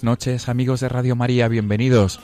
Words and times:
Buenas 0.00 0.18
noches 0.18 0.48
amigos 0.48 0.80
de 0.80 0.88
Radio 0.88 1.14
María, 1.14 1.46
bienvenidos 1.46 2.20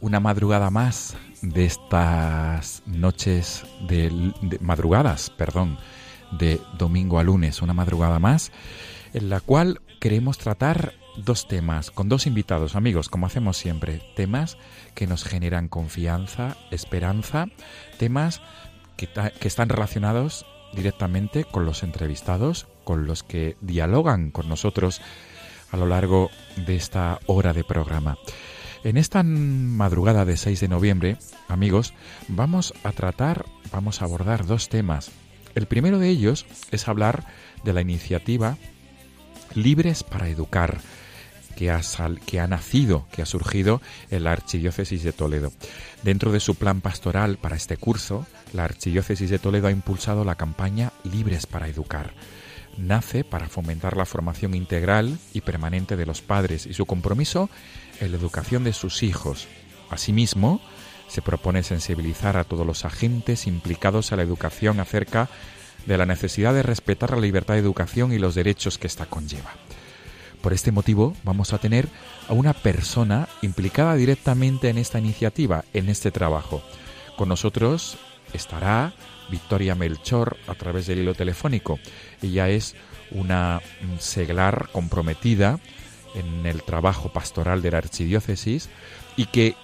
una 0.00 0.20
madrugada 0.20 0.70
más 0.70 1.16
de 1.42 1.64
estas 1.64 2.84
noches 2.86 3.64
de, 3.88 4.32
de 4.40 4.58
madrugadas, 4.60 5.28
perdón, 5.30 5.78
de 6.30 6.60
domingo 6.78 7.18
a 7.18 7.24
lunes, 7.24 7.60
una 7.60 7.74
madrugada 7.74 8.20
más 8.20 8.52
en 9.14 9.30
la 9.30 9.40
cual 9.40 9.80
queremos 9.98 10.38
tratar 10.38 10.92
dos 11.16 11.48
temas 11.48 11.90
con 11.90 12.08
dos 12.08 12.28
invitados, 12.28 12.76
amigos, 12.76 13.08
como 13.08 13.26
hacemos 13.26 13.56
siempre, 13.56 14.00
temas 14.14 14.56
que 14.94 15.08
nos 15.08 15.24
generan 15.24 15.66
confianza, 15.66 16.56
esperanza, 16.70 17.46
temas 17.98 18.42
que, 18.96 19.08
que 19.08 19.48
están 19.48 19.70
relacionados 19.70 20.46
directamente 20.72 21.42
con 21.42 21.64
los 21.64 21.82
entrevistados, 21.82 22.68
con 22.84 23.08
los 23.08 23.24
que 23.24 23.56
dialogan 23.60 24.30
con 24.30 24.48
nosotros 24.48 25.00
a 25.70 25.76
lo 25.76 25.86
largo 25.86 26.30
de 26.66 26.76
esta 26.76 27.20
hora 27.26 27.52
de 27.52 27.64
programa. 27.64 28.18
En 28.84 28.96
esta 28.96 29.22
madrugada 29.22 30.24
de 30.24 30.36
6 30.36 30.60
de 30.60 30.68
noviembre, 30.68 31.16
amigos, 31.48 31.94
vamos 32.28 32.72
a 32.84 32.92
tratar, 32.92 33.44
vamos 33.72 34.00
a 34.00 34.04
abordar 34.04 34.46
dos 34.46 34.68
temas. 34.68 35.10
El 35.54 35.66
primero 35.66 35.98
de 35.98 36.08
ellos 36.08 36.46
es 36.70 36.86
hablar 36.88 37.24
de 37.64 37.72
la 37.72 37.80
iniciativa 37.80 38.56
Libres 39.54 40.04
para 40.04 40.28
Educar, 40.28 40.78
que 41.56 41.70
ha, 41.72 41.82
sal- 41.82 42.20
que 42.20 42.38
ha 42.38 42.46
nacido, 42.46 43.06
que 43.10 43.22
ha 43.22 43.26
surgido 43.26 43.80
en 44.10 44.24
la 44.24 44.32
Archidiócesis 44.32 45.02
de 45.02 45.12
Toledo. 45.12 45.52
Dentro 46.04 46.30
de 46.30 46.38
su 46.38 46.54
plan 46.54 46.80
pastoral 46.80 47.38
para 47.38 47.56
este 47.56 47.76
curso, 47.76 48.26
la 48.52 48.64
Archidiócesis 48.64 49.28
de 49.30 49.40
Toledo 49.40 49.66
ha 49.66 49.72
impulsado 49.72 50.24
la 50.24 50.36
campaña 50.36 50.92
Libres 51.02 51.46
para 51.46 51.66
Educar. 51.66 52.12
Nace 52.78 53.24
para 53.24 53.48
fomentar 53.48 53.96
la 53.96 54.06
formación 54.06 54.54
integral 54.54 55.18
y 55.34 55.40
permanente 55.40 55.96
de 55.96 56.06
los 56.06 56.22
padres 56.22 56.64
y 56.64 56.74
su 56.74 56.86
compromiso 56.86 57.50
en 58.00 58.12
la 58.12 58.18
educación 58.18 58.62
de 58.62 58.72
sus 58.72 59.02
hijos. 59.02 59.48
Asimismo, 59.90 60.60
se 61.08 61.20
propone 61.20 61.64
sensibilizar 61.64 62.36
a 62.36 62.44
todos 62.44 62.64
los 62.64 62.84
agentes 62.84 63.48
implicados 63.48 64.12
a 64.12 64.16
la 64.16 64.22
educación 64.22 64.78
acerca 64.78 65.28
de 65.86 65.98
la 65.98 66.06
necesidad 66.06 66.54
de 66.54 66.62
respetar 66.62 67.10
la 67.10 67.20
libertad 67.20 67.54
de 67.54 67.60
educación 67.60 68.12
y 68.12 68.18
los 68.18 68.36
derechos 68.36 68.78
que 68.78 68.86
ésta 68.86 69.06
conlleva. 69.06 69.54
Por 70.40 70.52
este 70.52 70.70
motivo 70.70 71.14
vamos 71.24 71.52
a 71.52 71.58
tener 71.58 71.88
a 72.28 72.32
una 72.32 72.52
persona 72.52 73.28
implicada 73.42 73.96
directamente 73.96 74.68
en 74.68 74.78
esta 74.78 75.00
iniciativa, 75.00 75.64
en 75.74 75.88
este 75.88 76.12
trabajo. 76.12 76.62
Con 77.16 77.28
nosotros 77.28 77.98
estará 78.32 78.92
Victoria 79.30 79.74
Melchor 79.74 80.36
a 80.46 80.54
través 80.54 80.86
del 80.86 81.00
hilo 81.00 81.14
telefónico. 81.14 81.78
Ella 82.22 82.48
es 82.48 82.74
una 83.10 83.60
mm, 83.80 83.98
seglar 83.98 84.68
comprometida 84.72 85.58
en 86.14 86.46
el 86.46 86.62
trabajo 86.62 87.12
pastoral 87.12 87.62
de 87.62 87.70
la 87.70 87.78
archidiócesis 87.78 88.68
y 89.16 89.26
que 89.26 89.54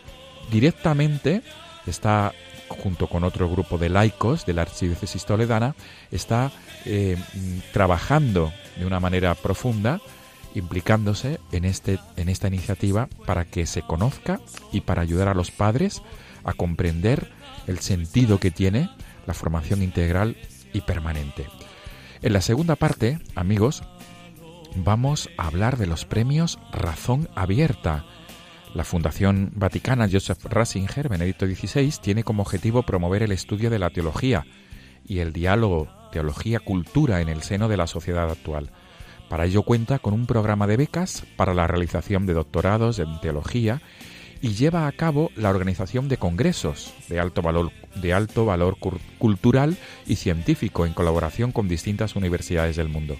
directamente 0.50 1.42
está 1.86 2.32
junto 2.68 3.08
con 3.08 3.24
otro 3.24 3.48
grupo 3.50 3.78
de 3.78 3.88
laicos 3.88 4.46
de 4.46 4.54
la 4.54 4.62
archidiócesis 4.62 5.24
toledana 5.26 5.74
está 6.10 6.50
eh, 6.84 7.16
mm, 7.34 7.58
trabajando 7.72 8.52
de 8.76 8.86
una 8.86 9.00
manera 9.00 9.34
profunda 9.34 10.00
implicándose 10.54 11.40
en 11.52 11.64
este 11.64 11.98
en 12.16 12.28
esta 12.28 12.48
iniciativa 12.48 13.08
para 13.26 13.44
que 13.44 13.66
se 13.66 13.82
conozca 13.82 14.40
y 14.72 14.82
para 14.82 15.02
ayudar 15.02 15.28
a 15.28 15.34
los 15.34 15.50
padres 15.50 16.02
a 16.44 16.52
comprender 16.52 17.30
el 17.66 17.80
sentido 17.80 18.38
que 18.38 18.50
tiene 18.50 18.90
la 19.26 19.34
formación 19.34 19.82
integral 19.82 20.36
y 20.72 20.82
permanente. 20.82 21.46
En 22.24 22.32
la 22.32 22.40
segunda 22.40 22.74
parte, 22.74 23.18
amigos, 23.34 23.82
vamos 24.76 25.28
a 25.36 25.46
hablar 25.46 25.76
de 25.76 25.86
los 25.86 26.06
premios 26.06 26.58
Razón 26.72 27.28
Abierta. 27.34 28.06
La 28.72 28.84
Fundación 28.84 29.52
Vaticana 29.54 30.08
Joseph 30.10 30.42
Ratzinger, 30.46 31.10
Benedicto 31.10 31.44
XVI, 31.44 31.92
tiene 32.00 32.24
como 32.24 32.42
objetivo 32.42 32.82
promover 32.82 33.22
el 33.22 33.32
estudio 33.32 33.68
de 33.68 33.78
la 33.78 33.90
teología 33.90 34.46
y 35.06 35.18
el 35.18 35.34
diálogo 35.34 35.90
teología-cultura 36.12 37.20
en 37.20 37.28
el 37.28 37.42
seno 37.42 37.68
de 37.68 37.76
la 37.76 37.86
sociedad 37.86 38.30
actual. 38.30 38.70
Para 39.28 39.44
ello 39.44 39.62
cuenta 39.62 39.98
con 39.98 40.14
un 40.14 40.24
programa 40.24 40.66
de 40.66 40.78
becas 40.78 41.26
para 41.36 41.52
la 41.52 41.66
realización 41.66 42.24
de 42.24 42.32
doctorados 42.32 43.00
en 43.00 43.20
teología 43.20 43.82
y 44.44 44.52
lleva 44.52 44.86
a 44.86 44.92
cabo 44.92 45.30
la 45.36 45.48
organización 45.48 46.06
de 46.06 46.18
congresos 46.18 46.92
de 47.08 47.18
alto 47.18 47.40
valor, 47.40 47.72
de 47.94 48.12
alto 48.12 48.44
valor 48.44 48.76
cultural 49.18 49.78
y 50.06 50.16
científico 50.16 50.84
en 50.84 50.92
colaboración 50.92 51.50
con 51.50 51.66
distintas 51.66 52.14
universidades 52.14 52.76
del 52.76 52.90
mundo. 52.90 53.16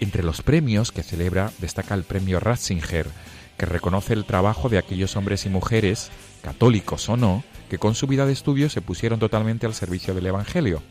Entre 0.00 0.22
los 0.22 0.40
premios 0.40 0.90
que 0.90 1.02
celebra 1.02 1.52
destaca 1.58 1.94
el 1.94 2.02
premio 2.02 2.40
Ratzinger, 2.40 3.08
que 3.58 3.66
reconoce 3.66 4.14
el 4.14 4.24
trabajo 4.24 4.70
de 4.70 4.78
aquellos 4.78 5.16
hombres 5.16 5.44
y 5.44 5.50
mujeres, 5.50 6.10
católicos 6.40 7.06
o 7.10 7.18
no, 7.18 7.44
que 7.68 7.76
con 7.76 7.94
su 7.94 8.06
vida 8.06 8.24
de 8.24 8.32
estudio 8.32 8.70
se 8.70 8.80
pusieron 8.80 9.18
totalmente 9.18 9.66
al 9.66 9.74
servicio 9.74 10.14
del 10.14 10.28
Evangelio, 10.28 10.82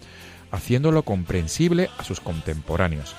haciéndolo 0.52 1.02
comprensible 1.02 1.90
a 1.98 2.04
sus 2.04 2.20
contemporáneos. 2.20 3.16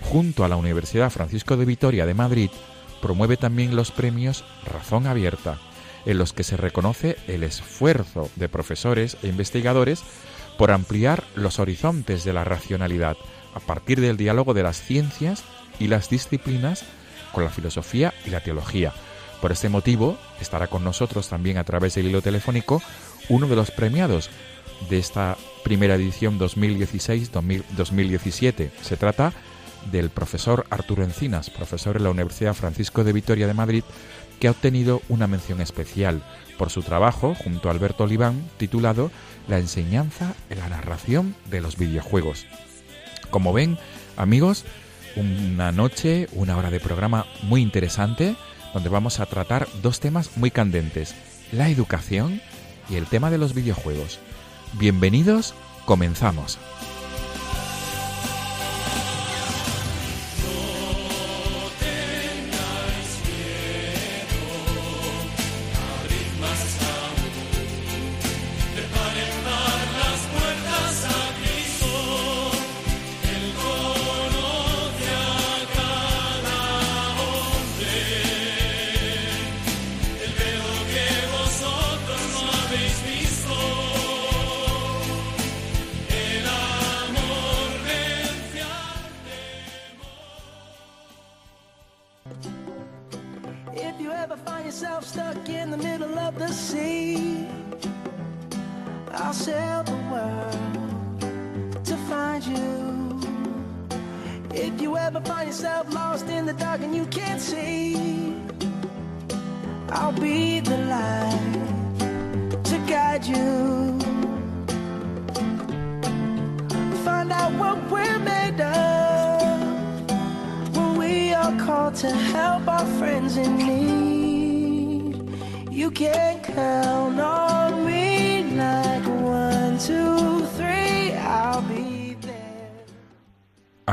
Junto 0.00 0.44
a 0.44 0.48
la 0.48 0.54
Universidad 0.54 1.10
Francisco 1.10 1.56
de 1.56 1.64
Vitoria 1.64 2.06
de 2.06 2.14
Madrid, 2.14 2.50
promueve 3.00 3.36
también 3.36 3.74
los 3.74 3.90
premios 3.90 4.44
Razón 4.64 5.08
Abierta, 5.08 5.58
en 6.06 6.18
los 6.18 6.32
que 6.32 6.44
se 6.44 6.56
reconoce 6.56 7.16
el 7.28 7.42
esfuerzo 7.42 8.30
de 8.36 8.48
profesores 8.48 9.18
e 9.22 9.28
investigadores 9.28 10.02
por 10.58 10.70
ampliar 10.70 11.24
los 11.34 11.58
horizontes 11.58 12.24
de 12.24 12.32
la 12.32 12.44
racionalidad 12.44 13.16
a 13.54 13.60
partir 13.60 14.00
del 14.00 14.16
diálogo 14.16 14.54
de 14.54 14.62
las 14.62 14.80
ciencias 14.80 15.44
y 15.78 15.88
las 15.88 16.08
disciplinas 16.08 16.84
con 17.32 17.44
la 17.44 17.50
filosofía 17.50 18.14
y 18.26 18.30
la 18.30 18.40
teología. 18.40 18.94
Por 19.40 19.52
este 19.52 19.68
motivo, 19.68 20.16
estará 20.40 20.68
con 20.68 20.84
nosotros 20.84 21.28
también 21.28 21.58
a 21.58 21.64
través 21.64 21.94
del 21.94 22.06
hilo 22.06 22.22
telefónico 22.22 22.80
uno 23.28 23.46
de 23.48 23.56
los 23.56 23.70
premiados 23.70 24.30
de 24.88 24.98
esta 24.98 25.36
primera 25.64 25.96
edición 25.96 26.38
2016-2017. 26.38 28.70
Se 28.82 28.96
trata 28.96 29.32
del 29.90 30.10
profesor 30.10 30.64
Arturo 30.70 31.02
Encinas, 31.02 31.50
profesor 31.50 31.96
en 31.96 32.04
la 32.04 32.10
Universidad 32.10 32.54
Francisco 32.54 33.02
de 33.04 33.12
Vitoria 33.12 33.48
de 33.48 33.54
Madrid, 33.54 33.82
que 34.42 34.48
ha 34.48 34.50
obtenido 34.50 35.02
una 35.08 35.28
mención 35.28 35.60
especial 35.60 36.20
por 36.58 36.68
su 36.68 36.82
trabajo 36.82 37.36
junto 37.36 37.68
a 37.68 37.70
Alberto 37.70 38.02
Oliván 38.02 38.42
titulado 38.56 39.12
La 39.46 39.60
enseñanza 39.60 40.34
en 40.50 40.58
la 40.58 40.68
narración 40.68 41.36
de 41.48 41.60
los 41.60 41.76
videojuegos. 41.76 42.46
Como 43.30 43.52
ven, 43.52 43.78
amigos, 44.16 44.64
una 45.14 45.70
noche, 45.70 46.26
una 46.32 46.56
hora 46.56 46.70
de 46.70 46.80
programa 46.80 47.24
muy 47.44 47.62
interesante 47.62 48.34
donde 48.74 48.88
vamos 48.88 49.20
a 49.20 49.26
tratar 49.26 49.68
dos 49.80 50.00
temas 50.00 50.36
muy 50.36 50.50
candentes, 50.50 51.14
la 51.52 51.68
educación 51.68 52.40
y 52.90 52.96
el 52.96 53.06
tema 53.06 53.30
de 53.30 53.38
los 53.38 53.54
videojuegos. 53.54 54.18
Bienvenidos, 54.72 55.54
comenzamos. 55.86 56.58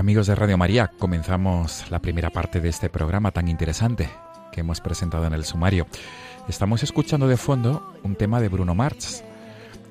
Amigos 0.10 0.26
de 0.26 0.34
Radio 0.34 0.58
María, 0.58 0.88
comenzamos 0.98 1.86
la 1.92 2.00
primera 2.00 2.32
parte 2.32 2.62
de 2.62 2.70
este 2.70 2.90
programa 2.90 3.30
tan 3.30 3.48
interesante 3.48 4.10
que 4.52 4.62
hemos 4.62 4.82
presentado 4.82 5.28
en 5.28 5.34
el 5.34 5.46
sumario. 5.46 5.86
Estamos 6.48 6.82
escuchando 6.82 7.28
de 7.28 7.38
fondo 7.38 7.94
un 8.02 8.16
tema 8.16 8.42
de 8.42 8.50
Bruno 8.50 8.74
Mars 8.74 9.24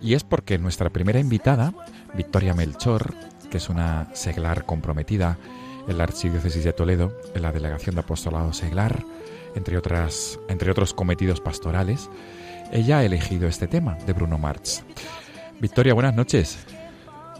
y 0.03 0.15
es 0.15 0.25
porque 0.25 0.59
nuestra 0.59 0.91
primera 0.91 1.20
invitada, 1.20 1.73
Victoria 2.15 2.53
Melchor, 2.53 3.15
que 3.49 3.59
es 3.59 3.69
una 3.69 4.09
seglar 4.12 4.65
comprometida 4.67 5.38
en 5.87 5.99
la 5.99 6.03
Archidiócesis 6.03 6.65
de 6.65 6.73
Toledo, 6.73 7.17
en 7.37 7.43
la 7.43 7.53
Delegación 7.53 7.94
de 7.94 8.00
Apostolado 8.00 8.53
Seglar, 8.53 9.05
entre, 9.55 9.79
otras, 9.79 10.41
entre 10.49 10.73
otros 10.73 10.94
cometidos 10.94 11.41
pastorales, 11.41 12.11
ella 12.73 12.99
ha 12.99 13.05
elegido 13.05 13.47
este 13.47 13.69
tema 13.69 13.94
de 14.05 14.15
Bruno 14.15 14.37
Mars. 14.37 14.85
Victoria, 15.61 15.94
buenas 15.94 16.17
noches. 16.17 16.67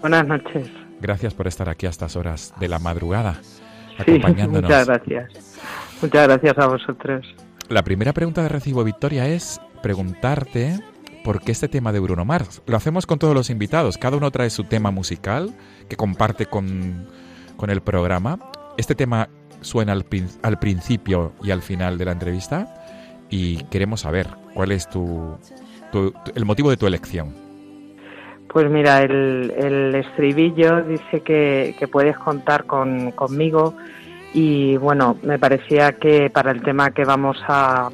Buenas 0.01 0.29
noches. 0.29 0.71
Gracias 1.01 1.35
por 1.35 1.47
estar 1.47 1.69
aquí 1.69 1.87
a 1.87 1.91
estas 1.91 2.17
horas 2.17 2.53
de 2.59 2.69
la 2.69 2.79
madrugada, 2.79 3.41
Sí, 3.43 3.63
acompañándonos. 3.99 4.63
muchas 4.71 4.87
gracias. 4.87 5.59
Muchas 6.03 6.29
gracias 6.29 6.59
a 6.59 6.67
vosotros. 6.67 7.27
La 7.69 7.83
primera 7.83 8.13
pregunta 8.13 8.43
de 8.43 8.49
recibo, 8.49 8.83
Victoria, 8.85 9.27
es 9.27 9.61
preguntarte 9.83 10.81
por 11.25 11.41
qué 11.41 11.53
este 11.53 11.69
tema 11.69 11.93
de 11.93 12.01
Bruno 12.01 12.25
Mars. 12.25 12.63
Lo 12.67 12.77
hacemos 12.77 13.05
con 13.07 13.19
todos 13.19 13.35
los 13.35 13.51
invitados. 13.51 13.99
Cada 13.99 14.17
uno 14.17 14.31
trae 14.31 14.51
su 14.51 14.65
tema 14.65 14.91
musical 14.91 15.55
que 15.89 15.97
comparte 15.97 16.47
con, 16.47 17.07
con 17.57 17.71
el 17.71 17.81
programa. 17.83 18.39
Este 18.77 18.95
tema 18.95 19.29
suena 19.61 19.93
al, 19.93 20.07
al 20.43 20.59
principio 20.59 21.33
y 21.43 21.51
al 21.51 21.63
final 21.63 21.99
de 21.99 22.05
la 22.05 22.13
entrevista 22.13 22.75
y 23.29 23.65
queremos 23.65 24.01
saber 24.03 24.29
cuál 24.55 24.73
es 24.73 24.89
tu, 24.89 25.37
tu- 25.93 26.13
tu- 26.13 26.33
el 26.35 26.45
motivo 26.45 26.71
de 26.71 26.77
tu 26.77 26.87
elección. 26.87 27.35
Pues 28.49 28.71
mira, 28.71 29.03
el, 29.03 29.95
estribillo 29.95 30.83
dice 30.83 31.21
que, 31.21 31.89
puedes 31.93 32.17
contar 32.19 32.65
con, 32.65 33.13
conmigo 33.13 33.75
y 34.33 34.77
bueno, 34.79 35.17
me 35.23 35.39
parecía 35.39 35.93
que 35.93 36.31
para 36.31 36.51
el 36.51 36.63
tema 36.63 36.91
que 36.91 37.05
vamos 37.05 37.39
a 37.47 37.91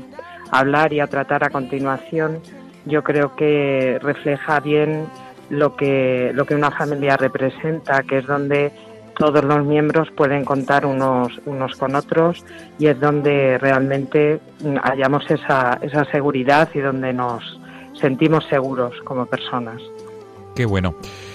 hablar 0.50 0.92
y 0.92 1.00
a 1.00 1.06
tratar 1.08 1.44
a 1.44 1.50
continuación, 1.50 2.40
yo 2.84 3.02
creo 3.02 3.34
que 3.34 3.98
refleja 4.00 4.60
bien 4.60 5.06
lo 5.50 5.76
que, 5.76 6.30
lo 6.34 6.44
que 6.44 6.54
una 6.54 6.70
familia 6.70 7.16
representa, 7.16 8.02
que 8.02 8.18
es 8.18 8.26
donde 8.26 8.72
todos 9.16 9.44
los 9.44 9.64
miembros 9.64 10.10
pueden 10.12 10.44
contar 10.44 10.86
unos, 10.86 11.40
unos 11.46 11.76
con 11.76 11.94
otros 11.94 12.44
y 12.78 12.86
es 12.86 12.98
donde 13.00 13.58
realmente 13.58 14.40
hallamos 14.82 15.28
esa, 15.30 15.78
esa 15.82 16.04
seguridad 16.06 16.68
y 16.74 16.80
donde 16.80 17.12
nos 17.12 17.60
sentimos 18.00 18.44
seguros 18.48 18.94
como 19.04 19.26
personas. 19.26 19.80
Qué 20.54 20.64
bueno. 20.66 20.94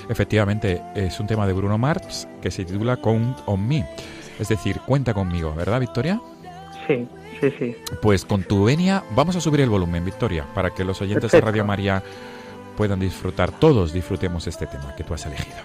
Efectivamente, 0.10 0.82
es 0.96 1.20
un 1.20 1.28
tema 1.28 1.46
de 1.46 1.54
Bruno 1.54 1.78
Mars 1.78 2.28
que 2.42 2.52
se 2.52 2.66
titula 2.66 2.98
Count 2.98 3.38
on 3.46 3.68
Me. 3.68 3.88
Es 4.40 4.48
decir, 4.48 4.80
cuenta 4.86 5.14
conmigo, 5.14 5.54
¿verdad, 5.54 5.80
Victoria? 5.80 6.22
Sí, 6.88 7.08
sí, 7.42 7.54
sí. 7.60 7.76
Pues 8.02 8.26
con 8.26 8.44
tu 8.44 8.64
venia 8.64 9.04
vamos 9.16 9.36
a 9.36 9.42
subir 9.42 9.62
el 9.62 9.70
volumen, 9.70 10.06
Victoria, 10.06 10.46
para 10.56 10.72
que 10.72 10.84
los 10.84 11.02
oyentes 11.02 11.32
de. 11.32 11.42
Radio 11.42 11.66
María 11.66 12.02
puedan 12.78 13.00
disfrutar, 13.00 13.52
todos 13.52 13.92
disfrutemos 13.92 14.48
este 14.48 14.66
tema 14.66 14.96
que 14.96 15.04
tú 15.04 15.14
has 15.14 15.26
elegido. 15.26 15.58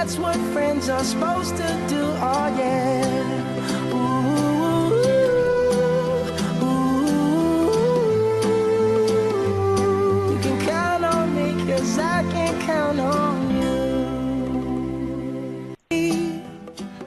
That's 0.00 0.18
what 0.18 0.36
friends 0.54 0.88
are 0.88 1.04
supposed 1.04 1.54
to 1.58 1.68
do, 1.86 2.00
oh 2.22 2.56
yeah. 2.58 3.20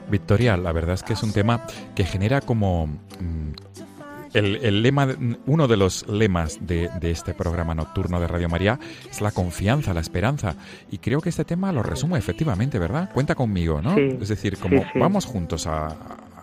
Victoria, 0.08 0.56
la 0.56 0.70
verdad 0.70 0.94
es 0.94 1.02
que 1.02 1.14
es 1.14 1.22
un 1.24 1.32
tema 1.32 1.66
que 1.96 2.04
genera 2.04 2.40
como 2.40 2.86
mm, 2.86 3.73
el, 4.34 4.56
el 4.56 4.82
lema, 4.82 5.08
uno 5.46 5.66
de 5.68 5.76
los 5.76 6.06
lemas 6.08 6.58
de, 6.66 6.90
de 7.00 7.10
este 7.10 7.34
programa 7.34 7.74
nocturno 7.74 8.20
de 8.20 8.26
Radio 8.28 8.48
María 8.48 8.78
es 9.10 9.20
la 9.20 9.30
confianza, 9.30 9.94
la 9.94 10.00
esperanza. 10.00 10.54
Y 10.90 10.98
creo 10.98 11.20
que 11.20 11.28
este 11.30 11.44
tema 11.44 11.72
lo 11.72 11.82
resume 11.82 12.18
efectivamente, 12.18 12.78
¿verdad? 12.78 13.10
Cuenta 13.12 13.34
conmigo, 13.34 13.80
¿no? 13.80 13.94
Sí, 13.94 14.18
es 14.20 14.28
decir, 14.28 14.56
sí, 14.56 14.62
como 14.62 14.82
sí. 14.82 14.98
vamos 14.98 15.24
juntos 15.24 15.66
a, 15.66 15.88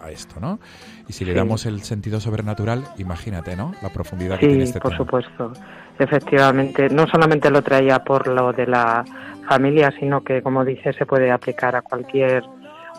a 0.01 0.09
esto, 0.11 0.39
¿no? 0.39 0.59
Y 1.07 1.13
si 1.13 1.25
le 1.25 1.31
Sí. 1.33 1.37
damos 1.37 1.65
el 1.65 1.81
sentido 1.81 2.19
sobrenatural, 2.19 2.85
imagínate, 2.97 3.55
¿no? 3.55 3.73
La 3.81 3.89
profundidad 3.89 4.39
que 4.39 4.47
tiene 4.47 4.63
Sí, 4.65 4.69
este 4.69 4.79
por 4.79 4.91
tema. 4.91 4.97
supuesto. 5.05 5.53
Efectivamente, 5.99 6.89
no 6.89 7.05
solamente 7.07 7.49
lo 7.51 7.61
traía 7.61 7.99
por 8.03 8.27
lo 8.27 8.53
de 8.53 8.65
la 8.67 9.03
familia, 9.47 9.93
sino 9.99 10.23
que, 10.23 10.41
como 10.41 10.63
dice, 10.65 10.93
se 10.93 11.05
puede 11.05 11.29
aplicar 11.31 11.75
a 11.75 11.81
cualquier 11.81 12.43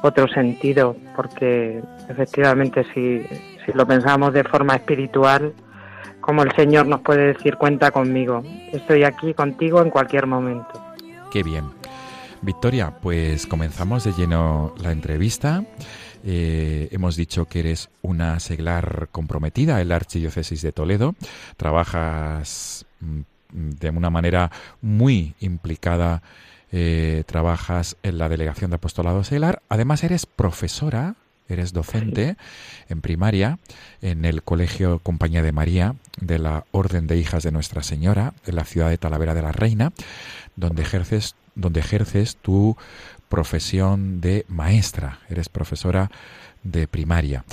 otro 0.02 0.28
sentido, 0.28 0.96
porque 1.16 1.82
efectivamente 2.08 2.84
si, 2.94 3.22
si 3.64 3.72
lo 3.72 3.86
pensamos 3.86 4.32
de 4.32 4.44
forma 4.44 4.76
espiritual, 4.76 5.54
como 6.20 6.42
el 6.42 6.52
Señor 6.54 6.86
nos 6.86 7.00
puede 7.00 7.34
decir, 7.34 7.56
cuenta 7.56 7.90
conmigo, 7.90 8.42
estoy 8.72 9.04
aquí 9.04 9.34
contigo 9.34 9.82
en 9.82 9.90
cualquier 9.90 10.26
momento. 10.26 10.82
Qué 11.30 11.42
bien. 11.42 11.64
Victoria, 12.40 12.92
pues 13.00 13.46
comenzamos 13.46 14.04
de 14.04 14.12
lleno 14.12 14.74
la 14.82 14.92
entrevista. 14.92 15.64
Eh, 16.24 16.88
hemos 16.92 17.16
dicho 17.16 17.46
que 17.46 17.60
eres 17.60 17.90
una 18.00 18.38
seglar 18.40 19.08
comprometida 19.10 19.80
en 19.80 19.88
la 19.88 19.96
Archidiócesis 19.96 20.62
de 20.62 20.72
Toledo. 20.72 21.14
Trabajas 21.56 22.86
mm, 23.00 23.20
de 23.52 23.90
una 23.90 24.10
manera 24.10 24.50
muy 24.80 25.34
implicada, 25.40 26.22
eh, 26.70 27.24
trabajas 27.26 27.96
en 28.02 28.18
la 28.18 28.28
Delegación 28.28 28.70
de 28.70 28.76
Apostolado 28.76 29.24
Seglar. 29.24 29.62
Además, 29.68 30.04
eres 30.04 30.26
profesora 30.26 31.16
eres 31.54 31.72
docente 31.72 32.36
en 32.88 33.00
primaria 33.00 33.58
en 34.00 34.24
el 34.24 34.42
Colegio 34.42 34.98
Compañía 34.98 35.42
de 35.42 35.52
María 35.52 35.94
de 36.20 36.38
la 36.38 36.64
Orden 36.70 37.06
de 37.06 37.16
Hijas 37.16 37.42
de 37.42 37.52
Nuestra 37.52 37.82
Señora 37.82 38.34
en 38.46 38.56
la 38.56 38.64
ciudad 38.64 38.90
de 38.90 38.98
Talavera 38.98 39.34
de 39.34 39.42
la 39.42 39.52
Reina, 39.52 39.92
donde 40.56 40.82
ejerces, 40.82 41.34
donde 41.54 41.80
ejerces 41.80 42.36
tu 42.36 42.76
profesión 43.28 44.20
de 44.20 44.44
maestra, 44.48 45.20
eres 45.28 45.48
profesora 45.48 46.10
de 46.62 46.86
primaria. 46.86 47.44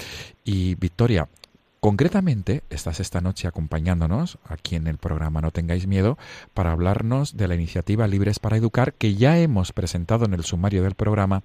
Y 0.43 0.75
Victoria, 0.75 1.27
Concretamente, 1.79 2.63
estás 2.69 2.99
esta 2.99 3.21
noche 3.21 3.47
acompañándonos 3.47 4.37
aquí 4.45 4.75
en 4.75 4.87
el 4.87 4.97
programa 4.97 5.39
No 5.39 5.51
tengáis 5.51 5.87
miedo 5.87 6.17
para 6.53 6.73
hablarnos 6.73 7.37
de 7.37 7.47
la 7.47 7.55
iniciativa 7.55 8.05
Libres 8.05 8.39
para 8.39 8.57
Educar 8.57 8.91
que 8.93 9.15
ya 9.15 9.39
hemos 9.39 9.71
presentado 9.71 10.25
en 10.25 10.33
el 10.33 10.43
sumario 10.43 10.83
del 10.83 10.95
programa, 10.95 11.41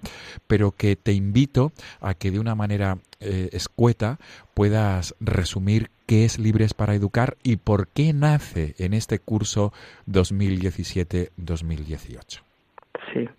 pero 0.47 0.71
que 0.71 0.97
te 0.97 1.13
invito 1.13 1.71
a 2.01 2.15
que 2.15 2.31
de 2.31 2.39
una 2.39 2.53
manera 2.53 2.97
eh, 3.21 3.47
escueta 3.53 4.19
puedas 4.53 5.15
resumir 5.21 5.89
qué 6.05 6.25
es 6.25 6.37
Libres 6.37 6.73
para 6.73 6.95
Educar 6.95 7.37
y 7.41 7.55
por 7.55 7.87
qué 7.87 8.11
nace 8.11 8.75
en 8.77 8.93
este 8.93 9.19
curso 9.19 9.71
2017-2018. 10.07 12.41
Sí, 13.13 13.29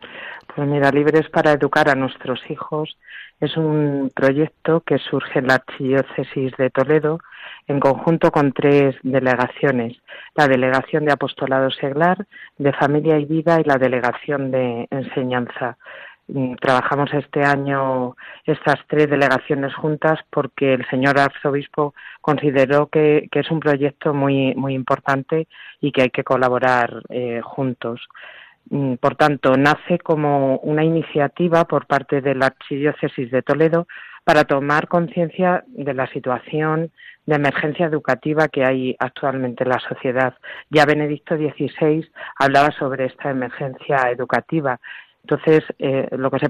mira, 0.64 0.90
Libres 0.90 1.28
para 1.30 1.52
Educar 1.52 1.90
a 1.90 1.94
nuestros 1.94 2.40
hijos 2.48 2.96
es 3.40 3.56
un 3.56 4.10
proyecto 4.14 4.80
que 4.80 4.98
surge 4.98 5.40
en 5.40 5.48
la 5.48 5.54
Archidiócesis 5.54 6.52
de 6.56 6.70
Toledo 6.70 7.18
en 7.66 7.80
conjunto 7.80 8.30
con 8.30 8.52
tres 8.52 8.96
delegaciones, 9.02 9.96
la 10.34 10.48
Delegación 10.48 11.04
de 11.04 11.12
Apostolado 11.12 11.70
Seglar, 11.70 12.26
de 12.56 12.72
Familia 12.72 13.18
y 13.18 13.26
Vida 13.26 13.60
y 13.60 13.64
la 13.64 13.76
Delegación 13.76 14.50
de 14.50 14.88
Enseñanza. 14.90 15.76
Mm, 16.28 16.54
trabajamos 16.56 17.12
este 17.12 17.44
año 17.44 18.16
estas 18.44 18.80
tres 18.88 19.08
delegaciones 19.08 19.74
juntas 19.74 20.18
porque 20.30 20.74
el 20.74 20.84
señor 20.88 21.20
arzobispo 21.20 21.94
consideró 22.20 22.88
que, 22.88 23.28
es 23.30 23.50
un 23.50 23.60
proyecto 23.60 24.12
muy, 24.12 24.54
muy 24.54 24.74
importante 24.74 25.46
y 25.80 25.92
que 25.92 26.02
hay 26.02 26.10
que 26.10 26.24
colaborar 26.24 27.02
eh, 27.10 27.40
juntos. 27.44 28.00
Mm, 28.70 28.94
por 28.94 29.14
tanto, 29.16 29.56
nace 29.56 29.98
como 29.98 30.58
una 30.58 30.84
iniciativa 30.84 31.64
por 31.64 31.86
parte 31.86 32.20
de 32.20 32.34
la 32.34 32.46
Archidiócesis 32.46 33.30
de 33.30 33.42
Toledo 33.42 33.86
para 34.24 34.44
tomar 34.44 34.88
conciencia 34.88 35.62
de 35.68 35.94
la 35.94 36.08
situación 36.08 36.90
de 37.26 37.36
emergencia 37.36 37.86
educativa 37.86 38.48
que 38.48 38.64
hay 38.64 38.96
actualmente 38.98 39.62
en 39.62 39.70
la 39.70 39.78
sociedad. 39.78 40.34
Ya 40.70 40.84
Benedicto 40.84 41.36
XVI 41.36 42.08
hablaba 42.38 42.72
sobre 42.72 43.06
esta 43.06 43.30
emergencia 43.30 44.10
educativa. 44.10 44.80
Entonces, 45.28 45.64
eh, 45.80 46.06
lo, 46.12 46.30
que 46.30 46.38
se, 46.38 46.48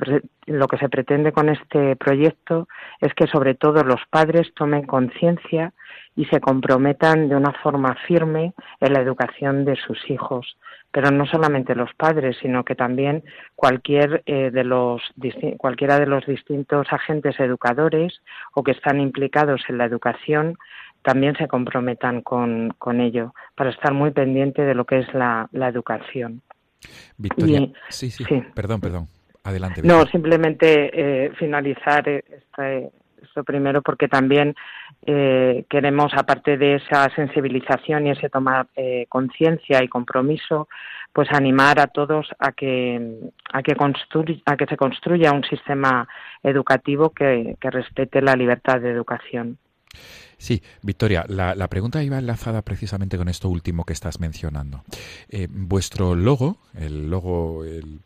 lo 0.52 0.68
que 0.68 0.76
se 0.76 0.90
pretende 0.90 1.32
con 1.32 1.48
este 1.48 1.96
proyecto 1.96 2.68
es 3.00 3.14
que 3.14 3.26
sobre 3.26 3.54
todo 3.54 3.82
los 3.84 4.02
padres 4.10 4.52
tomen 4.54 4.86
conciencia 4.86 5.72
y 6.14 6.26
se 6.26 6.40
comprometan 6.40 7.30
de 7.30 7.36
una 7.36 7.52
forma 7.52 7.96
firme 8.06 8.52
en 8.80 8.92
la 8.92 9.00
educación 9.00 9.64
de 9.64 9.76
sus 9.76 9.98
hijos 10.10 10.58
pero 10.92 11.10
no 11.10 11.26
solamente 11.26 11.74
los 11.74 11.92
padres, 11.92 12.38
sino 12.40 12.64
que 12.64 12.74
también 12.74 13.22
cualquier 13.54 14.22
eh, 14.24 14.50
de 14.50 14.64
los 14.64 15.02
cualquiera 15.58 16.00
de 16.00 16.06
los 16.06 16.24
distintos 16.24 16.86
agentes 16.90 17.38
educadores 17.38 18.22
o 18.54 18.62
que 18.62 18.70
están 18.70 18.98
implicados 18.98 19.60
en 19.68 19.76
la 19.76 19.84
educación 19.84 20.56
también 21.02 21.36
se 21.36 21.48
comprometan 21.48 22.22
con, 22.22 22.72
con 22.78 23.02
ello 23.02 23.34
para 23.56 23.70
estar 23.70 23.92
muy 23.92 24.10
pendiente 24.10 24.62
de 24.62 24.74
lo 24.74 24.86
que 24.86 25.00
es 25.00 25.12
la, 25.12 25.48
la 25.52 25.68
educación. 25.68 26.40
Victoria, 27.16 27.68
sí, 27.88 28.10
sí, 28.10 28.24
perdón, 28.54 28.80
perdón. 28.80 29.08
Adelante. 29.44 29.80
No, 29.84 30.04
simplemente 30.06 30.90
eh, 30.92 31.32
finalizar 31.38 32.08
este, 32.08 32.90
esto 33.22 33.44
primero 33.44 33.82
porque 33.82 34.08
también 34.08 34.54
eh, 35.06 35.64
queremos, 35.68 36.12
aparte 36.14 36.56
de 36.56 36.76
esa 36.76 37.08
sensibilización 37.14 38.06
y 38.06 38.10
ese 38.10 38.28
tomar 38.28 38.66
eh, 38.74 39.06
conciencia 39.08 39.82
y 39.82 39.88
compromiso, 39.88 40.68
pues 41.12 41.28
animar 41.32 41.80
a 41.80 41.86
todos 41.86 42.28
a 42.38 42.52
que, 42.52 43.30
a 43.52 43.62
que, 43.62 43.76
a 44.44 44.56
que 44.56 44.66
se 44.66 44.76
construya 44.76 45.32
un 45.32 45.44
sistema 45.44 46.06
educativo 46.42 47.10
que, 47.10 47.56
respete 47.60 48.20
la 48.20 48.34
libertad 48.34 48.80
de 48.80 48.90
educación. 48.90 49.58
Sí, 50.38 50.62
Victoria, 50.82 51.24
la, 51.28 51.54
la, 51.54 51.68
pregunta 51.68 52.02
iba 52.02 52.18
enlazada 52.18 52.62
precisamente 52.62 53.16
con 53.16 53.28
esto 53.28 53.48
último 53.48 53.84
que 53.84 53.94
estás 53.94 54.20
mencionando. 54.20 54.84
Eh, 55.28 55.48
vuestro 55.50 56.14
logo, 56.14 56.58
el 56.74 57.08
logo 57.08 57.64
el, 57.64 58.00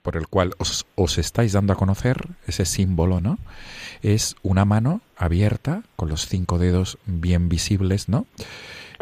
por 0.00 0.16
el 0.16 0.26
cual 0.28 0.54
os, 0.58 0.86
os, 0.94 1.18
estáis 1.18 1.52
dando 1.52 1.74
a 1.74 1.76
conocer, 1.76 2.28
ese 2.46 2.64
símbolo, 2.64 3.20
¿no? 3.20 3.38
Es 4.02 4.36
una 4.42 4.64
mano 4.64 5.02
abierta, 5.16 5.82
con 5.96 6.08
los 6.08 6.26
cinco 6.26 6.58
dedos 6.58 6.98
bien 7.04 7.50
visibles, 7.50 8.08
¿no? 8.08 8.26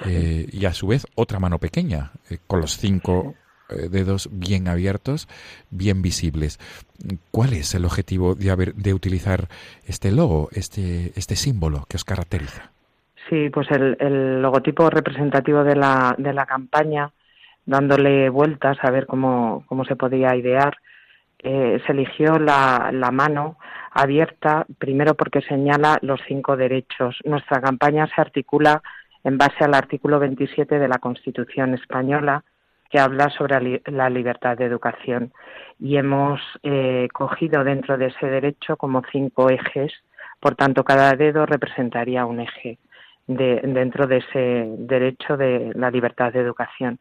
Eh, 0.04 0.49
y 0.50 0.64
a 0.64 0.75
su 0.75 0.88
vez 0.88 1.06
otra 1.14 1.38
mano 1.38 1.59
pequeña, 1.59 2.12
eh, 2.28 2.38
con 2.47 2.61
los 2.61 2.76
cinco 2.76 3.35
dedos 3.73 4.29
bien 4.33 4.69
abiertos, 4.69 5.29
bien 5.71 6.02
visibles. 6.02 6.59
¿Cuál 7.31 7.52
es 7.52 7.75
el 7.75 7.85
objetivo 7.85 8.35
de, 8.35 8.50
haber, 8.50 8.75
de 8.75 8.95
utilizar 8.95 9.49
este 9.87 10.12
logo, 10.12 10.49
este, 10.52 11.12
este 11.17 11.37
símbolo 11.37 11.85
que 11.88 11.97
os 11.97 12.05
caracteriza? 12.05 12.71
Sí, 13.29 13.50
pues 13.50 13.69
el, 13.71 14.43
logotipo 14.43 14.91
representativo 14.91 15.64
de 15.64 15.76
la, 15.76 16.14
de 16.19 16.33
la 16.33 16.47
campaña, 16.47 17.11
dándole 17.64 18.29
vueltas 18.29 18.76
a 18.83 18.91
ver 18.91 19.07
cómo, 19.07 19.64
cómo 19.67 19.85
se 19.85 19.97
podía 19.97 20.35
idear, 20.37 20.76
se 21.43 21.83
eligió 21.88 22.38
la, 22.38 22.91
la 22.93 23.11
mano 23.11 23.59
abierta, 23.91 24.64
primero 24.79 25.14
porque 25.14 25.43
señala 25.43 25.99
los 26.02 26.21
cinco 26.26 26.57
derechos. 26.57 27.19
Nuestra 27.25 27.61
campaña 27.61 28.09
se 28.14 28.21
articula 28.21 28.83
en 29.25 29.38
base 29.38 29.64
al 29.64 29.75
artículo 29.75 30.19
27 30.19 30.79
de 30.79 30.88
la 30.88 30.99
Constitución 30.99 31.75
española, 31.75 32.45
que 32.93 33.01
habla 33.01 33.31
sobre 33.31 33.81
la 33.87 34.11
libertad 34.11 34.59
de 34.59 34.67
educación. 34.67 35.33
Y 35.81 35.97
hemos 35.97 36.41
eh, 36.63 37.09
cogido 37.13 37.65
dentro 37.65 37.97
de 37.97 38.09
ese 38.09 38.27
derecho 38.27 38.77
como 38.77 39.03
cinco 39.11 39.49
ejes, 39.49 39.91
por 40.39 40.57
tanto, 40.57 40.85
cada 40.85 41.13
dedo 41.13 41.47
representaría 41.47 42.27
un 42.27 42.41
eje 42.41 42.79
dentro 43.27 44.07
de 44.09 44.17
ese 44.19 44.67
derecho 44.77 45.37
de 45.37 45.73
la 45.75 45.91
libertad 45.91 46.33
de 46.33 46.41
educación. 46.41 46.99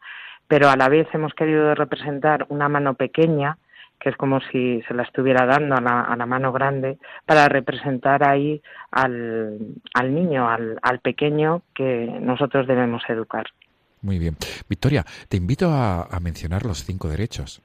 Pero 0.47 0.69
a 0.69 0.77
la 0.77 0.87
vez 0.87 1.07
hemos 1.13 1.33
querido 1.33 1.75
representar 1.75 2.45
una 2.49 2.69
mano 2.69 2.93
pequeña, 2.93 3.57
que 3.99 4.09
es 4.09 4.15
como 4.15 4.39
si 4.41 4.81
se 4.87 4.93
la 4.93 5.03
estuviera 5.03 5.45
dando 5.45 5.75
a 5.75 6.15
la, 6.15 6.25
mano 6.25 6.51
grande, 6.53 6.99
para 7.25 7.49
representar 7.49 8.23
ahí 8.23 8.61
al, 8.91 9.57
al 9.93 10.15
niño, 10.15 10.47
al, 10.47 10.99
pequeño 11.01 11.63
que 11.73 12.05
nosotros 12.21 12.67
debemos 12.67 13.03
educar. 13.09 13.47
Muy 14.01 14.19
bien. 14.19 14.35
Victoria, 14.67 15.05
te 15.29 15.37
invito 15.37 15.69
a, 15.71 16.07
mencionar 16.21 16.65
los 16.65 16.83
cinco 16.83 17.07
derechos, 17.07 17.61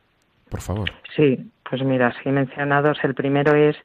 por 0.51 0.61
favor. 0.61 0.91
Sí, 1.15 1.51
pues 1.69 1.83
mira, 1.83 2.15
sí 2.23 2.31
mencionados. 2.31 2.99
El 3.03 3.15
primero 3.15 3.55
es 3.55 3.77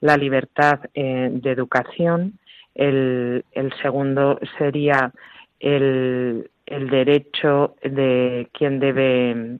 la 0.00 0.16
libertad 0.16 0.80
eh, 0.94 1.28
de 1.32 1.50
educación, 1.50 2.38
el, 2.74 3.44
segundo 3.82 4.38
sería 4.56 5.12
el, 5.58 6.50
el 6.66 6.88
derecho 6.88 7.76
de 7.82 8.48
quien 8.52 8.80
debe 8.80 9.58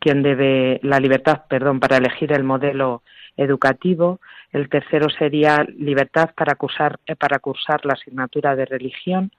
quien 0.00 0.22
debe 0.22 0.80
la 0.82 0.98
libertad, 0.98 1.42
perdón, 1.48 1.80
para 1.80 1.96
elegir 1.96 2.32
el 2.32 2.44
modelo 2.44 3.02
educativo. 3.36 4.20
El 4.52 4.68
tercero 4.68 5.08
sería 5.10 5.64
libertad 5.76 6.30
para 6.36 6.54
cursar, 6.54 6.98
eh, 7.06 7.16
para 7.16 7.38
cursar 7.38 7.84
la 7.84 7.94
asignatura 7.94 8.56
de 8.56 8.66
religión. 8.66 9.30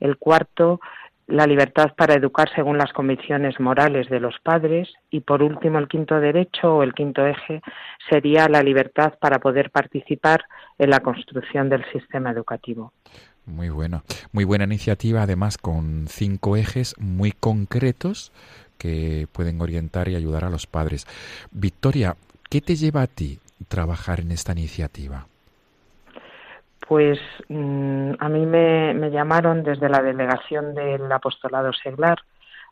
El 0.00 0.16
cuarto, 0.16 0.80
la 1.26 1.46
libertad 1.46 1.94
para 1.96 2.14
educar 2.14 2.50
según 2.54 2.78
las 2.78 2.92
convicciones 2.92 3.58
morales 3.60 4.08
de 4.08 4.20
los 4.20 4.38
padres. 4.42 4.88
Y 5.10 5.20
por 5.20 5.42
último, 5.42 5.78
el 5.78 5.88
quinto 5.88 6.20
derecho 6.20 6.76
o 6.76 6.82
el 6.82 6.94
quinto 6.94 7.26
eje 7.26 7.62
sería 8.10 8.48
la 8.48 8.62
libertad 8.62 9.14
para 9.20 9.38
poder 9.38 9.70
participar 9.70 10.44
en 10.78 10.90
la 10.90 11.00
construcción 11.00 11.68
del 11.68 11.84
sistema 11.92 12.30
educativo. 12.30 12.92
Muy 13.44 13.70
bueno, 13.70 14.04
muy 14.30 14.44
buena 14.44 14.64
iniciativa, 14.64 15.22
además 15.22 15.58
con 15.58 16.06
cinco 16.08 16.56
ejes 16.56 16.94
muy 16.98 17.32
concretos 17.32 18.30
que 18.78 19.26
pueden 19.32 19.60
orientar 19.60 20.08
y 20.08 20.14
ayudar 20.14 20.44
a 20.44 20.50
los 20.50 20.66
padres. 20.66 21.06
Victoria, 21.50 22.16
¿qué 22.48 22.60
te 22.60 22.76
lleva 22.76 23.02
a 23.02 23.06
ti 23.08 23.40
trabajar 23.68 24.20
en 24.20 24.30
esta 24.32 24.52
iniciativa? 24.52 25.26
Pues 26.88 27.18
mm, 27.48 28.12
a 28.18 28.28
mí 28.28 28.46
me, 28.46 29.10
llamaron 29.10 29.62
desde 29.62 29.88
la 29.88 30.02
delegación 30.02 30.74
del 30.74 31.10
apostolado 31.10 31.72
seglar 31.72 32.18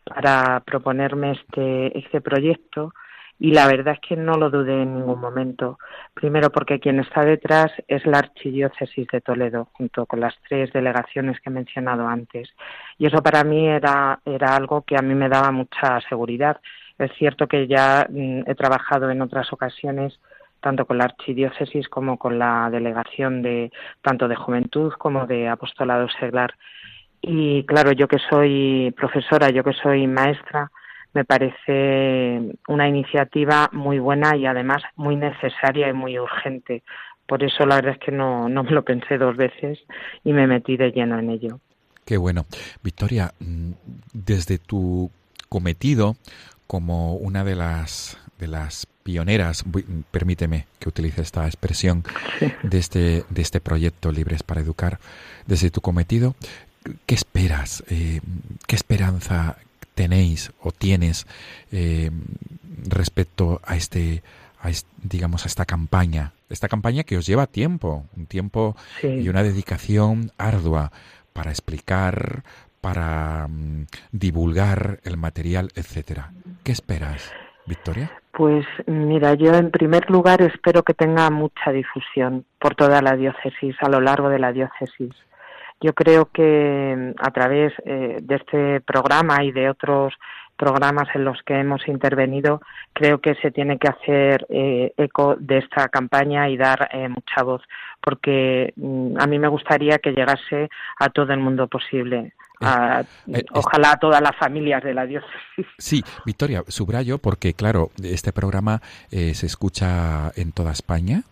para 0.05 0.61
proponerme 0.61 1.33
este, 1.33 1.99
este 1.99 2.21
proyecto 2.21 2.93
y 3.40 3.52
la 3.52 3.67
verdad 3.67 3.95
es 3.95 4.00
que 4.07 4.17
no 4.17 4.35
lo 4.37 4.50
dudé 4.50 4.83
en 4.83 4.97
ningún 4.97 5.19
momento. 5.19 5.79
Primero 6.12 6.50
porque 6.50 6.79
quien 6.79 7.00
está 7.00 7.25
detrás 7.25 7.73
es 7.88 8.05
la 8.05 8.19
Archidiócesis 8.19 9.07
de 9.11 9.23
Toledo, 9.23 9.69
junto 9.73 10.05
con 10.05 10.21
las 10.21 10.35
tres 10.47 10.71
delegaciones 10.75 11.40
que 11.40 11.49
he 11.49 11.52
mencionado 11.52 12.07
antes. 12.07 12.50
Y 12.99 13.07
eso 13.07 13.23
para 13.23 13.43
mí 13.43 13.67
era, 13.67 14.21
era 14.26 14.55
algo 14.55 14.83
que 14.83 14.95
a 14.95 15.02
mí 15.02 15.14
me 15.14 15.31
daba 15.31 15.52
mucha 15.52 16.02
seguridad. 16.07 16.61
Es 16.99 17.12
cierto 17.17 17.49
que 17.49 17.67
ya 17.67 18.07
mm, 18.11 18.43
he 18.47 18.55
trabajado 18.55 19.09
en 19.09 19.23
otras 19.23 19.50
ocasiones 19.55 20.21
tanto 20.61 20.87
con 20.87 20.99
la 20.99 21.05
archidiócesis 21.05 21.88
como 21.88 22.19
con 22.19 22.38
la 22.38 22.69
delegación 22.71 23.43
de 23.43 23.71
tanto 24.02 24.29
de 24.29 24.37
juventud 24.37 24.93
como 24.99 25.26
de 25.26 25.49
apostolado 25.49 26.09
seglar. 26.19 26.55
Y 27.23 27.64
claro, 27.64 27.93
yo 27.93 28.09
que 28.09 28.19
soy 28.31 28.95
profesora, 28.97 29.50
yo 29.50 29.62
que 29.62 29.73
soy 29.75 30.07
maestra, 30.07 30.71
me 31.12 31.25
parece 31.25 32.40
una 32.69 32.88
iniciativa 32.88 33.69
muy 33.73 33.99
buena 33.99 34.37
y 34.37 34.47
además 34.47 34.83
muy 34.97 35.17
necesaria 35.17 35.88
y 35.88 35.93
muy 35.93 36.19
urgente. 36.19 36.83
Por 37.26 37.43
eso 37.43 37.67
la 37.67 37.76
verdad 37.76 37.93
es 37.93 37.99
que 37.99 38.12
no, 38.12 38.49
no 38.49 38.62
me 38.62 38.71
lo 38.71 38.85
pensé 38.85 39.19
dos 39.19 39.37
veces 39.37 39.79
y 40.25 40.33
me 40.33 40.47
metí 40.47 40.76
de 40.76 40.93
lleno 40.93 41.19
en 41.19 41.31
ello. 41.31 41.61
Qué 42.05 42.17
bueno. 42.17 42.47
Victoria, 42.83 43.33
mm, 43.38 43.73
desde 44.12 44.59
tu 44.59 45.11
cometido 45.49 46.17
como 46.67 47.14
una 47.14 47.45
de 47.45 47.57
las 47.57 48.17
de 48.38 48.49
las 48.49 48.87
pioneras, 49.11 49.64
permíteme 50.12 50.67
que 50.79 50.88
utilice 50.88 51.23
esta 51.23 51.45
expresión, 51.47 52.05
de 52.62 52.79
este, 52.79 53.25
de 53.29 53.43
este 53.43 53.61
proyecto 53.61 54.12
Libres 54.12 54.45
para 54.45 54.61
Educar, 54.61 55.00
desde 55.49 55.73
tu 55.73 55.81
cometido, 55.81 56.37
¿qué 57.07 57.17
esperas? 57.17 57.83
Eh, 57.88 58.21
¿Qué 58.69 58.76
esperanza 58.76 59.57
tenéis 59.97 60.52
o 60.62 60.71
tienes 60.71 61.26
eh, 61.73 62.12
respecto 62.87 63.61
a 63.64 63.75
este, 63.75 64.23
a 64.62 64.71
digamos, 65.02 65.45
a 65.45 65.49
esta 65.49 65.64
campaña? 65.64 66.33
Esta 66.49 66.69
campaña 66.69 67.02
que 67.02 67.19
os 67.19 67.26
lleva 67.26 67.49
tiempo, 67.49 68.07
un 68.17 68.26
tiempo 68.26 68.76
y 69.02 69.29
una 69.29 69.43
dedicación 69.43 70.31
ardua 70.38 70.93
para 71.33 71.50
explicar, 71.50 72.45
para 72.81 73.49
mm, 73.49 73.87
divulgar 74.12 75.00
el 75.02 75.17
material, 75.17 75.73
etcétera. 75.75 76.33
¿Qué 76.62 76.71
esperas, 76.71 77.33
Victoria? 77.67 78.20
Pues 78.40 78.64
mira, 78.87 79.35
yo 79.35 79.52
en 79.52 79.70
primer 79.70 80.09
lugar 80.09 80.40
espero 80.40 80.82
que 80.82 80.94
tenga 80.94 81.28
mucha 81.28 81.73
difusión 81.73 82.47
por 82.59 82.75
toda 82.75 83.02
la 83.02 83.14
diócesis, 83.14 83.76
a 83.82 83.90
lo 83.90 84.00
largo 84.00 84.30
de 84.30 84.38
la 84.38 84.50
diócesis. 84.50 85.14
Yo 85.78 85.92
creo 85.92 86.30
que 86.32 86.97
mm, 86.97 87.23
a 87.23 87.30
través 87.32 87.75
eh, 87.85 88.16
de 88.23 88.35
este 88.37 88.80
programa 88.80 89.44
y 89.44 89.52
de 89.52 89.68
otros 89.68 90.14
programas 90.56 91.14
en 91.14 91.25
los 91.25 91.42
que 91.42 91.52
hemos 91.52 91.87
intervenido, 91.87 92.62
creo 92.94 93.20
que 93.20 93.35
se 93.35 93.50
tiene 93.50 93.78
que 93.78 93.88
hacer 93.88 94.47
eh, 94.49 94.94
eco 94.97 95.37
de 95.38 95.59
esta 95.59 95.90
campaña 95.90 96.49
y 96.49 96.56
dar 96.56 96.88
eh, 96.92 97.11
mucha 97.11 97.42
voz, 97.42 97.61
porque 98.00 98.73
mm, 98.75 99.20
a 99.20 99.26
mí 99.26 99.38
me 99.38 99.49
gustaría 99.49 99.99
que 99.99 100.12
llegase 100.12 100.70
a 100.99 101.11
todo 101.11 101.30
el 101.35 101.40
mundo 101.40 101.68
posible. 101.68 102.32
Ojalá 103.52 103.93
a 103.93 103.97
todas 103.99 104.21
las 104.21 104.37
familias 104.37 104.83
de 104.85 104.95
la 104.95 105.07
diócesis. 105.07 105.67
Sí, 105.79 106.02
Victoria, 106.26 106.62
subrayo 106.69 107.19
porque, 107.19 107.55
claro, 107.55 107.90
este 108.02 108.33
programa 108.33 108.83
se 109.11 109.47
escucha 109.47 110.31
en 110.37 110.52
toda 110.52 110.73
España, 110.73 111.23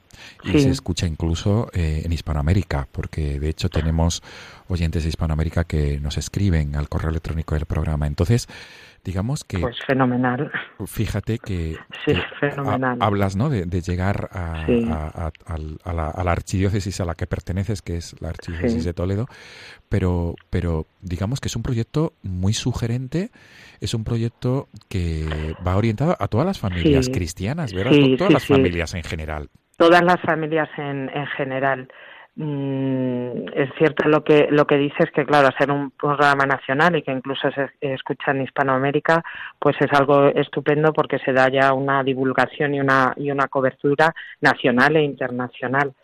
y 0.44 0.58
se 0.58 0.70
escucha 0.70 1.06
incluso 1.06 1.70
eh, 1.72 2.02
en 2.04 2.12
Hispanoamérica, 2.12 2.88
porque 2.90 3.38
de 3.40 3.48
hecho 3.48 3.68
tenemos 3.68 4.22
oyentes 4.68 5.02
de 5.02 5.08
Hispanoamérica 5.08 5.64
que 5.64 5.98
nos 6.00 6.18
escriben 6.18 6.76
al 6.76 6.88
correo 6.88 7.10
electrónico 7.10 7.54
del 7.54 7.66
programa. 7.66 8.06
Entonces, 8.06 8.48
digamos 9.04 9.44
que... 9.44 9.58
Pues 9.58 9.76
fenomenal. 9.86 10.50
Fíjate 10.86 11.38
que, 11.38 11.76
sí, 12.04 12.12
fenomenal. 12.40 12.98
hablas 13.00 13.36
¿no? 13.36 13.48
de, 13.48 13.64
llegar 13.80 14.28
a, 14.32 14.66
la, 15.86 16.32
archidiócesis 16.32 17.00
a 17.00 17.04
la 17.04 17.14
que 17.14 17.26
perteneces, 17.26 17.82
que 17.82 17.96
es 17.96 18.20
la 18.20 18.28
archidiócesis 18.28 18.84
de 18.84 18.92
Toledo, 18.92 19.26
pero, 19.88 20.34
pero 20.50 20.86
digamos 21.00 21.40
que 21.40 21.48
es 21.48 21.56
un 21.56 21.62
proyecto 21.62 22.12
muy 22.22 22.52
sugerente, 22.52 23.30
es 23.80 23.94
un 23.94 24.04
proyecto 24.04 24.68
que 24.88 25.54
va 25.66 25.76
orientado 25.76 26.16
a 26.18 26.28
todas 26.28 26.46
las 26.46 26.58
familias 26.58 27.08
cristianas, 27.08 27.72
¿verdad? 27.72 27.92
todas 28.18 28.32
las 28.32 28.46
familias 28.46 28.94
en 28.94 29.04
general 29.04 29.48
todas 29.78 30.02
las 30.02 30.20
familias 30.20 30.68
en, 30.76 31.08
en 31.14 31.26
general. 31.28 31.88
Mm, 32.40 33.48
es 33.52 33.70
cierto 33.78 34.08
lo 34.08 34.22
que 34.22 34.46
lo 34.50 34.64
que 34.64 34.76
dices 34.76 35.10
que 35.12 35.26
claro 35.26 35.48
hacer 35.48 35.72
un 35.72 35.90
programa 35.90 36.46
nacional 36.46 36.94
y 36.94 37.02
que 37.02 37.10
incluso 37.10 37.50
se 37.50 37.70
escucha 37.80 38.30
en 38.30 38.42
Hispanoamérica 38.42 39.24
pues 39.58 39.74
es 39.80 39.92
algo 39.92 40.28
estupendo 40.28 40.92
porque 40.92 41.18
se 41.18 41.32
da 41.32 41.48
ya 41.48 41.72
una 41.72 42.04
divulgación 42.04 42.74
y 42.74 42.80
una 42.80 43.12
y 43.16 43.32
una 43.32 43.48
cobertura 43.48 44.14
nacional 44.40 44.94
e 44.94 45.02
internacional 45.02 45.94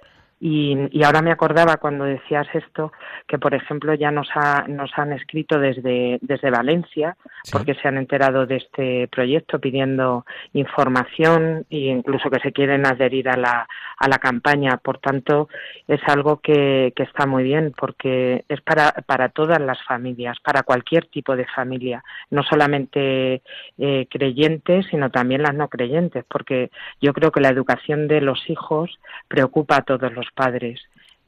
y, 0.47 0.77
y, 0.91 1.03
ahora 1.05 1.23
me 1.23 1.33
acordaba 1.33 1.79
cuando 1.79 2.05
decías 2.05 2.47
esto 2.53 2.93
que, 3.27 3.39
por 3.39 3.55
ejemplo, 3.55 3.95
ya 3.95 4.11
nos, 4.11 4.29
ha, 4.35 4.69
nos 4.69 4.91
han 4.95 5.15
escrito 5.15 5.59
desde, 5.59 6.19
desde 6.21 6.51
Valencia 6.51 7.17
porque 7.51 7.75
se 7.77 7.89
han 7.89 7.97
enterado 7.97 8.45
de 8.45 8.57
este 8.57 9.09
proyecto 9.09 9.59
pidiendo 9.59 10.27
información 10.53 11.65
e 11.71 11.87
incluso 11.87 12.29
que 12.29 12.41
se 12.41 12.53
quieren 12.53 12.85
adherir 12.85 13.31
a 13.31 13.39
la, 13.39 13.67
a 13.97 14.09
la 14.09 14.19
campaña. 14.19 14.77
Por 14.77 14.99
tanto, 14.99 15.49
es 15.89 16.03
algo 16.09 16.41
que, 16.43 16.93
que 16.95 17.05
está 17.05 17.25
muy 17.25 17.43
bien 17.43 17.73
porque 17.75 18.45
es 18.47 18.61
para, 18.61 18.93
para 19.07 19.31
todas 19.31 19.63
las 19.63 19.83
familias, 19.85 20.37
para 20.41 20.63
cualquier 20.63 21.07
tipo 21.07 21.37
de 21.37 21.47
familia, 21.47 22.05
no 22.29 22.43
solamente 22.43 23.41
eh, 23.79 24.07
creyentes, 24.11 24.89
sino 24.91 25.11
también 25.11 25.43
las 25.43 25.55
no 25.55 25.69
creyentes, 25.69 26.23
porque 26.29 26.71
yo 27.01 27.15
creo 27.15 27.33
que 27.33 27.41
la 27.41 27.49
educación 27.49 28.09
de 28.09 28.21
los 28.21 28.51
hijos 28.51 28.99
preocupa 29.27 29.77
a 29.77 29.83
todos 29.85 30.13
los 30.13 30.27
padres. 30.35 30.81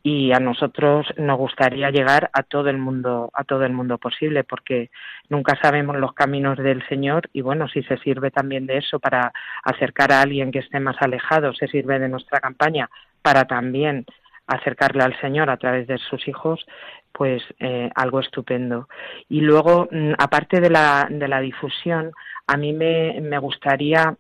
Y 0.02 0.32
a 0.32 0.38
nosotros 0.38 1.06
nos 1.16 1.36
gustaría 1.36 1.90
llegar 1.90 2.30
a 2.32 2.44
todo 2.44 2.68
el 2.68 2.78
mundo 2.78 3.30
a 3.34 3.42
todo 3.42 3.64
el 3.64 3.72
mundo 3.72 3.98
posible 3.98 4.44
porque 4.44 4.90
nunca 5.28 5.58
sabemos 5.60 5.96
los 5.96 6.12
caminos 6.12 6.58
del 6.58 6.86
Señor 6.88 7.28
y 7.32 7.40
bueno 7.40 7.66
si 7.66 7.82
se 7.82 7.98
sirve 7.98 8.30
también 8.30 8.66
de 8.66 8.78
eso 8.78 9.00
para 9.00 9.32
acercar 9.64 10.12
a 10.12 10.20
alguien 10.20 10.52
que 10.52 10.60
esté 10.60 10.78
más 10.78 10.96
alejado 11.00 11.52
se 11.54 11.66
sirve 11.66 11.98
de 11.98 12.08
nuestra 12.08 12.38
campaña 12.38 12.88
para 13.20 13.46
también 13.46 14.06
acercarle 14.46 15.02
al 15.02 15.20
Señor 15.20 15.50
a 15.50 15.56
través 15.56 15.88
de 15.88 15.98
sus 15.98 16.28
hijos 16.28 16.64
pues 17.12 17.42
eh, 17.58 17.90
algo 17.94 18.20
estupendo. 18.20 18.88
Y 19.28 19.40
luego 19.40 19.88
mm, 19.90 20.12
aparte 20.18 20.60
de 20.60 20.70
la 20.70 21.08
de 21.10 21.26
la 21.26 21.40
difusión 21.40 22.12
a 22.46 22.56
mí 22.56 22.72
me, 22.72 23.20
me 23.20 23.38
gustaría 23.38 24.16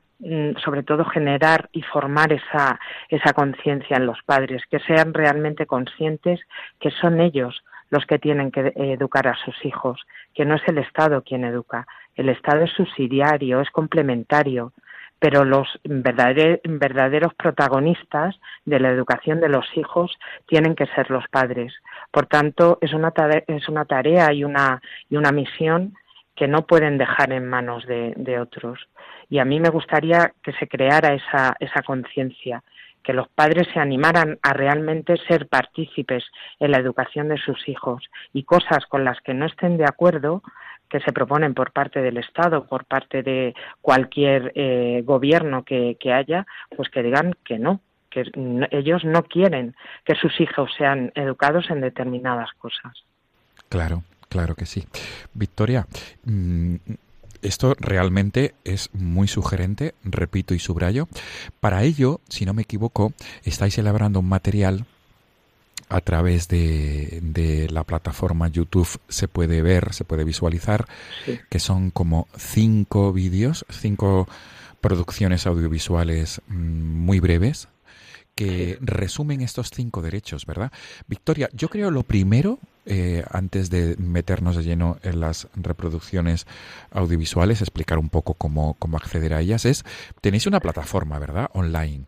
sobre 0.64 0.82
todo 0.82 1.04
generar 1.04 1.68
y 1.72 1.82
formar 1.82 2.32
esa, 2.32 2.80
esa 3.08 3.32
conciencia 3.32 3.96
en 3.96 4.06
los 4.06 4.18
padres, 4.24 4.62
que 4.70 4.80
sean 4.80 5.12
realmente 5.12 5.66
conscientes 5.66 6.40
que 6.80 6.90
son 6.90 7.20
ellos 7.20 7.62
los 7.90 8.04
que 8.06 8.18
tienen 8.18 8.50
que 8.50 8.72
educar 8.74 9.28
a 9.28 9.36
sus 9.44 9.64
hijos, 9.64 10.00
que 10.34 10.44
no 10.44 10.56
es 10.56 10.62
el 10.66 10.78
Estado 10.78 11.22
quien 11.22 11.44
educa. 11.44 11.86
El 12.14 12.28
Estado 12.28 12.64
es 12.64 12.72
subsidiario, 12.72 13.60
es 13.60 13.70
complementario, 13.70 14.72
pero 15.18 15.44
los 15.44 15.68
verdaderos 15.84 17.34
protagonistas 17.34 18.38
de 18.64 18.80
la 18.80 18.90
educación 18.90 19.40
de 19.40 19.48
los 19.48 19.66
hijos 19.76 20.16
tienen 20.46 20.74
que 20.74 20.86
ser 20.88 21.10
los 21.10 21.26
padres. 21.28 21.74
Por 22.10 22.26
tanto, 22.26 22.78
es 22.80 22.92
una 22.92 23.12
tarea, 23.12 23.42
es 23.46 23.68
una 23.68 23.84
tarea 23.84 24.32
y, 24.32 24.44
una, 24.44 24.80
y 25.08 25.16
una 25.16 25.32
misión 25.32 25.94
que 26.36 26.46
no 26.46 26.66
pueden 26.66 26.98
dejar 26.98 27.32
en 27.32 27.48
manos 27.48 27.84
de 27.86 28.38
otros 28.40 28.78
y 29.28 29.38
a 29.38 29.44
mí 29.44 29.60
me 29.60 29.70
gustaría 29.70 30.32
que 30.42 30.52
se 30.52 30.68
creara 30.68 31.14
esa, 31.14 31.56
esa 31.58 31.82
conciencia, 31.82 32.62
que 33.02 33.12
los 33.12 33.28
padres 33.28 33.68
se 33.72 33.80
animaran 33.80 34.38
a 34.42 34.52
realmente 34.52 35.16
ser 35.28 35.48
partícipes 35.48 36.24
en 36.58 36.72
la 36.72 36.78
educación 36.78 37.28
de 37.28 37.38
sus 37.38 37.68
hijos 37.68 38.04
y 38.32 38.44
cosas 38.44 38.84
con 38.88 39.04
las 39.04 39.20
que 39.20 39.34
no 39.34 39.46
estén 39.46 39.76
de 39.76 39.84
acuerdo 39.84 40.42
que 40.88 41.00
se 41.00 41.12
proponen 41.12 41.54
por 41.54 41.72
parte 41.72 42.00
del 42.00 42.16
Estado, 42.16 42.66
por 42.66 42.84
parte 42.84 43.22
de 43.22 43.54
cualquier 43.80 44.52
eh, 44.54 45.02
gobierno 45.04 45.64
que, 45.64 45.96
que 45.98 46.12
haya, 46.12 46.46
pues 46.76 46.88
que 46.88 47.02
digan 47.02 47.34
que 47.44 47.58
no, 47.58 47.80
que 48.08 48.24
ellos 48.70 49.04
no 49.04 49.24
quieren 49.24 49.74
que 50.04 50.14
sus 50.14 50.40
hijos 50.40 50.70
sean 50.78 51.10
educados 51.16 51.70
en 51.70 51.80
determinadas 51.80 52.52
cosas. 52.54 53.04
Claro, 53.68 54.02
claro 54.28 54.54
que 54.54 54.66
sí. 54.66 54.86
Victoria, 55.34 55.86
mm, 56.24 56.76
esto 57.42 57.74
realmente 57.78 58.54
es 58.64 58.90
muy 58.92 59.28
sugerente, 59.28 59.94
repito 60.04 60.54
y 60.54 60.58
subrayo. 60.58 61.08
Para 61.60 61.82
ello, 61.84 62.20
si 62.28 62.44
no 62.44 62.54
me 62.54 62.62
equivoco, 62.62 63.12
estáis 63.44 63.78
elaborando 63.78 64.20
un 64.20 64.28
material 64.28 64.86
a 65.88 66.00
través 66.00 66.48
de, 66.48 67.68
la 67.70 67.84
plataforma 67.84 68.48
YouTube 68.48 68.88
se 69.08 69.28
puede 69.28 69.62
ver, 69.62 69.92
se 69.94 70.04
puede 70.04 70.24
visualizar, 70.24 70.86
que 71.48 71.60
son 71.60 71.90
como 71.90 72.26
cinco 72.36 73.12
vídeos, 73.12 73.64
cinco 73.70 74.26
producciones 74.80 75.46
audiovisuales 75.46 76.40
mm, 76.48 76.54
muy 76.54 77.20
breves 77.20 77.68
que 78.34 78.76
resumen 78.80 79.40
estos 79.40 79.70
cinco 79.70 80.02
derechos, 80.02 80.44
¿verdad? 80.44 80.70
Victoria, 81.08 81.48
yo 81.54 81.68
creo 81.68 81.90
lo 81.90 82.02
primero 82.02 82.58
eh, 82.86 83.24
antes 83.30 83.70
de 83.70 83.96
meternos 83.98 84.56
de 84.56 84.62
lleno 84.62 84.96
en 85.02 85.20
las 85.20 85.50
reproducciones 85.56 86.46
audiovisuales, 86.90 87.60
explicar 87.60 87.98
un 87.98 88.08
poco 88.08 88.34
cómo, 88.34 88.76
cómo 88.78 88.96
acceder 88.96 89.34
a 89.34 89.40
ellas, 89.40 89.64
es, 89.64 89.84
tenéis 90.20 90.46
una 90.46 90.60
plataforma, 90.60 91.18
¿verdad? 91.18 91.50
Online. 91.52 92.04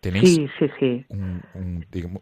Tenéis 0.00 0.34
sí, 0.34 0.48
sí, 0.58 0.66
sí. 0.78 1.04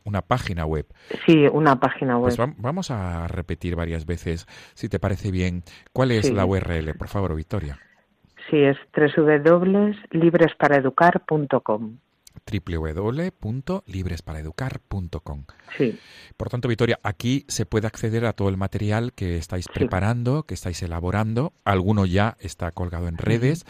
una 0.04 0.22
página 0.22 0.64
web. 0.64 0.86
Sí, 1.26 1.46
una 1.52 1.80
página 1.80 2.16
pues 2.18 2.38
web. 2.38 2.50
Pues 2.50 2.62
vamos 2.62 2.92
a 2.92 3.26
repetir 3.26 3.74
varias 3.74 4.06
veces, 4.06 4.46
si 4.74 4.88
te 4.88 5.00
parece 5.00 5.32
bien, 5.32 5.64
cuál 5.92 6.12
es 6.12 6.32
la 6.32 6.46
URL, 6.46 6.94
por 6.96 7.08
favor, 7.08 7.34
Victoria. 7.34 7.80
Sí, 8.48 8.58
es 8.58 8.76
www.libresparaeducar.com 8.96 11.96
www.libresparaeducar.com. 12.50 15.44
Sí, 15.76 15.98
Por 16.36 16.48
tanto, 16.50 16.68
Victoria, 16.68 16.98
aquí 17.02 17.44
se 17.48 17.66
puede 17.66 17.86
acceder 17.86 18.26
a 18.26 18.32
todo 18.32 18.48
el 18.48 18.56
material 18.56 19.12
que 19.12 19.36
estáis 19.36 19.68
preparando, 19.68 20.44
que 20.44 20.54
estáis 20.54 20.82
elaborando. 20.82 21.52
Alguno 21.64 22.06
ya 22.06 22.36
está 22.40 22.70
colgado 22.72 23.06
en 23.08 23.16
redes 23.16 23.64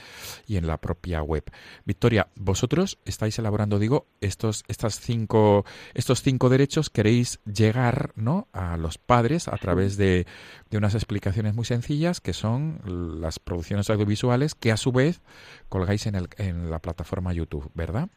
y 0.46 0.56
en 0.56 0.66
la 0.66 0.78
propia 0.78 1.22
web. 1.22 1.44
Victoria, 1.85 2.28
vosotros 2.35 2.98
estáis 3.04 3.38
elaborando, 3.38 3.78
digo, 3.78 4.08
estos, 4.20 4.64
estas 4.68 4.98
cinco, 5.00 5.64
estos 5.94 6.22
cinco 6.22 6.48
derechos 6.48 6.90
queréis 6.90 7.40
llegar, 7.44 8.12
¿no? 8.16 8.48
A 8.52 8.76
los 8.76 8.98
padres 8.98 9.48
a 9.48 9.56
través 9.58 9.96
de, 9.96 10.26
de 10.70 10.78
unas 10.78 10.94
explicaciones 10.94 11.54
muy 11.54 11.64
sencillas 11.64 12.20
que 12.20 12.32
son 12.32 12.80
las 13.20 13.38
producciones 13.38 13.90
audiovisuales 13.90 14.54
que 14.54 14.72
a 14.72 14.76
su 14.76 14.92
vez 14.92 15.20
colgáis 15.68 16.06
en, 16.06 16.14
el, 16.14 16.28
en 16.38 16.70
la 16.70 16.78
plataforma 16.80 17.32
YouTube, 17.32 17.70
¿verdad? 17.74 18.08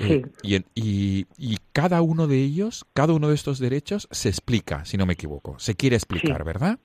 Eh, 0.00 0.22
y, 0.42 0.54
en- 0.56 0.64
y- 0.74 1.26
y 1.36 1.58
cada 1.72 2.00
uno 2.02 2.26
de 2.26 2.36
ellos, 2.38 2.86
cada 2.94 3.12
uno 3.12 3.28
de 3.28 3.34
estos 3.34 3.58
derechos 3.58 4.08
se 4.10 4.28
explica, 4.28 4.84
si 4.84 4.96
no 4.96 5.06
me 5.06 5.12
equivoco. 5.12 5.58
Se 5.58 5.74
quiere 5.74 5.96
explicar, 5.96 6.38
Sí. 6.38 6.44
¿verdad? 6.44 6.78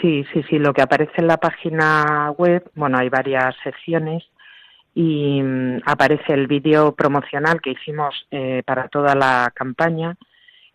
Sí, 0.00 0.24
sí, 0.32 0.42
sí, 0.48 0.58
lo 0.58 0.72
que 0.72 0.82
aparece 0.82 1.12
en 1.16 1.26
la 1.26 1.38
página 1.38 2.30
web, 2.38 2.70
bueno, 2.76 2.98
hay 2.98 3.08
varias 3.08 3.56
secciones 3.64 4.22
y 4.94 5.42
mm, 5.42 5.80
aparece 5.84 6.32
el 6.32 6.46
vídeo 6.46 6.94
promocional 6.94 7.60
que 7.60 7.70
hicimos 7.72 8.14
eh, 8.30 8.62
para 8.64 8.88
toda 8.88 9.14
la 9.16 9.52
campaña 9.54 10.16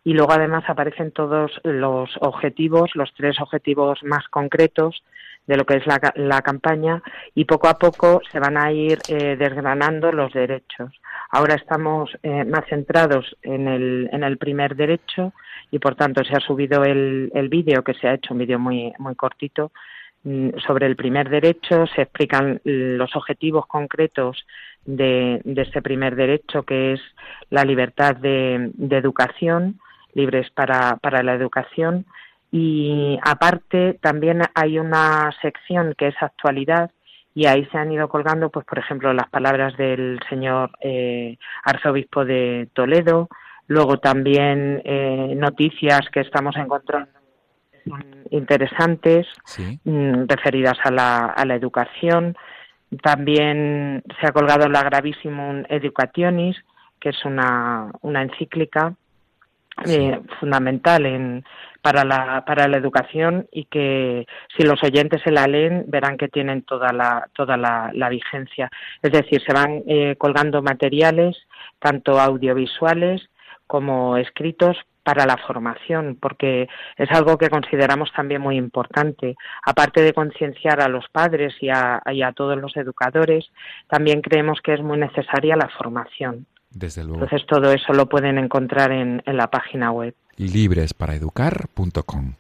y 0.03 0.13
luego 0.13 0.33
además 0.33 0.65
aparecen 0.67 1.11
todos 1.11 1.51
los 1.63 2.09
objetivos, 2.19 2.91
los 2.95 3.13
tres 3.15 3.39
objetivos 3.39 4.03
más 4.03 4.27
concretos 4.27 5.01
de 5.47 5.57
lo 5.57 5.65
que 5.65 5.75
es 5.75 5.87
la, 5.87 5.99
la 6.15 6.41
campaña 6.41 7.01
y 7.33 7.45
poco 7.45 7.67
a 7.67 7.77
poco 7.77 8.21
se 8.31 8.39
van 8.39 8.57
a 8.57 8.71
ir 8.71 8.99
eh, 9.09 9.35
desgranando 9.37 10.11
los 10.11 10.33
derechos. 10.33 10.91
Ahora 11.29 11.55
estamos 11.55 12.09
eh, 12.23 12.43
más 12.45 12.65
centrados 12.69 13.35
en 13.43 13.67
el, 13.67 14.09
en 14.11 14.23
el 14.23 14.37
primer 14.37 14.75
derecho 14.75 15.33
y 15.71 15.79
por 15.79 15.95
tanto 15.95 16.23
se 16.23 16.35
ha 16.35 16.39
subido 16.39 16.83
el, 16.83 17.31
el 17.33 17.49
vídeo 17.49 17.83
que 17.83 17.93
se 17.93 18.07
ha 18.07 18.13
hecho, 18.13 18.33
un 18.33 18.39
vídeo 18.39 18.59
muy, 18.59 18.93
muy 18.99 19.15
cortito, 19.15 19.71
mm, 20.23 20.49
sobre 20.65 20.87
el 20.87 20.95
primer 20.95 21.29
derecho, 21.29 21.85
se 21.87 22.03
explican 22.03 22.61
los 22.63 23.15
objetivos 23.15 23.65
concretos 23.67 24.45
de, 24.85 25.41
de 25.43 25.61
este 25.61 25.81
primer 25.81 26.15
derecho, 26.15 26.63
que 26.63 26.93
es 26.93 27.01
la 27.49 27.65
libertad 27.65 28.15
de, 28.15 28.71
de 28.73 28.97
educación, 28.97 29.79
libres 30.13 30.49
para, 30.51 30.97
para 30.97 31.23
la 31.23 31.33
educación, 31.33 32.05
y 32.57 33.19
aparte 33.21 33.99
también 34.01 34.41
hay 34.53 34.79
una 34.79 35.29
sección 35.41 35.93
que 35.97 36.07
es 36.07 36.15
actualidad, 36.21 36.89
y 37.33 37.47
ahí 37.47 37.65
se 37.65 37.77
han 37.77 37.91
ido 37.91 38.07
colgando, 38.07 38.49
pues 38.49 38.65
por 38.65 38.79
ejemplo, 38.79 39.11
las 39.11 39.27
palabras 39.27 39.75
del 39.75 40.21
señor 40.29 40.71
eh, 40.79 41.37
arzobispo 41.65 42.23
de 42.23 42.69
Toledo, 42.71 43.27
luego 43.67 43.97
también 43.97 44.81
eh, 44.85 45.33
noticias 45.35 45.99
que 46.13 46.21
estamos 46.21 46.55
encontrando 46.55 47.11
interesantes 48.29 49.27
Sí. 49.43 49.77
mm, 49.83 50.23
referidas 50.29 50.77
a 50.85 50.91
la, 50.91 51.25
a 51.25 51.45
la 51.45 51.55
educación. 51.55 52.37
También 53.03 54.01
se 54.21 54.27
ha 54.27 54.31
colgado 54.31 54.69
la 54.69 54.81
Gravissimum 54.81 55.65
Educationis, 55.67 56.55
que 57.01 57.09
es 57.09 57.25
una, 57.25 57.91
una 58.01 58.21
encíclica 58.21 58.95
eh, 59.85 60.21
fundamental 60.39 61.05
en, 61.05 61.43
para, 61.81 62.03
la, 62.03 62.43
para 62.45 62.67
la 62.67 62.77
educación 62.77 63.47
y 63.51 63.65
que 63.65 64.25
si 64.55 64.63
los 64.63 64.81
oyentes 64.83 65.21
se 65.23 65.31
la 65.31 65.47
leen 65.47 65.85
verán 65.87 66.17
que 66.17 66.29
tienen 66.29 66.63
toda 66.63 66.93
la, 66.93 67.27
toda 67.33 67.57
la, 67.57 68.09
vigencia. 68.09 68.69
Es 69.01 69.11
decir, 69.11 69.41
se 69.45 69.53
van 69.53 69.83
eh, 69.87 70.15
colgando 70.17 70.61
materiales, 70.61 71.37
tanto 71.79 72.19
audiovisuales 72.19 73.29
como 73.67 74.17
escritos, 74.17 74.77
para 75.05 75.27
la 75.27 75.37
formación, 75.37 76.17
porque 76.19 76.67
es 76.97 77.11
algo 77.11 77.37
que 77.37 77.51
consideramos 77.51 78.11
también 78.13 78.41
muy 78.41 78.57
importante. 78.57 79.35
Aparte 79.63 80.01
de 80.01 80.13
concienciar 80.13 80.81
a 80.81 80.89
los 80.89 81.07
padres 81.09 81.53
y 81.61 81.69
a, 81.69 82.01
y 82.07 82.23
a 82.23 82.31
todos 82.31 82.57
los 82.57 82.75
educadores, 82.75 83.45
también 83.87 84.21
creemos 84.21 84.61
que 84.63 84.73
es 84.73 84.81
muy 84.81 84.97
necesaria 84.97 85.55
la 85.55 85.69
formación. 85.77 86.47
Desde 86.75 87.03
luego. 87.05 87.23
Entonces 87.23 87.47
todo 87.47 87.71
eso 87.71 87.93
lo 87.93 88.07
pueden 88.07 88.37
encontrar 88.37 88.91
en, 88.91 89.23
en 89.25 89.37
la 89.37 89.47
página 89.49 89.91
web. 89.91 90.13
Libresparaeducar.com. 90.35 92.33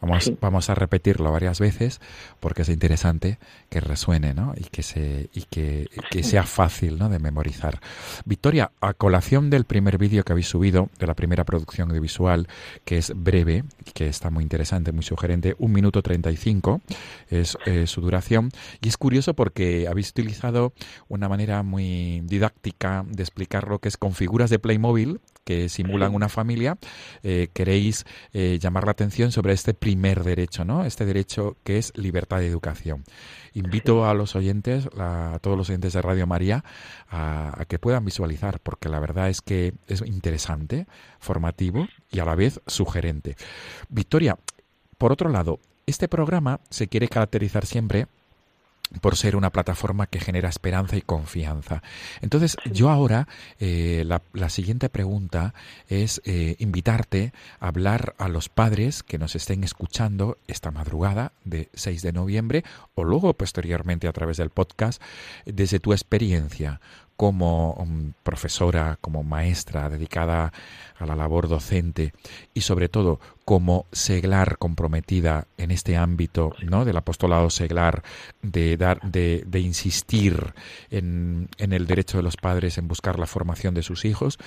Vamos, 0.00 0.24
Sí. 0.24 0.36
vamos 0.40 0.70
a 0.70 0.74
repetirlo 0.74 1.30
varias 1.32 1.60
veces 1.60 2.00
porque 2.40 2.62
es 2.62 2.68
interesante 2.68 3.38
que 3.68 3.80
resuene 3.80 4.34
¿no? 4.34 4.54
y, 4.56 4.64
que, 4.64 4.82
se, 4.82 5.30
y 5.32 5.42
que, 5.42 5.88
que 6.10 6.22
sea 6.22 6.44
fácil 6.44 6.98
¿no? 6.98 7.08
de 7.08 7.18
memorizar. 7.18 7.80
Victoria, 8.24 8.72
a 8.80 8.94
colación 8.94 9.50
del 9.50 9.64
primer 9.64 9.98
vídeo 9.98 10.24
que 10.24 10.32
habéis 10.32 10.48
subido, 10.48 10.88
de 10.98 11.06
la 11.06 11.14
primera 11.14 11.44
producción 11.44 11.90
audiovisual, 11.90 12.48
que 12.84 12.98
es 12.98 13.12
breve, 13.14 13.64
que 13.94 14.08
está 14.08 14.30
muy 14.30 14.42
interesante, 14.42 14.92
muy 14.92 15.02
sugerente, 15.04 15.54
un 15.58 15.72
minuto 15.72 16.02
35 16.02 16.80
es 17.28 17.56
eh, 17.66 17.86
su 17.86 18.00
duración. 18.00 18.50
Y 18.80 18.88
es 18.88 18.96
curioso 18.96 19.34
porque 19.34 19.86
habéis 19.88 20.10
utilizado 20.10 20.72
una 21.08 21.28
manera 21.28 21.62
muy 21.62 22.20
didáctica 22.24 23.04
de 23.08 23.22
explicar 23.22 23.68
lo 23.68 23.78
que 23.78 23.88
es 23.88 23.96
con 23.96 24.14
figuras 24.14 24.50
de 24.50 24.58
Playmobil 24.58 25.20
que 25.44 25.68
simulan 25.68 26.14
una 26.14 26.28
familia, 26.28 26.78
eh, 27.22 27.48
queréis 27.52 28.04
eh, 28.32 28.58
llamar 28.60 28.84
la 28.84 28.92
atención 28.92 29.32
sobre 29.32 29.52
este 29.52 29.74
primer 29.74 30.24
derecho, 30.24 30.64
¿no? 30.64 30.84
Este 30.84 31.06
derecho 31.06 31.56
que 31.64 31.78
es 31.78 31.96
libertad 31.96 32.38
de 32.38 32.46
educación. 32.46 33.04
Invito 33.52 34.06
a 34.06 34.14
los 34.14 34.36
oyentes, 34.36 34.88
a 34.96 35.38
todos 35.40 35.56
los 35.56 35.68
oyentes 35.68 35.92
de 35.92 36.02
Radio 36.02 36.26
María, 36.26 36.64
a, 37.08 37.60
a 37.60 37.64
que 37.64 37.78
puedan 37.78 38.04
visualizar, 38.04 38.60
porque 38.60 38.88
la 38.88 39.00
verdad 39.00 39.28
es 39.28 39.40
que 39.40 39.74
es 39.88 40.02
interesante, 40.06 40.86
formativo 41.18 41.88
y 42.10 42.20
a 42.20 42.24
la 42.24 42.34
vez 42.34 42.60
sugerente. 42.66 43.36
Victoria, 43.88 44.38
por 44.98 45.12
otro 45.12 45.30
lado, 45.30 45.58
este 45.86 46.06
programa 46.08 46.60
se 46.70 46.88
quiere 46.88 47.08
caracterizar 47.08 47.66
siempre 47.66 48.06
por 49.00 49.16
ser 49.16 49.36
una 49.36 49.50
plataforma 49.50 50.06
que 50.06 50.20
genera 50.20 50.48
esperanza 50.48 50.96
y 50.96 51.02
confianza. 51.02 51.82
Entonces, 52.20 52.56
yo 52.70 52.90
ahora, 52.90 53.28
eh, 53.58 54.02
la, 54.06 54.22
la 54.32 54.48
siguiente 54.48 54.88
pregunta 54.88 55.54
es 55.88 56.20
eh, 56.24 56.56
invitarte 56.58 57.32
a 57.60 57.68
hablar 57.68 58.14
a 58.18 58.28
los 58.28 58.48
padres 58.48 59.02
que 59.02 59.18
nos 59.18 59.36
estén 59.36 59.64
escuchando 59.64 60.38
esta 60.48 60.70
madrugada 60.70 61.32
de 61.44 61.68
6 61.74 62.02
de 62.02 62.12
noviembre 62.12 62.64
o 62.94 63.04
luego 63.04 63.34
posteriormente 63.34 64.08
a 64.08 64.12
través 64.12 64.36
del 64.36 64.50
podcast, 64.50 65.00
desde 65.46 65.80
tu 65.80 65.92
experiencia 65.92 66.80
como 67.20 67.74
um, 67.74 68.14
profesora, 68.22 68.96
como 68.98 69.22
maestra 69.22 69.90
dedicada 69.90 70.54
a 70.98 71.04
la 71.04 71.14
labor 71.14 71.48
docente 71.48 72.14
y 72.54 72.62
sobre 72.62 72.88
todo 72.88 73.20
como 73.44 73.84
seglar 73.92 74.56
comprometida 74.56 75.46
en 75.58 75.70
este 75.70 75.98
ámbito 75.98 76.54
¿no? 76.62 76.86
del 76.86 76.96
apostolado 76.96 77.50
seglar 77.50 78.02
de 78.40 78.78
dar 78.78 79.02
de, 79.02 79.44
insistir 79.60 80.54
en, 80.90 81.50
en 81.58 81.74
el 81.74 81.86
derecho 81.86 82.16
de 82.16 82.22
los 82.22 82.38
padres 82.38 82.78
en 82.78 82.88
buscar 82.88 83.18
la 83.18 83.26
formación 83.26 83.74
de 83.74 83.82
sus 83.82 84.06
hijos 84.06 84.38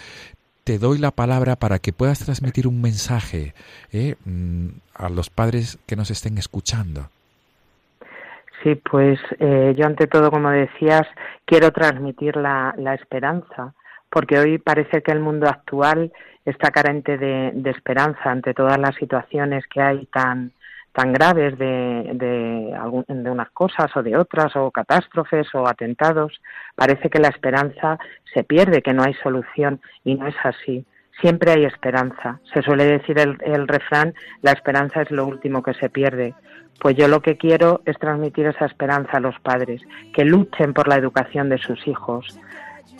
te 0.64 0.80
doy 0.80 0.98
la 0.98 1.12
palabra 1.12 1.56
para 1.58 1.78
que 1.78 1.94
puedas 1.94 2.18
transmitir 2.18 2.66
un 2.66 2.82
mensaje 2.82 3.54
¿eh? 3.92 4.16
mm, 4.26 4.70
a 4.96 5.10
los 5.10 5.30
padres 5.30 5.78
que 5.86 5.96
nos 5.96 6.10
estén 6.10 6.40
escuchando. 6.40 7.12
Sí, 8.64 8.76
pues 8.76 9.20
eh, 9.40 9.74
yo 9.76 9.86
ante 9.86 10.08
todo, 10.08 10.32
como 10.32 10.50
decías, 10.50 11.04
quiero 11.44 11.72
transmitir 11.72 12.38
la, 12.38 12.74
la 12.78 12.94
esperanza, 12.94 13.74
porque 14.10 14.40
hoy 14.40 14.58
parece 14.58 15.02
que 15.04 15.12
el 15.12 15.20
mundo 15.20 15.50
actual 15.50 16.14
está 16.46 16.72
carente 16.72 17.18
de, 17.18 17.52
esperanza 17.70 18.32
ante 18.32 18.54
todas 18.54 18.78
las 18.78 18.96
situaciones 18.96 19.66
que 19.68 19.82
hay 19.82 20.06
tan 20.06 20.54
graves 20.94 21.58
de, 21.58 22.12
de 22.14 23.30
unas 23.30 23.50
cosas 23.50 23.96
o 23.98 24.04
de 24.04 24.16
otras, 24.16 24.56
o 24.56 24.72
catástrofes 24.72 25.54
o 25.56 25.68
atentados, 25.68 26.40
parece 26.76 27.10
que 27.10 27.20
la 27.20 27.30
esperanza 27.30 27.98
se 28.34 28.46
pierde, 28.46 28.82
que 28.82 28.94
no 28.94 29.04
hay 29.04 29.14
solución, 29.16 29.82
y 30.06 30.16
no 30.16 30.28
es 30.28 30.36
así. 30.44 30.86
Siempre 31.22 31.52
hay 31.52 31.66
esperanza. 31.66 32.40
Se 32.54 32.62
suele 32.62 32.86
decir 32.86 33.20
el, 33.20 33.38
el 33.42 33.68
refrán, 33.68 34.14
la 34.42 34.52
esperanza 34.52 35.02
es 35.02 35.12
lo 35.12 35.26
último 35.26 35.62
que 35.64 35.74
se 35.76 35.90
pierde. 35.90 36.34
Pues 36.80 36.96
yo 36.98 37.08
lo 37.08 37.22
que 37.22 37.38
quiero 37.38 37.82
es 37.86 37.98
transmitir 37.98 38.48
esa 38.48 38.66
esperanza 38.66 39.18
a 39.18 39.20
los 39.20 39.40
padres, 39.40 39.82
que 40.14 40.26
luchen 40.26 40.74
por 40.74 40.88
la 40.88 40.96
educación 40.96 41.50
de 41.50 41.58
sus 41.58 41.88
hijos. 41.88 42.38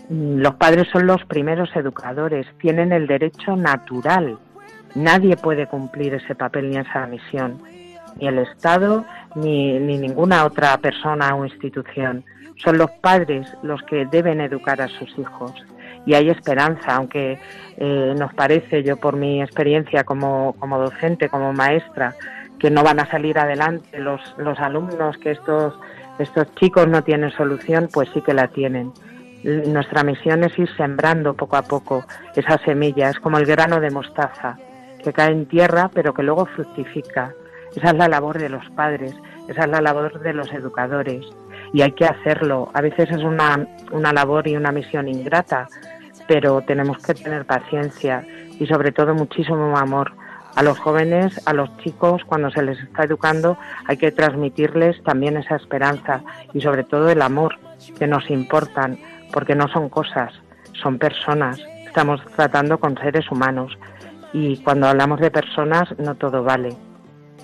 Mm, 0.10 0.38
Los 0.38 0.56
padres 0.56 0.88
son 0.92 1.08
los 1.08 1.24
primeros 1.26 1.76
educadores, 1.76 2.48
tienen 2.60 2.92
el 2.92 3.08
derecho 3.08 3.56
natural. 3.56 4.38
Nadie 4.96 5.36
puede 5.36 5.68
cumplir 5.68 6.14
ese 6.14 6.36
papel 6.36 6.70
ni 6.70 6.78
esa 6.78 7.08
misión, 7.08 7.62
ni 8.20 8.28
el 8.28 8.38
Estado 8.38 9.06
ni, 9.36 9.80
ni 9.80 9.98
ninguna 9.98 10.46
otra 10.46 10.78
persona 10.78 11.36
o 11.36 11.46
institución. 11.46 12.24
Son 12.58 12.78
los 12.78 12.92
padres 13.02 13.52
los 13.64 13.82
que 13.84 14.06
deben 14.06 14.40
educar 14.40 14.82
a 14.82 14.88
sus 14.88 15.18
hijos. 15.18 15.52
Y 16.06 16.14
hay 16.14 16.30
esperanza, 16.30 16.96
aunque 16.96 17.40
eh, 17.78 18.14
nos 18.18 18.34
parece, 18.34 18.84
yo 18.84 18.98
por 18.98 19.16
mi 19.16 19.42
experiencia 19.42 20.04
como, 20.04 20.54
como 20.60 20.80
docente, 20.80 21.30
como 21.30 21.54
maestra, 21.54 22.16
que 22.60 22.70
no 22.70 22.84
van 22.84 23.00
a 23.00 23.10
salir 23.10 23.38
adelante 23.38 24.00
los, 24.00 24.22
los 24.38 24.60
alumnos, 24.60 25.18
que 25.18 25.32
estos, 25.32 25.74
estos 26.20 26.54
chicos 26.56 26.88
no 26.88 27.04
tienen 27.04 27.32
solución, 27.32 27.90
pues 27.92 28.10
sí 28.14 28.22
que 28.22 28.34
la 28.34 28.48
tienen. 28.48 28.92
Nuestra 29.44 30.04
misión 30.04 30.44
es 30.44 30.58
ir 30.58 30.70
sembrando 30.78 31.34
poco 31.34 31.58
a 31.58 31.64
poco 31.64 32.06
esa 32.36 32.58
semilla, 32.60 33.10
es 33.10 33.20
como 33.20 33.38
el 33.38 33.46
grano 33.46 33.82
de 33.82 33.92
mostaza, 33.92 34.58
que 35.04 35.12
cae 35.12 35.32
en 35.32 35.46
tierra 35.48 35.90
pero 35.94 36.14
que 36.14 36.24
luego 36.24 36.46
fructifica. 36.46 37.34
Esa 37.76 37.90
es 37.90 37.96
la 37.96 38.08
labor 38.08 38.40
de 38.40 38.50
los 38.50 38.70
padres, 38.72 39.14
esa 39.50 39.64
es 39.64 39.70
la 39.70 39.82
labor 39.82 40.22
de 40.22 40.34
los 40.34 40.52
educadores 40.54 41.26
y 41.74 41.82
hay 41.82 41.92
que 41.92 42.06
hacerlo. 42.06 42.70
A 42.74 42.82
veces 42.82 43.10
es 43.10 43.24
una, 43.24 43.68
una 43.92 44.14
labor 44.14 44.48
y 44.48 44.56
una 44.56 44.72
misión 44.72 45.10
ingrata, 45.10 45.68
pero 46.28 46.62
tenemos 46.62 46.98
que 47.00 47.14
tener 47.14 47.46
paciencia 47.46 48.26
y 48.60 48.66
sobre 48.66 48.92
todo 48.92 49.14
muchísimo 49.14 49.78
amor. 49.78 50.14
A 50.56 50.62
los 50.62 50.78
jóvenes, 50.78 51.42
a 51.48 51.54
los 51.54 51.76
chicos, 51.78 52.22
cuando 52.26 52.52
se 52.52 52.62
les 52.62 52.80
está 52.80 53.04
educando, 53.04 53.58
hay 53.88 53.98
que 53.98 54.12
transmitirles 54.12 55.02
también 55.04 55.36
esa 55.36 55.56
esperanza 55.56 56.22
y 56.54 56.62
sobre 56.62 56.84
todo 56.84 57.10
el 57.10 57.24
amor 57.24 57.58
que 57.98 58.06
nos 58.06 58.30
importan, 58.30 59.00
porque 59.32 59.56
no 59.56 59.68
son 59.68 59.90
cosas, 59.90 60.32
son 60.74 61.00
personas. 61.00 61.60
Estamos 61.86 62.22
tratando 62.36 62.80
con 62.80 62.98
seres 62.98 63.32
humanos 63.32 63.78
y 64.32 64.58
cuando 64.58 64.88
hablamos 64.88 65.20
de 65.20 65.32
personas 65.32 65.90
no 65.98 66.16
todo 66.16 66.44
vale. 66.44 66.76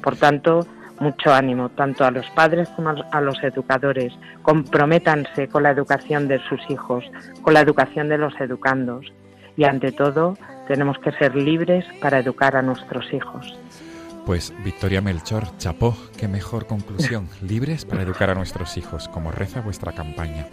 Por 0.03 0.15
tanto, 0.15 0.67
mucho 0.99 1.33
ánimo 1.33 1.69
tanto 1.69 2.05
a 2.05 2.11
los 2.11 2.29
padres 2.31 2.69
como 2.69 2.89
a 2.89 3.21
los 3.21 3.41
educadores. 3.43 4.13
Comprométanse 4.41 5.47
con 5.47 5.63
la 5.63 5.71
educación 5.71 6.27
de 6.27 6.39
sus 6.47 6.59
hijos, 6.69 7.03
con 7.41 7.53
la 7.53 7.61
educación 7.61 8.09
de 8.09 8.17
los 8.17 8.33
educandos. 8.39 9.05
Y 9.57 9.65
ante 9.65 9.91
todo, 9.91 10.37
tenemos 10.67 10.97
que 10.99 11.11
ser 11.13 11.35
libres 11.35 11.85
para 12.01 12.19
educar 12.19 12.55
a 12.55 12.61
nuestros 12.61 13.11
hijos. 13.13 13.57
Pues 14.25 14.53
Victoria 14.63 15.01
Melchor, 15.01 15.57
chapó, 15.57 15.97
qué 16.17 16.27
mejor 16.27 16.67
conclusión. 16.67 17.27
Libres 17.41 17.83
para 17.85 18.03
educar 18.03 18.29
a 18.29 18.35
nuestros 18.35 18.77
hijos, 18.77 19.07
como 19.09 19.31
reza 19.31 19.61
vuestra 19.61 19.91
campaña. 19.91 20.45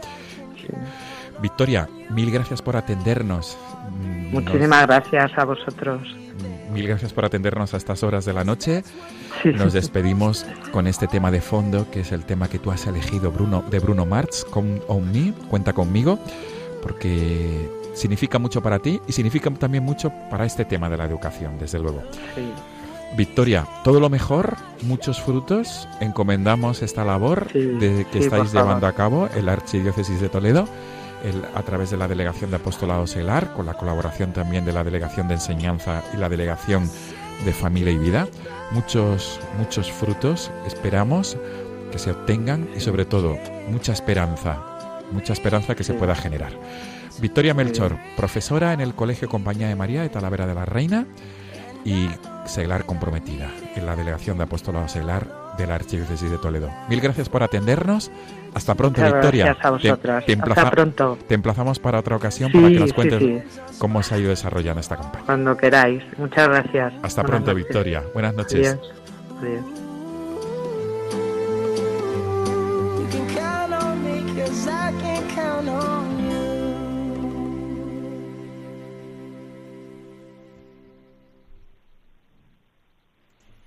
Victoria, 1.42 1.88
mil 2.10 2.30
gracias 2.30 2.62
por 2.62 2.76
atendernos. 2.76 3.58
Mm, 3.90 4.30
Muchísimas 4.32 4.86
gracias 4.86 5.30
a 5.36 5.44
vosotros. 5.44 6.25
Mil 6.72 6.86
gracias 6.86 7.12
por 7.12 7.24
atendernos 7.24 7.74
a 7.74 7.76
estas 7.76 8.02
horas 8.02 8.24
de 8.24 8.32
la 8.32 8.44
noche. 8.44 8.82
Nos 9.44 9.72
despedimos 9.72 10.46
con 10.72 10.86
este 10.86 11.06
tema 11.06 11.30
de 11.30 11.40
fondo, 11.40 11.90
que 11.90 12.00
es 12.00 12.12
el 12.12 12.24
tema 12.24 12.48
que 12.48 12.58
tú 12.58 12.70
has 12.70 12.86
elegido, 12.86 13.30
Bruno, 13.30 13.64
de 13.70 13.78
Bruno 13.78 14.06
Marx, 14.06 14.44
con 14.44 14.82
On 14.88 15.10
Me, 15.10 15.32
cuenta 15.48 15.72
conmigo, 15.72 16.18
porque 16.82 17.70
significa 17.94 18.38
mucho 18.38 18.62
para 18.62 18.78
ti 18.78 19.00
y 19.06 19.12
significa 19.12 19.50
también 19.50 19.84
mucho 19.84 20.12
para 20.30 20.44
este 20.44 20.64
tema 20.64 20.88
de 20.88 20.96
la 20.96 21.04
educación, 21.04 21.58
desde 21.58 21.78
luego. 21.78 22.02
Sí. 22.34 22.42
Victoria, 23.16 23.66
todo 23.84 24.00
lo 24.00 24.10
mejor, 24.10 24.56
muchos 24.82 25.22
frutos. 25.22 25.88
Encomendamos 26.00 26.82
esta 26.82 27.04
labor 27.04 27.48
Sí, 27.52 27.60
de 27.60 28.06
que 28.12 28.18
sí, 28.18 28.24
estáis 28.24 28.52
llevando 28.52 28.86
a 28.86 28.92
cabo 28.92 29.28
en 29.34 29.46
la 29.46 29.52
Archidiócesis 29.52 30.20
de 30.20 30.28
Toledo, 30.28 30.68
el- 31.26 31.44
a 31.54 31.62
través 31.62 31.90
de 31.90 31.96
la 31.96 32.08
Delegación 32.08 32.50
de 32.50 32.56
Apostolado 32.56 33.06
Selar, 33.06 33.52
con 33.54 33.66
la 33.66 33.74
colaboración 33.74 34.32
también 34.32 34.64
de 34.64 34.72
la 34.72 34.84
Delegación 34.84 35.28
de 35.28 35.34
Enseñanza 35.34 36.02
y 36.14 36.16
la 36.16 36.28
Delegación 36.28 36.88
de 37.44 37.52
Familia 37.52 37.92
y 37.92 37.98
Vida. 37.98 38.28
Muchos, 38.72 39.40
muchos 39.58 39.90
frutos 39.92 40.50
esperamos 40.66 41.36
que 41.92 41.98
se 41.98 42.10
obtengan 42.10 42.68
y 42.76 42.80
sobre 42.80 43.04
todo 43.04 43.36
mucha 43.68 43.92
esperanza, 43.92 44.62
mucha 45.12 45.32
esperanza 45.32 45.74
que 45.74 45.84
se 45.84 45.94
pueda 45.94 46.14
generar. 46.14 46.52
Victoria 47.20 47.54
Melchor, 47.54 47.96
profesora 48.16 48.72
en 48.72 48.80
el 48.80 48.94
Colegio 48.94 49.28
Compañía 49.28 49.68
de 49.68 49.76
María 49.76 50.02
de 50.02 50.08
Talavera 50.08 50.46
de 50.46 50.54
la 50.54 50.64
Reina 50.64 51.06
y 51.84 52.08
seglar 52.44 52.84
comprometida 52.84 53.50
en 53.74 53.86
la 53.86 53.96
Delegación 53.96 54.36
de 54.36 54.44
Apostolado 54.44 54.88
Seglar 54.88 55.45
de 55.56 55.66
la 55.66 55.74
Archidiócesis 55.76 56.30
de 56.30 56.38
Toledo. 56.38 56.70
Mil 56.88 57.00
gracias 57.00 57.28
por 57.28 57.42
atendernos. 57.42 58.10
Hasta 58.54 58.74
pronto, 58.74 59.00
Muchas 59.00 59.12
Victoria. 59.14 59.44
gracias 59.46 59.64
a 59.66 59.68
Te- 59.68 59.88
vosotras. 59.90 60.24
Te, 60.26 60.32
Hasta 60.32 60.44
emplaza- 60.46 60.70
pronto. 60.70 61.18
te 61.28 61.34
emplazamos 61.34 61.78
para 61.78 61.98
otra 62.00 62.16
ocasión 62.16 62.50
Sí, 62.50 62.56
para 62.58 62.68
que 62.72 62.78
nos 62.80 62.88
sí, 62.90 62.94
cuentes 62.94 63.22
sí. 63.22 63.60
cómo 63.78 64.02
se 64.02 64.14
ha 64.14 64.18
ido 64.18 64.30
desarrollando 64.30 64.80
esta 64.80 64.96
campaña. 64.96 65.24
Cuando 65.26 65.56
queráis. 65.56 66.02
Muchas 66.16 66.48
gracias. 66.48 66.94
Hasta 67.02 67.22
Buenas 67.22 67.42
pronto, 67.42 67.50
noches. 67.52 67.64
Victoria. 67.66 68.02
Buenas 68.14 68.34
noches. 68.34 68.68
Adiós. 68.68 68.92
Adiós. 69.40 69.64
You 72.98 73.06
can 73.10 73.26
count 73.36 73.72
on 73.82 74.02
me 74.04 74.22
'cause 74.34 74.68
I 74.68 74.92
can 75.02 75.22
count 75.34 75.68
on 75.68 76.18
you. 76.18 76.25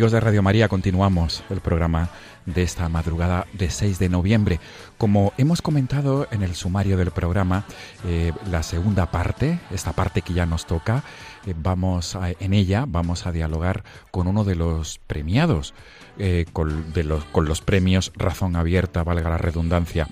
Amigos 0.00 0.12
de 0.12 0.20
Radio 0.20 0.42
María, 0.42 0.68
continuamos 0.68 1.44
el 1.50 1.60
programa 1.60 2.08
de 2.46 2.62
esta 2.62 2.88
madrugada 2.88 3.46
de 3.52 3.68
6 3.68 3.98
de 3.98 4.08
noviembre. 4.08 4.58
Como 5.00 5.32
hemos 5.38 5.62
comentado 5.62 6.28
en 6.30 6.42
el 6.42 6.54
sumario 6.54 6.98
del 6.98 7.10
programa, 7.10 7.64
eh, 8.04 8.34
la 8.50 8.62
segunda 8.62 9.10
parte, 9.10 9.58
esta 9.70 9.94
parte 9.94 10.20
que 10.20 10.34
ya 10.34 10.44
nos 10.44 10.66
toca, 10.66 11.04
eh, 11.46 11.54
vamos 11.56 12.16
a- 12.16 12.32
en 12.38 12.52
ella 12.52 12.84
vamos 12.86 13.26
a 13.26 13.32
dialogar 13.32 13.82
con 14.10 14.26
uno 14.26 14.44
de 14.44 14.56
los 14.56 14.98
premiados, 15.06 15.72
eh, 16.18 16.44
con, 16.52 16.92
de 16.92 17.04
los, 17.04 17.24
con 17.24 17.46
los 17.46 17.62
premios 17.62 18.12
Razón 18.14 18.56
Abierta, 18.56 19.02
valga 19.02 19.30
la 19.30 19.38
redundancia. 19.38 20.06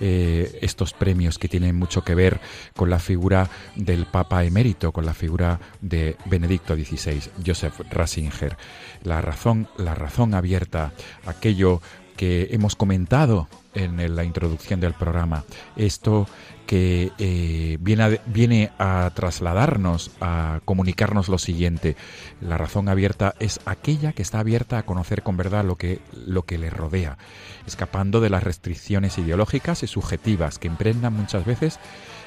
Estos 0.00 0.92
premios 0.92 1.38
que 1.38 1.46
tienen 1.46 1.76
mucho 1.76 2.02
que 2.02 2.16
ver 2.16 2.40
con 2.74 2.90
la 2.90 2.98
figura 2.98 3.48
del 3.76 4.06
Papa 4.06 4.42
emérito, 4.42 4.90
con 4.90 5.06
la 5.06 5.14
figura 5.14 5.60
de 5.80 6.16
Benedicto 6.24 6.74
XVI, 6.74 7.30
Joseph 7.46 7.78
Ratzinger. 7.92 8.56
La 9.04 9.20
razón, 9.20 9.68
la 9.76 9.94
razón 9.94 10.34
abierta, 10.34 10.92
aquello 11.26 11.80
que 12.16 12.48
hemos 12.50 12.74
comentado 12.74 13.46
en 13.74 14.14
la 14.14 14.24
introducción 14.24 14.80
del 14.80 14.94
programa, 14.94 15.44
esto 15.76 16.26
que 16.66 17.12
eh, 17.18 17.76
viene, 17.80 18.02
a, 18.02 18.08
viene 18.26 18.70
a 18.78 19.10
trasladarnos, 19.14 20.10
a 20.20 20.60
comunicarnos 20.64 21.28
lo 21.28 21.38
siguiente. 21.38 21.96
La 22.40 22.56
razón 22.56 22.88
abierta 22.88 23.34
es 23.40 23.60
aquella 23.66 24.12
que 24.12 24.22
está 24.22 24.38
abierta 24.40 24.78
a 24.78 24.86
conocer 24.86 25.22
con 25.22 25.36
verdad 25.36 25.64
lo 25.64 25.76
que, 25.76 26.00
lo 26.12 26.44
que 26.44 26.58
le 26.58 26.70
rodea, 26.70 27.18
escapando 27.66 28.20
de 28.20 28.30
las 28.30 28.42
restricciones 28.42 29.18
ideológicas 29.18 29.82
y 29.82 29.86
subjetivas 29.86 30.58
que 30.58 30.68
impregnan 30.68 31.12
muchas 31.12 31.44
veces 31.44 31.78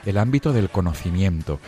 el 0.05 0.17
ámbito 0.17 0.53
del 0.53 0.69
conocimiento. 0.69 1.59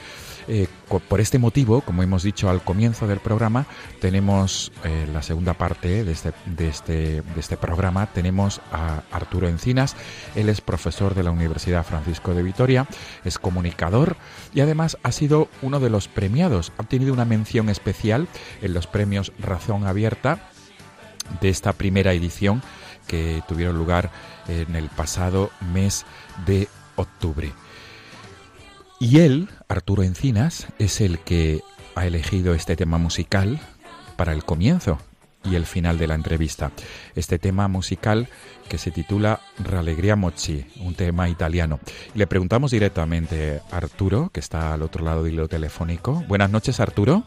Eh, 0.49 0.67
por 1.09 1.19
este 1.19 1.39
motivo, 1.39 1.81
como 1.81 2.03
hemos 2.03 2.23
dicho 2.23 2.49
al 2.49 2.63
comienzo 2.63 3.05
del 3.05 3.19
programa, 3.19 3.65
tenemos 3.99 4.71
eh, 4.85 5.05
la 5.11 5.21
segunda 5.21 5.53
parte 5.53 6.05
de 6.05 6.11
este, 6.11 6.31
este, 6.59 7.21
de 7.21 7.39
este 7.39 7.57
programa. 7.57 8.07
Tenemos 8.07 8.61
a 8.71 9.03
Arturo 9.11 9.49
Encinas. 9.49 9.95
Él 10.35 10.47
es 10.47 10.61
profesor 10.61 11.15
de 11.15 11.23
la 11.23 11.31
Universidad 11.31 11.85
Francisco 11.85 12.33
de 12.33 12.43
Vitoria, 12.43 12.87
es 13.25 13.39
comunicador 13.39 14.15
y 14.53 14.61
además 14.61 14.97
ha 15.03 15.11
sido 15.11 15.49
uno 15.61 15.81
de 15.81 15.89
los 15.89 16.07
premiados. 16.07 16.71
Ha 16.77 16.83
obtenido 16.83 17.13
una 17.13 17.25
mención 17.25 17.69
especial 17.69 18.27
en 18.61 18.73
los 18.73 18.87
premios 18.87 19.33
Razón 19.39 19.85
Abierta 19.85 20.49
de 21.41 21.49
esta 21.49 21.73
primera 21.73 22.13
edición 22.13 22.61
que 23.05 23.41
tuvieron 23.47 23.77
lugar 23.77 24.11
en 24.47 24.75
el 24.75 24.87
pasado 24.89 25.51
mes 25.73 26.05
de 26.45 26.69
octubre. 26.95 27.51
Y 28.99 29.19
él, 29.19 29.47
Arturo 29.69 30.03
Encinas, 30.03 30.67
es 30.79 31.01
el 31.01 31.19
que 31.19 31.61
ha 31.95 32.05
elegido 32.07 32.53
este 32.53 32.75
tema 32.75 32.97
musical 32.97 33.59
para 34.15 34.33
el 34.33 34.43
comienzo. 34.43 34.99
y 35.43 35.55
el 35.55 35.65
final 35.65 35.97
de 35.97 36.07
la 36.07 36.15
entrevista. 36.15 36.71
Este 37.15 37.39
tema 37.39 37.69
musical 37.69 38.27
que 38.67 38.77
se 38.77 38.91
titula 38.91 39.39
Rallegriamoci, 39.63 40.65
un 40.81 40.93
tema 40.93 41.29
italiano. 41.29 41.79
Le 42.15 42.27
preguntamos 42.27 42.71
directamente 42.71 43.61
a 43.71 43.77
Arturo, 43.77 44.29
que 44.33 44.41
está 44.41 44.73
al 44.73 44.81
otro 44.81 45.05
lado 45.05 45.23
del 45.23 45.35
hilo 45.35 45.47
telefónico. 45.47 46.25
Buenas 46.27 46.49
noches, 46.49 46.81
Arturo. 46.81 47.23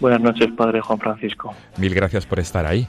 Buenas 0.00 0.22
noches, 0.22 0.48
Padre 0.56 0.80
Juan 0.80 1.00
Francisco. 1.00 1.54
Mil 1.76 1.94
gracias 1.94 2.24
por 2.24 2.40
estar 2.40 2.64
ahí. 2.64 2.88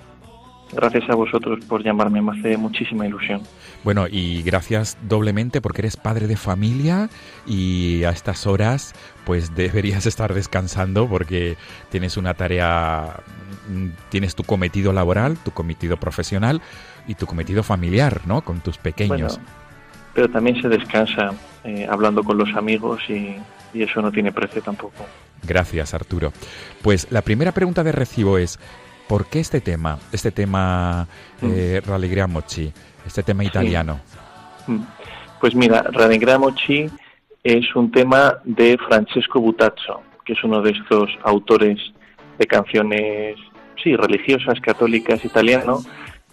Gracias 0.75 1.09
a 1.09 1.15
vosotros 1.15 1.63
por 1.65 1.83
llamarme, 1.83 2.21
me 2.21 2.37
hace 2.37 2.57
muchísima 2.57 3.05
ilusión. 3.05 3.41
Bueno, 3.83 4.07
y 4.09 4.41
gracias 4.43 4.97
doblemente 5.07 5.61
porque 5.61 5.81
eres 5.81 5.97
padre 5.97 6.27
de 6.27 6.35
familia 6.35 7.09
y 7.45 8.03
a 8.03 8.09
estas 8.09 8.47
horas 8.47 8.93
pues 9.25 9.55
deberías 9.55 10.05
estar 10.05 10.33
descansando 10.33 11.07
porque 11.07 11.57
tienes 11.89 12.17
una 12.17 12.33
tarea, 12.33 13.19
mm, 13.69 13.89
tienes 14.09 14.35
tu 14.35 14.43
cometido 14.43 14.93
laboral, 14.93 15.37
tu 15.37 15.51
cometido 15.51 15.97
profesional 15.97 16.61
y 17.07 17.15
tu 17.15 17.25
cometido 17.25 17.63
familiar, 17.63 18.21
¿no? 18.25 18.41
Con 18.41 18.61
tus 18.61 18.77
pequeños. 18.77 19.37
Bueno, 19.37 19.49
pero 20.13 20.29
también 20.29 20.61
se 20.61 20.69
descansa 20.69 21.31
eh, 21.63 21.87
hablando 21.89 22.23
con 22.23 22.37
los 22.37 22.53
amigos 22.55 23.01
y, 23.09 23.35
y 23.73 23.83
eso 23.83 24.01
no 24.01 24.11
tiene 24.11 24.31
precio 24.31 24.61
tampoco. 24.61 25.05
Gracias, 25.45 25.93
Arturo. 25.93 26.31
Pues 26.81 27.07
la 27.11 27.21
primera 27.21 27.51
pregunta 27.51 27.83
de 27.83 27.91
recibo 27.91 28.37
es, 28.37 28.59
¿por 29.13 29.27
qué 29.27 29.41
este 29.41 29.61
tema, 29.61 29.99
este 30.11 30.31
tema 30.31 31.07
eh, 31.39 31.79
Rallegriamoci, 31.85 32.73
este 33.05 33.21
tema 33.21 33.43
italiano? 33.43 33.99
Mm. 34.65 34.79
Pues 35.39 35.53
mira, 35.53 35.83
Ranigramoci 35.83 36.89
es 37.43 37.75
un 37.75 37.91
tema 37.91 38.39
de 38.43 38.75
Francesco 38.87 39.39
Butazzo, 39.39 40.01
que 40.25 40.33
es 40.33 40.43
uno 40.43 40.63
de 40.63 40.71
estos 40.71 41.11
autores 41.21 41.77
de 42.39 42.47
canciones, 42.47 43.35
sí, 43.83 43.95
religiosas, 43.95 44.59
católicas, 44.61 45.23
italiano, 45.23 45.83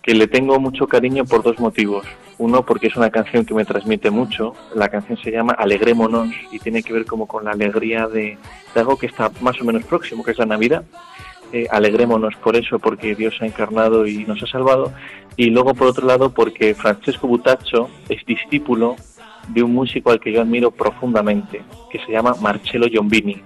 que 0.03 0.15
le 0.15 0.27
tengo 0.27 0.59
mucho 0.59 0.87
cariño 0.87 1.27
por 1.27 1.43
dos 1.43 1.61
motivos. 1.61 2.07
Uno, 2.39 2.65
porque 2.65 2.87
es 2.87 2.97
una 2.97 3.11
canción 3.11 3.45
que 3.45 3.53
me 3.53 3.67
transmite 3.67 4.11
mucho. 4.11 4.55
La 4.75 4.89
canción 4.89 5.19
se 5.19 5.31
llama 5.31 5.53
Alegrémonos 5.53 6.31
y 6.51 6.59
tiene 6.59 6.83
que 6.83 6.95
ver 6.95 7.05
como 7.05 7.27
con 7.27 7.45
la 7.45 7.51
alegría 7.51 8.09
de, 8.09 8.39
de 8.75 8.81
algo 8.81 8.97
que 8.97 9.05
está 9.05 9.31
más 9.43 9.61
o 9.61 9.67
menos 9.67 9.85
próximo, 9.85 10.25
que 10.25 10.31
es 10.31 10.39
la 10.39 10.47
Navidad. 10.47 10.83
Alegrémonos 11.71 12.35
por 12.37 12.57
eso, 12.57 12.79
porque 12.79 13.15
Dios 13.15 13.37
ha 13.41 13.47
encarnado 13.47 14.07
y 14.07 14.25
nos 14.25 14.43
ha 14.43 14.47
salvado. 14.47 14.93
Y 15.37 15.51
luego, 15.51 15.75
por 15.75 15.89
otro 15.89 16.07
lado, 16.07 16.31
porque 16.31 16.75
Francesco 16.75 17.27
Butaccio 17.27 17.89
es 18.09 18.25
discípulo 18.27 18.97
de 19.49 19.63
un 19.63 19.75
músico 19.75 20.11
al 20.11 20.21
que 20.21 20.33
yo 20.33 20.43
admiro 20.43 20.71
profundamente, 20.71 21.63
que 21.91 21.99
se 22.01 22.13
llama 22.13 22.35
Marcello 22.41 22.87
Giombini, 22.89 23.43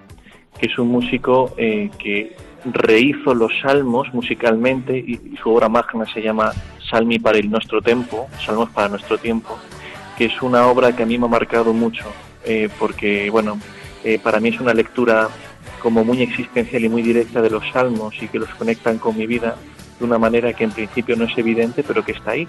que 0.58 0.66
es 0.66 0.78
un 0.78 0.88
músico 0.88 1.54
eh, 1.56 1.90
que 1.98 2.36
rehizo 2.64 3.34
los 3.34 3.52
salmos 3.60 4.12
musicalmente 4.14 4.96
y, 4.98 5.36
su 5.42 5.50
obra 5.50 5.68
magna 5.68 6.06
se 6.12 6.22
llama 6.22 6.52
Salmi 6.90 7.18
para 7.18 7.38
el 7.38 7.50
nuestro 7.50 7.82
tempo, 7.82 8.28
Salmos 8.44 8.70
para 8.70 8.88
nuestro 8.88 9.18
tiempo, 9.18 9.58
que 10.16 10.26
es 10.26 10.42
una 10.42 10.66
obra 10.66 10.94
que 10.94 11.02
a 11.02 11.06
mí 11.06 11.18
me 11.18 11.26
ha 11.26 11.28
marcado 11.28 11.72
mucho, 11.72 12.04
eh, 12.44 12.68
porque, 12.78 13.30
bueno, 13.30 13.58
eh, 14.02 14.18
para 14.22 14.40
mí 14.40 14.50
es 14.50 14.60
una 14.60 14.74
lectura 14.74 15.28
como 15.84 16.02
muy 16.02 16.22
existencial 16.22 16.82
y 16.82 16.88
muy 16.88 17.02
directa 17.02 17.42
de 17.42 17.50
los 17.50 17.62
salmos 17.70 18.14
y 18.22 18.26
que 18.28 18.38
los 18.38 18.48
conectan 18.54 18.96
con 18.96 19.18
mi 19.18 19.26
vida 19.26 19.54
de 19.98 20.04
una 20.06 20.16
manera 20.16 20.54
que 20.54 20.64
en 20.64 20.70
principio 20.70 21.14
no 21.14 21.26
es 21.26 21.36
evidente, 21.36 21.84
pero 21.86 22.02
que 22.02 22.12
está 22.12 22.30
ahí. 22.30 22.48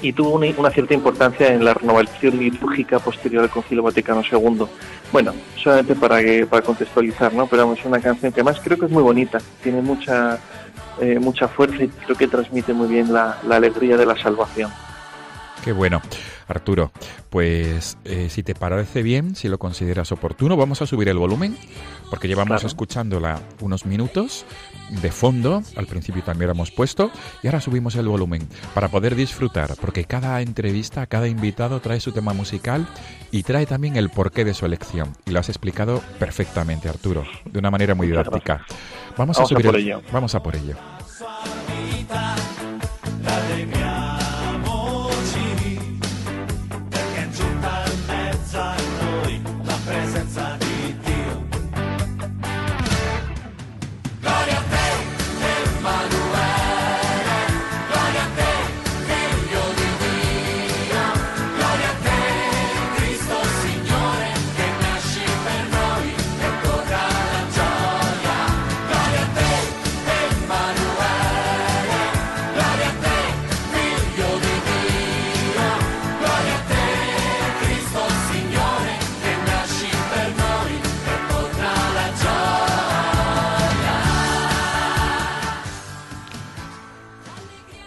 Y 0.00 0.12
tuvo 0.12 0.36
una, 0.36 0.70
cierta 0.70 0.94
importancia 0.94 1.52
en 1.52 1.64
la 1.64 1.74
renovación 1.74 2.38
litúrgica 2.38 3.00
posterior 3.00 3.42
al 3.42 3.50
Concilio 3.50 3.82
Vaticano 3.82 4.22
II. 4.22 4.66
Bueno, 5.10 5.34
solamente 5.56 5.96
para, 5.96 6.20
que, 6.22 6.46
para 6.46 6.62
contextualizar, 6.62 7.34
¿no? 7.34 7.48
Pero 7.48 7.72
es 7.72 7.84
una 7.84 7.98
canción 7.98 8.30
que 8.30 8.40
además 8.40 8.60
creo 8.62 8.78
que 8.78 8.86
es 8.86 8.92
muy 8.92 9.02
bonita, 9.02 9.38
tiene 9.60 9.82
mucha, 9.82 10.38
eh, 11.00 11.18
mucha 11.18 11.48
fuerza 11.48 11.82
y 11.82 11.88
creo 11.88 12.16
que 12.16 12.28
transmite 12.28 12.72
muy 12.72 12.86
bien 12.86 13.12
la, 13.12 13.40
la 13.44 13.56
alegría 13.56 13.96
de 13.96 14.06
la 14.06 14.16
salvación. 14.16 14.70
Qué 15.64 15.72
bueno. 15.72 16.00
Arturo, 16.48 16.92
pues 17.30 17.96
eh, 18.04 18.28
si 18.30 18.42
te 18.42 18.54
parece 18.54 19.02
bien, 19.02 19.34
si 19.34 19.48
lo 19.48 19.58
consideras 19.58 20.12
oportuno, 20.12 20.56
vamos 20.56 20.82
a 20.82 20.86
subir 20.86 21.08
el 21.08 21.18
volumen, 21.18 21.56
porque 22.12 22.28
llevamos 22.28 22.56
Claro. 22.60 22.66
escuchándola 22.66 23.40
unos 23.62 23.86
minutos 23.86 24.44
de 24.90 25.10
fondo, 25.10 25.62
al 25.76 25.86
principio 25.86 26.22
también 26.22 26.48
lo 26.48 26.52
hemos 26.52 26.70
puesto, 26.70 27.10
y 27.42 27.46
ahora 27.46 27.62
subimos 27.62 27.94
el 27.96 28.06
volumen 28.06 28.46
para 28.74 28.88
poder 28.88 29.14
disfrutar, 29.14 29.76
porque 29.80 30.04
cada 30.04 30.38
entrevista, 30.42 31.06
cada 31.06 31.26
invitado 31.26 31.80
trae 31.80 32.00
su 32.00 32.12
tema 32.12 32.34
musical 32.34 32.86
y 33.30 33.44
trae 33.44 33.64
también 33.64 33.96
el 33.96 34.10
porqué 34.10 34.44
de 34.44 34.52
su 34.52 34.66
elección. 34.66 35.16
Y 35.24 35.30
lo 35.30 35.40
has 35.40 35.48
explicado 35.48 36.02
perfectamente, 36.18 36.90
Arturo, 36.90 37.24
de 37.46 37.58
una 37.58 37.70
manera 37.70 37.94
muy 37.94 38.08
didáctica. 38.08 38.66
Vamos, 39.16 39.16
Vamos 39.16 39.38
a 39.38 39.42
a 39.44 39.46
subir 39.46 39.64
por 39.64 39.76
el- 39.76 39.82
ello. 39.86 40.02
Vamos 40.12 40.34
a 40.34 40.42
por 40.42 40.54
ello. 40.54 40.76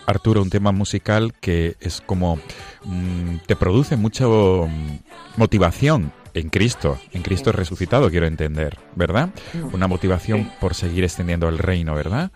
Arturo, 0.08 0.42
un 0.42 0.50
tema 0.50 0.72
musical 0.72 1.34
que 1.40 1.76
es 1.80 2.02
como 2.02 2.38
mm, 2.84 3.38
te 3.46 3.56
produce 3.56 3.98
mucha 3.98 4.28
mm, 4.28 5.00
motivación 5.38 6.12
en 6.34 6.50
Cristo, 6.50 6.98
en 7.14 7.22
Cristo 7.22 7.52
resucitado, 7.52 8.10
quiero 8.10 8.28
entender, 8.28 8.78
¿verdad? 8.96 9.30
Una 9.72 9.88
motivación 9.88 10.52
por 10.60 10.74
seguir 10.74 11.04
extendiendo 11.06 11.48
el 11.48 11.58
reino, 11.58 11.96
¿verdad? 11.96 12.32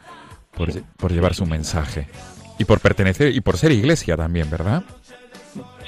Por, 0.55 0.69
por 0.97 1.11
llevar 1.11 1.35
su 1.35 1.45
mensaje. 1.45 2.07
Y 2.57 2.65
por 2.65 2.79
pertenecer, 2.79 3.35
y 3.35 3.41
por 3.41 3.57
ser 3.57 3.71
iglesia 3.71 4.15
también, 4.15 4.49
¿verdad? 4.49 4.83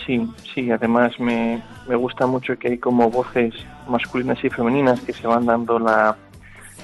Sí, 0.05 0.29
sí, 0.53 0.71
además 0.71 1.17
me, 1.19 1.61
me 1.87 1.95
gusta 1.95 2.25
mucho 2.25 2.57
que 2.57 2.69
hay 2.69 2.77
como 2.77 3.09
voces 3.09 3.53
masculinas 3.87 4.43
y 4.43 4.49
femeninas 4.49 4.99
que 5.01 5.13
se 5.13 5.27
van 5.27 5.45
dando 5.45 5.79
la, 5.79 6.17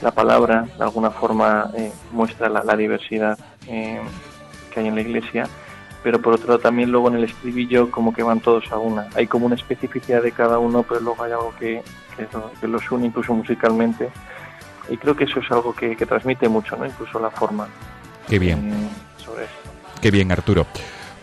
la 0.01 0.11
palabra, 0.11 0.67
de 0.77 0.83
alguna 0.83 1.11
forma 1.11 1.71
eh, 1.75 1.91
muestra 2.11 2.47
la, 2.47 2.63
la 2.63 2.75
diversidad 2.75 3.37
eh, 3.67 3.99
que 4.77 4.81
hay 4.81 4.87
en 4.87 4.95
la 4.95 5.01
iglesia, 5.01 5.47
pero 6.03 6.21
por 6.21 6.33
otro 6.33 6.47
lado 6.47 6.59
también 6.59 6.91
luego 6.91 7.07
en 7.09 7.15
el 7.15 7.23
estribillo 7.23 7.89
como 7.89 8.13
que 8.13 8.21
van 8.21 8.39
todos 8.39 8.71
a 8.71 8.77
una. 8.77 9.07
Hay 9.15 9.25
como 9.25 9.47
una 9.47 9.55
especificidad 9.55 10.21
de 10.21 10.31
cada 10.31 10.59
uno, 10.59 10.83
pero 10.83 10.99
luego 11.01 11.23
hay 11.23 11.31
algo 11.31 11.53
que, 11.59 11.81
que, 12.15 12.27
lo- 12.31 12.51
que 12.61 12.67
los 12.67 12.91
une 12.91 13.07
incluso 13.07 13.33
musicalmente. 13.33 14.09
Y 14.89 14.97
creo 14.97 15.15
que 15.15 15.23
eso 15.25 15.39
es 15.39 15.51
algo 15.51 15.73
que, 15.73 15.95
que 15.97 16.05
transmite 16.05 16.47
mucho, 16.47 16.77
¿no? 16.77 16.85
Incluso 16.85 17.19
la 17.19 17.31
forma 17.31 17.67
Qué 18.29 18.37
bien. 18.39 18.71
eh, 18.71 19.23
sobre 19.23 19.45
esto. 19.45 19.55
Qué 20.01 20.11
bien, 20.11 20.31
Arturo. 20.31 20.65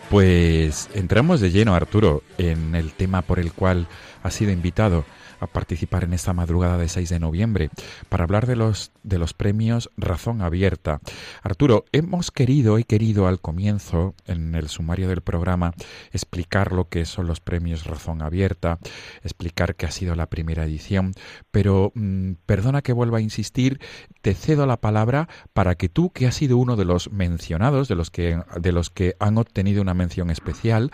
Pues 0.09 0.89
entramos 0.93 1.39
de 1.41 1.49
lleno, 1.51 1.73
Arturo, 1.73 2.21
en 2.37 2.75
el 2.75 2.91
tema 2.91 3.21
por 3.23 3.39
el 3.39 3.53
cual 3.53 3.87
has 4.21 4.33
sido 4.35 4.51
invitado 4.51 5.03
a 5.39 5.47
participar 5.47 6.03
en 6.03 6.13
esta 6.13 6.33
madrugada 6.33 6.77
de 6.77 6.89
6 6.89 7.09
de 7.09 7.19
noviembre 7.19 7.69
para 8.09 8.23
hablar 8.23 8.47
de 8.47 8.55
los 8.55 8.91
de 9.03 9.19
los 9.19 9.33
premios 9.33 9.91
Razón 9.97 10.41
Abierta. 10.41 10.99
Arturo, 11.43 11.85
hemos 11.91 12.31
querido 12.31 12.79
y 12.79 12.83
querido 12.83 13.27
al 13.27 13.39
comienzo 13.39 14.15
en 14.25 14.55
el 14.55 14.67
sumario 14.67 15.07
del 15.07 15.21
programa 15.21 15.73
explicar 16.11 16.71
lo 16.71 16.89
que 16.89 17.05
son 17.05 17.27
los 17.27 17.39
premios 17.39 17.85
Razón 17.85 18.21
Abierta, 18.21 18.79
explicar 19.23 19.75
que 19.75 19.85
ha 19.85 19.91
sido 19.91 20.15
la 20.15 20.25
primera 20.27 20.65
edición, 20.65 21.13
pero 21.51 21.91
mm, 21.93 22.33
perdona 22.45 22.81
que 22.81 22.93
vuelva 22.93 23.19
a 23.19 23.21
insistir, 23.21 23.79
te 24.21 24.33
cedo 24.33 24.65
la 24.65 24.77
palabra 24.77 25.29
para 25.53 25.75
que 25.75 25.89
tú, 25.89 26.09
que 26.09 26.27
has 26.27 26.35
sido 26.35 26.57
uno 26.57 26.75
de 26.75 26.85
los 26.85 27.11
mencionados, 27.11 27.87
de 27.87 27.95
los 27.95 28.09
que, 28.09 28.41
de 28.59 28.71
los 28.71 28.89
que 28.89 29.15
han 29.19 29.37
obtenido 29.37 29.81
una 29.81 29.93
mención 29.93 30.29
especial 30.29 30.91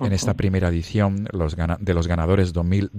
en 0.00 0.12
esta 0.12 0.34
primera 0.34 0.68
edición 0.68 1.26
los 1.32 1.56
gana- 1.56 1.76
de 1.80 1.94
los 1.94 2.06
ganadores 2.06 2.52
2000 2.52 2.90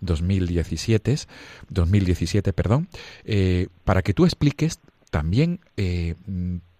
2016-2017, 0.00 1.26
2017, 1.68 2.52
perdón, 2.52 2.88
eh, 3.24 3.68
para 3.84 4.02
que 4.02 4.14
tú 4.14 4.24
expliques 4.24 4.80
también 5.10 5.60
eh, 5.76 6.14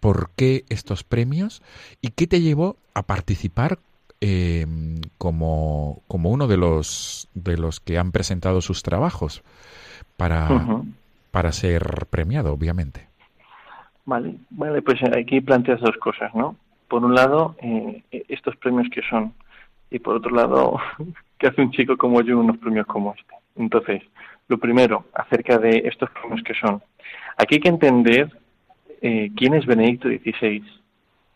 por 0.01 0.31
qué 0.37 0.65
estos 0.69 1.05
premios 1.05 1.63
y 2.01 2.09
qué 2.11 2.27
te 2.27 2.41
llevó 2.41 2.77
a 2.95 3.03
participar 3.03 3.79
eh, 4.21 4.67
como, 5.19 6.03
como 6.09 6.31
uno 6.31 6.47
de 6.47 6.57
los, 6.57 7.29
de 7.35 7.57
los 7.57 7.81
que 7.81 7.99
han 7.99 8.13
presentado 8.13 8.61
sus 8.61 8.83
trabajos 8.83 9.43
para, 10.17 10.49
para 11.31 11.53
ser 11.53 12.07
premiado, 12.11 12.53
obviamente. 12.53 13.09
Vale, 14.05 14.37
vale, 14.51 14.83
pues 14.83 14.99
aquí 15.17 15.41
planteas 15.41 15.81
dos 15.81 15.97
cosas, 16.01 16.35
¿no? 16.35 16.57
Por 16.93 17.07
un 17.07 17.15
lado, 17.15 17.57
eh, 17.63 18.03
estos 18.29 18.55
premios 18.57 18.87
que 18.91 19.01
son, 19.09 19.33
y 19.91 19.99
por 19.99 20.17
otro 20.17 20.31
lado, 20.31 20.77
¿qué 21.39 21.47
hace 21.47 21.63
un 21.63 21.71
chico 21.71 21.97
como 21.97 22.21
yo 22.21 22.39
unos 22.39 22.59
premios 22.59 22.87
como 22.87 23.15
este? 23.19 23.35
Entonces, 23.57 24.03
lo 24.49 24.59
primero, 24.59 25.07
acerca 25.15 25.57
de 25.57 25.85
estos 25.87 26.11
premios 26.11 26.43
que 26.43 26.53
son. 26.53 26.83
Aquí 27.39 27.55
hay 27.55 27.61
que 27.63 27.71
entender 27.71 28.31
eh, 29.01 29.31
quién 29.35 29.55
es 29.55 29.65
Benedicto 29.65 30.09
XVI 30.09 30.63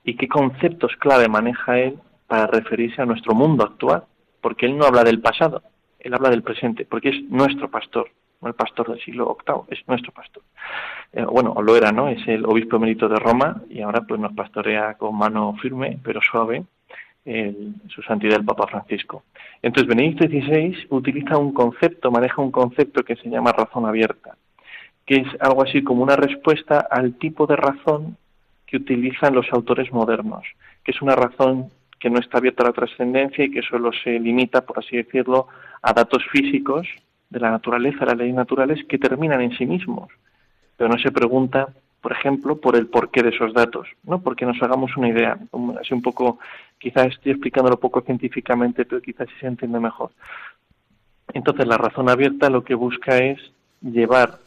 y 0.04 0.16
qué 0.16 0.28
conceptos 0.28 0.94
clave 0.98 1.26
maneja 1.26 1.78
él 1.78 1.96
para 2.26 2.48
referirse 2.48 3.00
a 3.00 3.06
nuestro 3.06 3.34
mundo 3.34 3.64
actual, 3.64 4.04
porque 4.42 4.66
él 4.66 4.76
no 4.76 4.84
habla 4.84 5.04
del 5.04 5.22
pasado, 5.22 5.62
él 6.00 6.12
habla 6.12 6.28
del 6.28 6.42
presente, 6.42 6.84
porque 6.84 7.08
es 7.08 7.22
nuestro 7.30 7.70
pastor, 7.70 8.10
el 8.42 8.54
pastor 8.54 8.90
del 8.90 9.00
siglo 9.00 9.36
VIII, 9.46 9.62
es 9.68 9.86
nuestro 9.88 10.12
pastor. 10.12 10.42
Eh, 11.12 11.24
bueno, 11.24 11.54
lo 11.62 11.76
era, 11.76 11.92
¿no? 11.92 12.08
Es 12.08 12.26
el 12.28 12.44
obispo 12.44 12.76
emérito 12.76 13.08
de 13.08 13.16
Roma 13.16 13.62
y 13.68 13.80
ahora 13.80 14.02
pues 14.02 14.20
nos 14.20 14.32
pastorea 14.32 14.94
con 14.94 15.16
mano 15.16 15.56
firme, 15.60 15.98
pero 16.02 16.20
suave, 16.20 16.64
su 17.88 18.02
santidad 18.02 18.38
el 18.38 18.44
Papa 18.44 18.68
Francisco. 18.68 19.24
Entonces, 19.60 19.88
Benedicto 19.88 20.26
XVI 20.26 20.86
utiliza 20.90 21.36
un 21.36 21.52
concepto, 21.52 22.10
maneja 22.10 22.40
un 22.40 22.52
concepto 22.52 23.02
que 23.02 23.16
se 23.16 23.28
llama 23.28 23.50
razón 23.50 23.84
abierta, 23.84 24.36
que 25.04 25.16
es 25.16 25.28
algo 25.40 25.64
así 25.64 25.82
como 25.82 26.04
una 26.04 26.14
respuesta 26.14 26.86
al 26.88 27.14
tipo 27.14 27.46
de 27.46 27.56
razón 27.56 28.16
que 28.64 28.76
utilizan 28.76 29.34
los 29.34 29.46
autores 29.52 29.92
modernos, 29.92 30.44
que 30.84 30.92
es 30.92 31.02
una 31.02 31.16
razón 31.16 31.70
que 31.98 32.10
no 32.10 32.20
está 32.20 32.38
abierta 32.38 32.62
a 32.62 32.68
la 32.68 32.72
trascendencia 32.72 33.44
y 33.44 33.50
que 33.50 33.62
solo 33.62 33.90
se 34.04 34.20
limita, 34.20 34.60
por 34.60 34.78
así 34.78 34.96
decirlo, 34.96 35.48
a 35.82 35.92
datos 35.92 36.24
físicos 36.30 36.86
de 37.30 37.40
la 37.40 37.50
naturaleza, 37.50 38.04
las 38.04 38.16
leyes 38.16 38.34
naturales, 38.34 38.84
que 38.88 38.98
terminan 38.98 39.40
en 39.40 39.56
sí 39.56 39.66
mismos. 39.66 40.10
Pero 40.76 40.90
no 40.90 40.98
se 40.98 41.10
pregunta, 41.10 41.68
por 42.00 42.12
ejemplo, 42.12 42.56
por 42.56 42.76
el 42.76 42.86
porqué 42.86 43.22
de 43.22 43.30
esos 43.30 43.52
datos, 43.52 43.88
¿no? 44.04 44.20
Porque 44.20 44.46
nos 44.46 44.60
hagamos 44.62 44.96
una 44.96 45.08
idea, 45.08 45.38
así 45.80 45.94
un 45.94 46.02
poco, 46.02 46.38
quizás 46.78 47.08
estoy 47.08 47.32
explicándolo 47.32 47.80
poco 47.80 48.00
científicamente, 48.02 48.84
pero 48.84 49.00
quizás 49.00 49.28
sí 49.28 49.34
se 49.40 49.46
entiende 49.46 49.80
mejor. 49.80 50.10
Entonces, 51.32 51.66
la 51.66 51.78
razón 51.78 52.08
abierta 52.08 52.50
lo 52.50 52.62
que 52.62 52.74
busca 52.74 53.18
es 53.18 53.38
llevar 53.80 54.38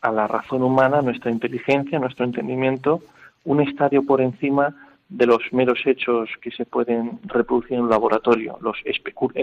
a 0.00 0.12
la 0.12 0.26
razón 0.26 0.62
humana, 0.62 1.02
nuestra 1.02 1.30
inteligencia, 1.30 1.98
nuestro 1.98 2.24
entendimiento, 2.24 3.02
un 3.44 3.60
estadio 3.60 4.04
por 4.04 4.20
encima 4.20 4.74
de 5.08 5.26
los 5.26 5.40
meros 5.52 5.80
hechos 5.86 6.28
que 6.40 6.50
se 6.50 6.66
pueden 6.66 7.18
reproducir 7.24 7.74
en 7.74 7.84
un 7.84 7.90
laboratorio, 7.90 8.58
los, 8.60 8.76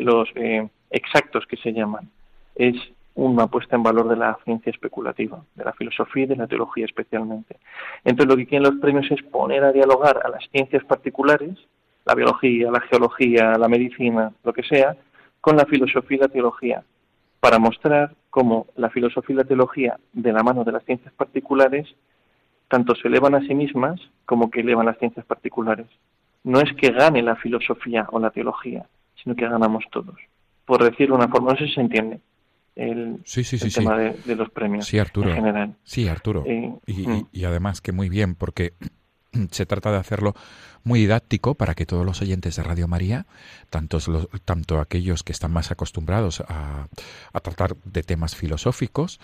los 0.01 0.29
eh, 0.35 0.67
exactos 0.91 1.45
que 1.47 1.57
se 1.57 1.73
llaman. 1.73 2.09
Es 2.55 2.75
una 3.15 3.47
puesta 3.47 3.75
en 3.77 3.83
valor 3.83 4.09
de 4.09 4.17
la 4.17 4.37
ciencia 4.43 4.69
especulativa, 4.69 5.41
de 5.55 5.63
la 5.63 5.73
filosofía 5.73 6.23
y 6.23 6.27
de 6.27 6.35
la 6.35 6.47
teología 6.47 6.85
especialmente. 6.85 7.57
Entonces 8.03 8.29
lo 8.29 8.37
que 8.37 8.45
quieren 8.45 8.69
los 8.69 8.79
premios 8.81 9.09
es 9.09 9.23
poner 9.23 9.63
a 9.63 9.71
dialogar 9.71 10.21
a 10.23 10.29
las 10.29 10.43
ciencias 10.51 10.83
particulares, 10.83 11.57
la 12.05 12.13
biología, 12.13 12.69
la 12.69 12.81
geología, 12.81 13.57
la 13.57 13.69
medicina, 13.69 14.31
lo 14.43 14.53
que 14.53 14.63
sea, 14.63 14.97
con 15.39 15.55
la 15.55 15.65
filosofía 15.65 16.17
y 16.17 16.21
la 16.21 16.27
teología, 16.27 16.83
para 17.39 17.57
mostrar 17.57 18.13
cómo 18.29 18.67
la 18.75 18.89
filosofía 18.89 19.33
y 19.33 19.37
la 19.37 19.43
teología, 19.45 19.97
de 20.11 20.33
la 20.33 20.43
mano 20.43 20.65
de 20.65 20.73
las 20.73 20.83
ciencias 20.83 21.13
particulares, 21.13 21.87
tanto 22.67 22.95
se 22.95 23.07
elevan 23.07 23.35
a 23.35 23.41
sí 23.41 23.55
mismas 23.55 23.99
como 24.25 24.51
que 24.51 24.59
elevan 24.59 24.87
las 24.87 24.97
ciencias 24.97 25.25
particulares. 25.25 25.87
No 26.43 26.59
es 26.59 26.71
que 26.73 26.91
gane 26.91 27.21
la 27.21 27.37
filosofía 27.37 28.07
o 28.11 28.19
la 28.19 28.31
teología, 28.31 28.85
sino 29.23 29.35
que 29.35 29.47
ganamos 29.47 29.85
todos. 29.89 30.15
Por 30.65 30.83
decirlo 30.83 31.15
de 31.15 31.23
una 31.23 31.31
forma, 31.31 31.51
no 31.51 31.57
sé 31.57 31.67
si 31.67 31.75
se 31.75 31.81
entiende 31.81 32.19
el, 32.75 33.21
Sí, 33.25 33.43
sí, 33.43 33.57
sí, 33.57 33.65
el 33.67 33.73
tema 33.73 33.97
de, 33.97 34.13
de 34.25 34.35
los 34.35 34.49
premios 34.49 34.85
Sí, 34.85 34.99
Arturo. 34.99 35.29
en 35.29 35.35
general. 35.35 35.75
Sí, 35.83 36.07
Arturo. 36.07 36.43
Eh, 36.45 36.73
Y, 36.87 37.07
mm. 37.07 37.27
y 37.31 37.43
además 37.45 37.81
que 37.81 37.91
muy 37.91 38.09
bien, 38.09 38.35
porque 38.35 38.73
se 39.51 39.65
trata 39.65 39.91
de 39.91 39.97
hacerlo 39.97 40.33
muy 40.83 40.99
didáctico 40.99 41.55
para 41.55 41.73
que 41.73 41.85
todos 41.85 42.05
los 42.05 42.21
oyentes 42.21 42.55
de 42.57 42.63
Radio 42.63 42.87
María, 42.87 43.25
tantos 43.69 44.07
los- 44.07 44.27
tanto 44.45 44.79
aquellos 44.79 45.23
que 45.23 45.31
están 45.31 45.51
más 45.51 45.71
acostumbrados 45.71 46.41
a, 46.47 46.87
a 47.33 47.39
tratar 47.39 47.75
de 47.85 48.03
temas 48.03 48.35
filosóficos 48.35 49.19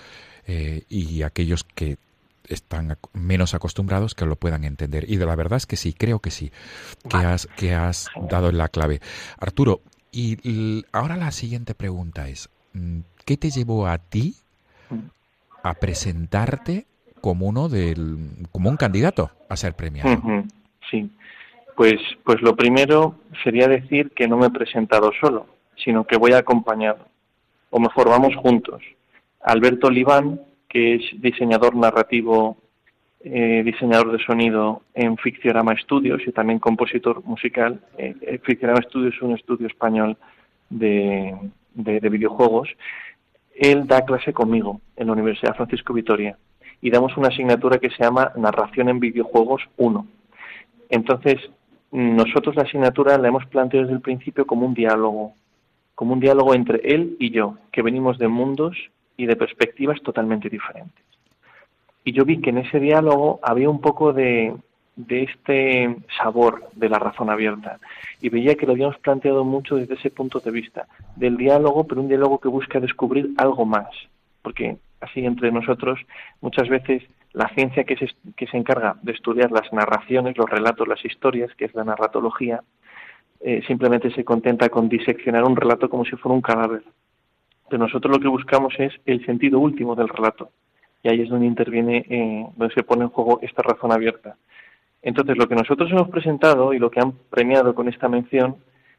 eh, 0.47 0.83
y 0.89 1.21
aquellos 1.21 1.63
que 1.63 1.97
están 2.47 2.97
menos 3.13 3.53
acostumbrados 3.53 4.15
que 4.15 4.25
lo 4.25 4.35
puedan 4.35 4.63
entender. 4.63 5.05
Y 5.09 5.17
de 5.17 5.25
la 5.27 5.35
verdad 5.35 5.57
es 5.57 5.65
que 5.67 5.75
sí, 5.77 5.93
creo 5.93 6.19
que 6.19 6.31
sí, 6.31 6.51
que 7.09 7.17
has, 7.17 7.47
que 7.55 7.73
has 7.75 8.07
dado 8.29 8.51
la 8.51 8.67
clave. 8.67 8.99
Arturo, 9.37 9.81
y 10.11 10.83
ahora 10.91 11.15
la 11.15 11.31
siguiente 11.31 11.75
pregunta 11.75 12.27
es, 12.27 12.49
¿qué 13.25 13.37
te 13.37 13.49
llevó 13.49 13.87
a 13.87 13.97
ti 13.97 14.35
a 15.63 15.73
presentarte 15.75 16.85
como 17.21 17.47
uno 17.47 17.69
del, 17.69 18.17
como 18.51 18.69
un 18.69 18.77
candidato 18.77 19.31
a 19.49 19.55
ser 19.55 19.73
premiado? 19.73 20.45
Sí, 20.89 21.09
pues, 21.75 21.95
pues 22.23 22.41
lo 22.41 22.55
primero 22.55 23.15
sería 23.43 23.67
decir 23.67 24.11
que 24.11 24.27
no 24.27 24.37
me 24.37 24.47
he 24.47 24.51
presentado 24.51 25.11
solo, 25.19 25.47
sino 25.75 26.05
que 26.05 26.17
voy 26.17 26.33
acompañado, 26.33 27.05
o 27.69 27.79
mejor, 27.79 28.09
vamos 28.09 28.35
juntos. 28.35 28.81
Alberto 29.41 29.89
Libán, 29.89 30.41
que 30.67 30.95
es 30.95 31.01
diseñador 31.21 31.75
narrativo, 31.75 32.57
eh, 33.23 33.61
diseñador 33.63 34.11
de 34.11 34.23
sonido 34.23 34.81
en 34.93 35.17
Ficciorama 35.17 35.75
Studios 35.77 36.21
y 36.25 36.31
también 36.31 36.59
compositor 36.59 37.23
musical. 37.23 37.79
Eh, 37.97 38.15
eh, 38.21 38.39
Ficciorama 38.43 38.81
Studios 38.81 39.15
es 39.15 39.21
un 39.21 39.35
estudio 39.35 39.67
español 39.67 40.17
de, 40.69 41.35
de- 41.73 41.99
de 41.99 42.09
videojuegos. 42.09 42.69
Él 43.55 43.87
da 43.87 44.05
clase 44.05 44.33
conmigo 44.33 44.81
en 44.95 45.07
la 45.07 45.13
Universidad 45.13 45.55
Francisco 45.55 45.93
Vitoria 45.93 46.37
y 46.81 46.89
damos 46.89 47.15
una 47.17 47.27
asignatura 47.27 47.77
que 47.77 47.89
se 47.89 48.03
llama 48.03 48.31
Narración 48.35 48.89
en 48.89 48.99
Videojuegos 48.99 49.61
1. 49.77 50.05
Entonces, 50.89 51.37
nosotros 51.91 52.55
la 52.55 52.63
asignatura 52.63 53.17
la 53.17 53.27
hemos 53.27 53.45
planteado 53.45 53.85
desde 53.85 53.95
el 53.95 54.01
principio 54.01 54.45
como 54.45 54.65
un 54.65 54.73
diálogo, 54.73 55.33
como 55.95 56.13
un 56.13 56.19
diálogo 56.19 56.53
entre 56.55 56.79
él 56.93 57.17
y 57.19 57.31
yo, 57.31 57.57
que 57.71 57.81
venimos 57.81 58.17
de 58.17 58.27
mundos 58.27 58.77
y 59.17 59.25
de 59.25 59.35
perspectivas 59.35 60.01
totalmente 60.01 60.49
diferentes. 60.49 61.03
Y 62.03 62.13
yo 62.13 62.25
vi 62.25 62.41
que 62.41 62.49
en 62.49 62.59
ese 62.59 62.79
diálogo 62.79 63.39
había 63.43 63.69
un 63.69 63.81
poco 63.81 64.11
de, 64.13 64.55
de 64.95 65.23
este 65.23 65.95
sabor 66.17 66.69
de 66.73 66.89
la 66.89 66.99
razón 66.99 67.29
abierta. 67.29 67.79
Y 68.21 68.29
veía 68.29 68.55
que 68.55 68.65
lo 68.65 68.73
habíamos 68.73 68.97
planteado 68.99 69.43
mucho 69.43 69.75
desde 69.75 69.95
ese 69.95 70.09
punto 70.09 70.39
de 70.39 70.51
vista, 70.51 70.87
del 71.15 71.37
diálogo, 71.37 71.85
pero 71.87 72.01
un 72.01 72.07
diálogo 72.07 72.39
que 72.39 72.49
busca 72.49 72.79
descubrir 72.79 73.31
algo 73.37 73.65
más. 73.65 73.89
Porque 74.41 74.77
así 74.99 75.25
entre 75.25 75.51
nosotros, 75.51 75.99
muchas 76.41 76.69
veces 76.69 77.03
la 77.33 77.47
ciencia 77.49 77.83
que 77.83 77.95
se, 77.95 78.09
que 78.35 78.47
se 78.47 78.57
encarga 78.57 78.97
de 79.01 79.13
estudiar 79.13 79.51
las 79.51 79.71
narraciones, 79.71 80.37
los 80.37 80.49
relatos, 80.49 80.87
las 80.87 81.03
historias, 81.05 81.53
que 81.55 81.65
es 81.65 81.73
la 81.73 81.83
narratología, 81.83 82.61
eh, 83.39 83.63
simplemente 83.65 84.11
se 84.11 84.23
contenta 84.23 84.69
con 84.69 84.89
diseccionar 84.89 85.43
un 85.43 85.55
relato 85.55 85.89
como 85.89 86.05
si 86.05 86.15
fuera 86.15 86.35
un 86.35 86.41
cadáver. 86.41 86.83
Pero 87.69 87.85
nosotros 87.85 88.15
lo 88.15 88.21
que 88.21 88.27
buscamos 88.27 88.73
es 88.77 88.93
el 89.05 89.25
sentido 89.25 89.59
último 89.59 89.95
del 89.95 90.09
relato. 90.09 90.51
Y 91.03 91.09
ahí 91.09 91.21
es 91.21 91.29
donde 91.29 91.47
interviene, 91.47 92.05
eh, 92.09 92.45
donde 92.55 92.73
se 92.73 92.83
pone 92.83 93.03
en 93.03 93.09
juego 93.09 93.39
esta 93.41 93.63
razón 93.63 93.91
abierta. 93.91 94.35
Entonces, 95.01 95.37
lo 95.37 95.47
que 95.47 95.55
nosotros 95.55 95.89
hemos 95.91 96.09
presentado 96.09 96.73
y 96.73 96.79
lo 96.79 96.91
que 96.91 96.99
han 96.99 97.13
premiado 97.29 97.73
con 97.73 97.87
esta 97.87 98.07
mención 98.07 98.57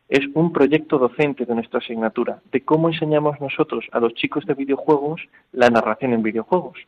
es 0.09 0.27
un 0.35 0.53
proyecto 0.53 0.99
docente 0.99 1.47
de 1.47 1.55
nuestra 1.55 1.79
asignatura, 1.79 2.43
de 2.51 2.63
cómo 2.63 2.89
enseñamos 2.89 3.41
nosotros 3.41 3.87
a 3.93 4.01
los 4.01 4.15
chicos 4.15 4.45
de 4.47 4.55
videojuegos 4.55 5.23
la 5.53 5.71
narración 5.71 6.13
en 6.13 6.23
videojuegos. 6.23 6.79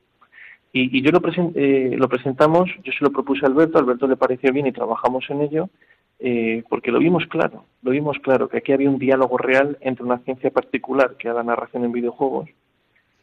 Y, 0.72 1.00
yo 1.02 1.12
lo, 1.12 1.20
eh, 1.54 1.94
lo 1.96 2.08
presentamos, 2.08 2.68
yo 2.82 2.92
se 2.92 3.04
lo 3.04 3.12
propuse 3.12 3.46
a 3.46 3.48
Alberto, 3.48 3.78
a 3.78 3.80
Alberto 3.80 4.08
le 4.08 4.16
pareció 4.16 4.52
bien 4.52 4.66
y 4.66 4.72
trabajamos 4.72 5.24
en 5.30 5.42
ello, 5.42 5.70
eh, 6.18 6.64
porque 6.68 6.90
lo 6.90 6.98
vimos 6.98 7.26
claro, 7.28 7.64
lo 7.82 7.92
vimos 7.92 8.18
claro, 8.18 8.48
que 8.48 8.58
aquí 8.58 8.72
había 8.72 8.90
un 8.90 8.98
diálogo 8.98 9.38
real 9.38 9.78
entre 9.80 10.04
una 10.04 10.18
ciencia 10.18 10.50
particular, 10.50 11.16
que 11.16 11.28
era 11.28 11.36
la 11.36 11.44
narración 11.44 11.84
en 11.84 11.92
videojuegos, 11.92 12.50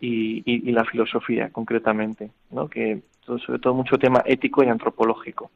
y, 0.02 0.40
y- 0.46 0.70
y 0.70 0.72
la 0.74 0.84
filosofía 0.84 1.50
concretamente, 1.52 2.30
¿no? 2.50 2.68
que 2.68 3.02
todo- 3.26 3.40
sobre 3.40 3.60
todo 3.60 3.74
mucho 3.76 3.98
tema 3.98 4.22
ético 4.26 4.64
y 4.64 4.68
antropológico. 4.68 5.50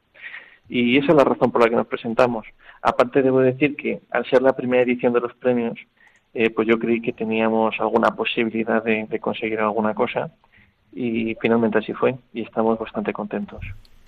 Y 0.69 0.97
esa 0.97 1.09
es 1.09 1.15
la 1.15 1.23
razón 1.25 1.51
por 1.51 1.61
la 1.61 1.69
que 1.69 1.75
nos 1.75 1.87
presentamos. 1.87 2.45
Aparte 2.81 3.21
debo 3.21 3.39
decir 3.41 3.75
que 3.75 3.99
al 4.11 4.25
ser 4.29 4.41
la 4.41 4.55
primera 4.55 4.83
edición 4.83 5.11
de 5.13 5.19
los 5.21 5.33
premios, 5.35 5.77
eh, 6.33 6.49
pues 6.49 6.67
yo 6.67 6.79
creí 6.79 7.01
que 7.01 7.11
teníamos 7.13 7.75
alguna 7.79 8.09
posibilidad 8.15 8.83
de, 8.83 9.05
de 9.09 9.19
conseguir 9.19 9.59
alguna 9.59 9.93
cosa 9.93 10.31
y 10.93 11.35
finalmente 11.41 11.79
así 11.79 11.93
fue 11.93 12.15
y 12.33 12.41
estamos 12.43 12.79
bastante 12.79 13.13
contentos. 13.13 13.61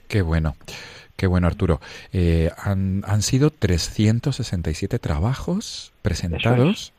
Qué 0.08 0.22
bueno, 0.22 0.56
qué 1.16 1.28
bueno 1.28 1.48
Arturo. 1.48 1.80
Eh, 2.14 2.50
han, 2.58 3.04
han 3.06 3.22
sido 3.22 3.50
367 3.50 5.00
trabajos 5.00 5.94
presentados 6.02 6.94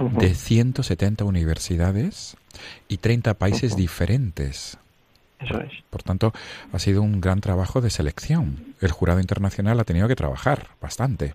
Ujú. 0.00 0.20
de 0.20 0.34
170 0.34 1.24
universidades 1.24 2.36
y 2.88 2.98
30 2.98 3.34
países 3.34 3.76
diferentes. 3.76 4.78
Eso 5.40 5.60
es. 5.60 5.72
Por 5.90 6.02
tanto, 6.02 6.32
ha 6.72 6.78
sido 6.78 7.02
un 7.02 7.20
gran 7.20 7.40
trabajo 7.40 7.80
de 7.80 7.90
selección. 7.90 8.74
El 8.80 8.90
jurado 8.90 9.20
internacional 9.20 9.80
ha 9.80 9.84
tenido 9.84 10.08
que 10.08 10.16
trabajar 10.16 10.68
bastante. 10.80 11.34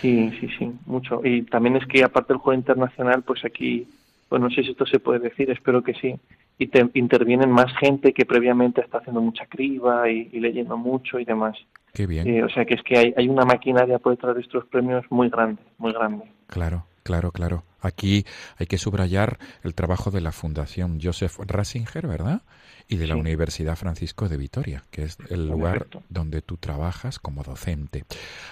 Sí, 0.00 0.32
sí, 0.40 0.48
sí, 0.58 0.72
mucho. 0.86 1.20
Y 1.24 1.42
también 1.42 1.76
es 1.76 1.86
que 1.86 2.04
aparte 2.04 2.32
del 2.32 2.40
juego 2.40 2.58
internacional, 2.58 3.22
pues 3.22 3.44
aquí, 3.44 3.86
bueno, 4.30 4.48
no 4.48 4.54
sé 4.54 4.62
si 4.62 4.70
esto 4.70 4.86
se 4.86 5.00
puede 5.00 5.18
decir, 5.18 5.50
espero 5.50 5.82
que 5.82 5.94
sí, 5.94 6.14
y 6.58 6.68
te 6.68 6.88
intervienen 6.94 7.50
más 7.50 7.72
gente 7.78 8.12
que 8.12 8.26
previamente 8.26 8.80
está 8.80 8.98
haciendo 8.98 9.20
mucha 9.20 9.46
criba 9.46 10.10
y, 10.10 10.28
y 10.32 10.40
leyendo 10.40 10.76
mucho 10.76 11.18
y 11.18 11.24
demás. 11.24 11.56
Qué 11.92 12.06
bien. 12.06 12.26
Eh, 12.26 12.44
o 12.44 12.48
sea 12.48 12.64
que 12.64 12.74
es 12.74 12.82
que 12.82 12.98
hay, 12.98 13.14
hay 13.16 13.28
una 13.28 13.44
maquinaria 13.44 13.98
por 13.98 14.12
detrás 14.12 14.34
de 14.34 14.42
estos 14.42 14.64
premios 14.66 15.04
muy 15.10 15.28
grande, 15.28 15.62
muy 15.78 15.92
grande. 15.92 16.24
Claro, 16.48 16.84
claro, 17.08 17.32
claro. 17.32 17.64
Aquí 17.80 18.26
hay 18.58 18.66
que 18.66 18.76
subrayar 18.76 19.38
el 19.62 19.74
trabajo 19.74 20.10
de 20.10 20.20
la 20.20 20.30
Fundación 20.30 21.00
Joseph 21.02 21.38
Ratzinger, 21.38 22.06
¿verdad? 22.06 22.42
Y 22.86 22.96
de 22.98 23.06
la 23.06 23.14
Sí. 23.14 23.20
Universidad 23.20 23.76
Francisco 23.76 24.28
de 24.28 24.36
Vitoria, 24.36 24.84
que 24.90 25.04
es 25.04 25.16
el 25.30 25.46
lugar 25.48 25.86
donde 26.10 26.42
tú 26.42 26.58
trabajas 26.58 27.18
como 27.18 27.42
docente. 27.44 28.04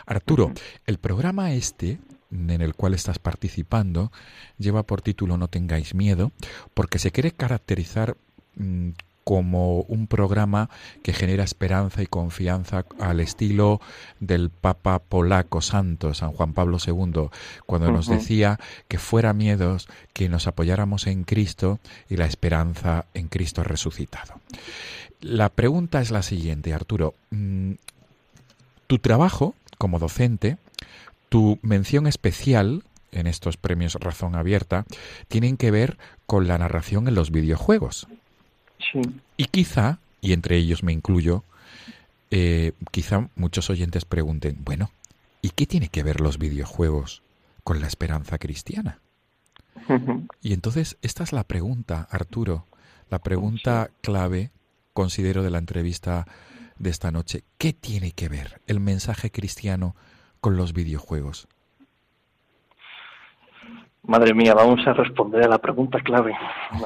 Arturo, 0.07 0.52
el 0.86 0.96
programa 0.96 1.52
este 1.52 1.98
en 2.30 2.62
el 2.62 2.74
cual 2.74 2.94
estás 2.94 3.18
participando 3.18 4.11
lleva 4.57 4.84
por 4.84 5.02
título 5.02 5.36
No 5.36 5.48
tengáis 5.48 5.94
miedo, 5.94 6.32
porque 6.72 6.98
se 6.98 7.12
quiere 7.12 7.32
caracterizar 7.32 8.16
mm, 8.57 8.90
como 9.26 9.80
un 9.88 10.06
programa 10.06 10.70
que 11.02 11.12
genera 11.12 11.42
esperanza 11.42 12.00
y 12.00 12.06
confianza 12.06 12.84
al 13.00 13.18
estilo 13.18 13.80
del 14.20 14.50
Papa 14.50 15.00
polaco 15.00 15.60
santo, 15.62 16.14
San 16.14 16.30
Juan 16.30 16.52
Pablo 16.52 16.78
II, 16.78 17.30
cuando 17.66 17.90
nos 17.90 18.06
decía 18.06 18.60
que 18.86 19.00
fuera 19.00 19.32
miedos, 19.32 19.88
que 20.12 20.28
nos 20.28 20.46
apoyáramos 20.46 21.08
en 21.08 21.24
Cristo 21.24 21.80
y 22.08 22.18
la 22.18 22.26
esperanza 22.26 23.06
en 23.14 23.26
Cristo 23.26 23.64
resucitado. 23.64 24.34
La 25.20 25.48
pregunta 25.48 26.00
es 26.00 26.12
la 26.12 26.22
siguiente, 26.22 26.72
Arturo. 26.72 27.14
Mm, 27.30 27.72
Tu 28.86 29.00
trabajo 29.00 29.56
como 29.76 29.98
docente, 29.98 30.56
tu 31.30 31.58
mención 31.62 32.06
especial 32.06 32.84
en 33.10 33.26
estos 33.26 33.56
premios 33.56 33.94
Razón 33.94 34.36
Abierta, 34.36 34.84
tienen 35.26 35.56
que 35.56 35.72
ver 35.72 35.98
con 36.26 36.46
la 36.46 36.58
narración 36.58 37.08
en 37.08 37.16
los 37.16 37.32
videojuegos. 37.32 38.06
Sí, 38.93 39.01
Y 39.37 39.45
quizá, 39.47 39.99
y 40.20 40.32
entre 40.32 40.57
ellos 40.57 40.82
me 40.82 40.93
incluyo, 40.93 41.45
eh, 42.30 42.72
quizá 42.91 43.28
muchos 43.37 43.70
oyentes 43.70 44.05
pregunten, 44.05 44.59
bueno, 44.64 44.91
¿y 45.43 45.51
qué 45.51 45.66
tiene 45.66 45.89
que 45.89 46.03
ver 46.03 46.20
los 46.20 46.39
videojuegos 46.39 47.22
con 47.64 47.80
la 47.80 47.87
esperanza 47.87 48.39
cristiana? 48.39 49.01
Y 50.43 50.53
entonces, 50.53 50.97
esta 51.03 51.22
es 51.22 51.32
la 51.32 51.45
pregunta, 51.45 52.09
Arturo, 52.11 52.66
la 53.11 53.20
pregunta 53.20 53.91
clave, 54.01 54.51
considero, 54.93 55.43
de 55.43 55.51
la 55.51 55.59
entrevista 55.59 56.26
de 56.78 56.91
esta 56.91 57.11
noche. 57.11 57.45
¿Qué 57.59 57.72
tiene 57.72 58.12
que 58.12 58.28
ver 58.28 58.61
el 58.66 58.80
mensaje 58.80 59.30
cristiano 59.30 59.95
con 60.41 60.57
los 60.57 60.72
videojuegos? 60.72 61.47
Madre 64.07 64.34
mía, 64.34 64.54
vamos 64.54 64.86
a 64.86 64.92
responder 64.92 65.44
a 65.44 65.48
la 65.48 65.59
pregunta 65.59 65.98
clave. 66.00 66.32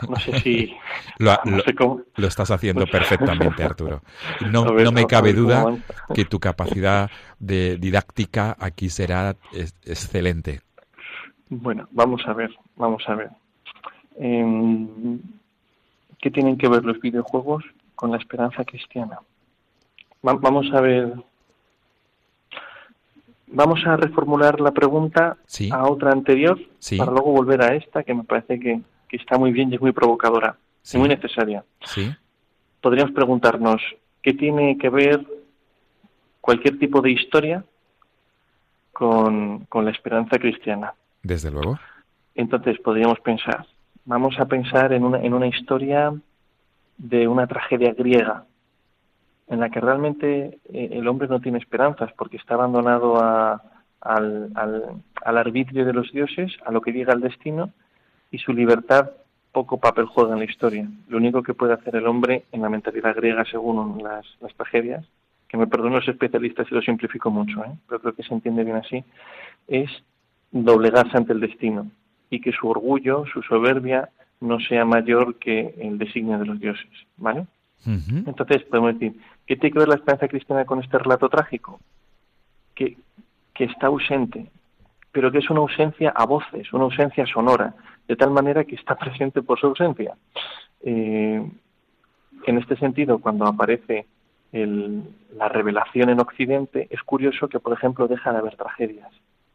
No 0.09 0.16
sé 0.16 0.41
si... 0.41 0.75
Lo, 1.18 1.33
no 1.45 1.59
lo- 1.59 1.62
sé 1.64 1.75
cómo- 1.75 2.01
lo 2.16 2.27
estás 2.27 2.51
haciendo 2.51 2.87
perfectamente, 2.87 3.62
Arturo. 3.62 4.03
No, 4.51 4.62
A 4.66 4.73
ver, 4.73 4.85
no 4.85 4.93
me 4.93 5.07
cabe 5.07 5.35
duda 5.35 5.66
que 6.14 6.25
tu 6.25 6.41
capacidad 6.41 7.11
de 7.39 7.77
didáctica 7.77 8.57
aquí 8.59 8.89
será 8.89 9.37
es- 9.53 9.75
excelente. 9.85 10.61
Bueno, 11.51 11.87
vamos 11.91 12.23
a 12.27 12.33
ver, 12.33 12.51
vamos 12.77 13.03
a 13.07 13.14
ver. 13.16 13.29
Em, 14.18 15.21
¿Qué 16.21 16.31
tienen 16.31 16.57
que 16.57 16.68
ver 16.68 16.85
los 16.85 17.01
videojuegos 17.01 17.64
con 17.95 18.11
la 18.11 18.16
esperanza 18.18 18.64
cristiana? 18.64 19.18
Va- 20.27 20.35
vamos 20.35 20.66
a 20.73 20.81
ver. 20.81 21.14
Vamos 23.53 23.81
a 23.85 23.97
reformular 23.97 24.61
la 24.61 24.71
pregunta 24.73 25.37
Sí. 25.47 25.69
a 25.73 25.85
otra 25.89 26.13
anterior 26.13 26.59
Sí. 26.79 26.97
para 26.99 27.11
luego 27.11 27.33
volver 27.33 27.63
a 27.63 27.75
esta 27.75 28.03
que 28.05 28.15
me 28.15 28.25
parece 28.25 28.61
que, 28.61 28.81
que 29.09 29.17
está 29.17 29.39
muy 29.39 29.51
bien 29.53 29.71
y 29.73 29.75
es 29.75 29.81
muy 29.81 29.93
provocadora 29.93 30.57
Sí. 30.83 30.97
y 30.97 31.01
muy 31.01 31.09
necesaria. 31.09 31.65
Sí, 31.85 32.11
Podríamos 32.81 33.13
preguntarnos 33.13 33.83
qué 34.23 34.33
tiene 34.33 34.79
que 34.79 34.89
ver 34.89 35.27
cualquier 36.41 36.79
tipo 36.79 37.03
de 37.03 37.11
historia 37.11 37.63
con, 38.93 39.67
con 39.67 39.85
la 39.85 39.91
esperanza 39.91 40.39
cristiana. 40.39 40.95
desde 41.23 41.51
luego. 41.51 41.79
Entonces 42.35 42.79
podríamos 42.81 43.21
pensar, 43.21 43.67
vamos 44.07 44.39
a 44.39 44.47
pensar 44.47 44.93
en 44.95 45.05
una, 45.05 45.19
en 45.19 45.35
una 45.35 45.47
historia 45.49 46.15
de 46.97 47.29
una 47.29 47.47
tragedia 47.47 47.93
griega, 47.93 48.45
en 49.51 49.61
la 49.61 49.69
que 49.69 49.81
realmente 49.81 50.59
eh, 50.73 50.89
el 50.93 51.07
hombre 51.09 51.29
no 51.29 51.41
tiene 51.41 51.59
esperanzas 51.59 52.11
porque 52.17 52.39
está 52.39 52.55
abandonado 52.55 53.17
a- 53.23 53.61
al, 54.01 54.51
al- 54.55 55.03
al 55.25 55.37
arbitrio 55.39 55.85
de 55.85 55.93
los 55.93 56.11
dioses, 56.13 56.57
a 56.65 56.71
lo 56.73 56.81
que 56.81 56.93
diga 56.93 57.13
el 57.13 57.21
destino, 57.21 57.71
y 58.31 58.39
su 58.39 58.53
libertad 58.55 59.11
poco 59.53 59.79
papel 59.79 60.07
juega 60.07 60.33
en 60.33 60.39
la 60.39 60.45
historia. 60.47 60.89
Lo 61.09 61.19
único 61.19 61.43
que 61.43 61.53
puede 61.53 61.75
hacer 61.75 61.97
el 61.97 62.07
hombre 62.07 62.45
en 62.53 62.63
la 62.63 62.71
mentalidad 62.71 63.15
griega, 63.17 63.45
según 63.45 64.01
las, 64.03 64.25
las 64.41 64.55
tragedias, 64.55 65.05
que 65.49 65.57
me 65.59 65.67
perdonen 65.67 65.95
los 65.99 66.09
especialistas 66.09 66.69
si 66.69 66.75
lo 66.75 66.81
simplifico 66.81 67.29
mucho, 67.31 67.63
¿eh? 67.65 67.73
pero 67.89 68.01
creo 68.01 68.15
que 68.15 68.23
se 68.23 68.33
entiende 68.33 68.63
bien 68.65 68.77
así, 68.77 69.05
es 69.67 69.91
doblegarse 70.53 71.17
ante 71.17 71.33
el 71.33 71.41
destino 71.41 71.91
y 72.31 72.41
que 72.41 72.53
su 72.53 72.69
orgullo, 72.69 73.25
su 73.33 73.43
soberbia, 73.43 74.09
no 74.41 74.61
sea 74.61 74.85
mayor 74.85 75.35
que 75.37 75.75
el 75.79 75.99
designio 75.99 76.39
de 76.39 76.47
los 76.47 76.59
dioses, 76.61 76.89
¿vale? 77.17 77.47
Entonces 78.29 78.63
podemos 78.65 78.93
decir, 78.99 79.19
¿qué 79.51 79.57
tiene 79.57 79.73
que 79.73 79.81
ver 79.81 79.89
la 79.89 79.97
esperanza 79.97 80.29
cristiana 80.29 80.65
con 80.65 80.79
este 80.79 80.97
relato 80.97 81.29
trágico? 81.29 81.81
Que, 82.73 82.97
está 83.59 83.89
ausente, 83.89 84.49
pero 85.11 85.31
que 85.31 85.39
es 85.39 85.51
una 85.51 85.61
ausencia 85.61 86.11
a 86.17 86.25
voces, 86.25 86.73
una 86.73 86.85
ausencia 86.85 87.27
sonora, 87.27 87.75
de 88.07 88.15
tal 88.17 88.31
manera 88.31 88.65
que 88.65 88.77
está 88.77 88.95
presente 89.05 89.43
por 89.43 89.59
su 89.59 89.67
ausencia. 89.67 90.15
Eh, 90.83 91.45
en 92.47 92.59
este 92.59 92.77
sentido, 92.77 93.19
cuando 93.19 93.45
aparece 93.45 94.07
la 94.53 95.49
revelación 95.49 96.11
en 96.11 96.21
Occidente, 96.21 96.87
es 96.89 97.03
curioso 97.03 97.49
que, 97.49 97.59
por 97.59 97.73
ejemplo, 97.73 98.07
deja 98.07 98.31
de 98.33 98.39
haber 98.39 98.55
tragedias, 98.55 99.11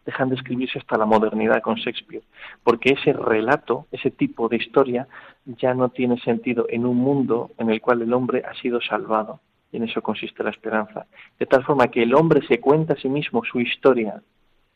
dejan 0.05 0.27
de 0.27 0.35
escribirse 0.35 0.77
hasta 0.77 0.97
la 0.97 1.05
modernidad 1.05 1.61
con 1.61 1.75
Shakespeare, 1.75 2.23
porque 2.65 2.91
ese 2.99 3.13
relato, 3.13 3.87
ese 3.93 4.11
tipo 4.11 4.49
de 4.49 4.57
historia, 4.57 5.07
ya 5.45 5.73
no 5.73 5.87
tiene 5.87 6.19
sentido 6.19 6.65
en 6.67 6.85
un 6.85 6.97
mundo 6.97 7.51
en 7.57 7.69
el 7.69 7.79
cual 7.79 8.01
el 8.01 8.13
hombre 8.13 8.43
ha 8.45 8.53
sido 8.55 8.81
salvado. 8.81 9.39
Y 9.75 9.77
en 9.77 9.83
eso 9.83 10.01
consiste 10.01 10.41
la 10.41 10.51
esperanza. 10.51 11.05
De 11.37 11.45
tal 11.45 11.65
forma 11.65 11.89
que 11.89 12.01
el 12.01 12.15
hombre 12.15 12.39
se 12.47 12.61
cuenta 12.61 12.93
a 12.93 12.95
sí 12.95 13.09
mismo 13.09 13.43
su 13.43 13.59
historia 13.59 14.21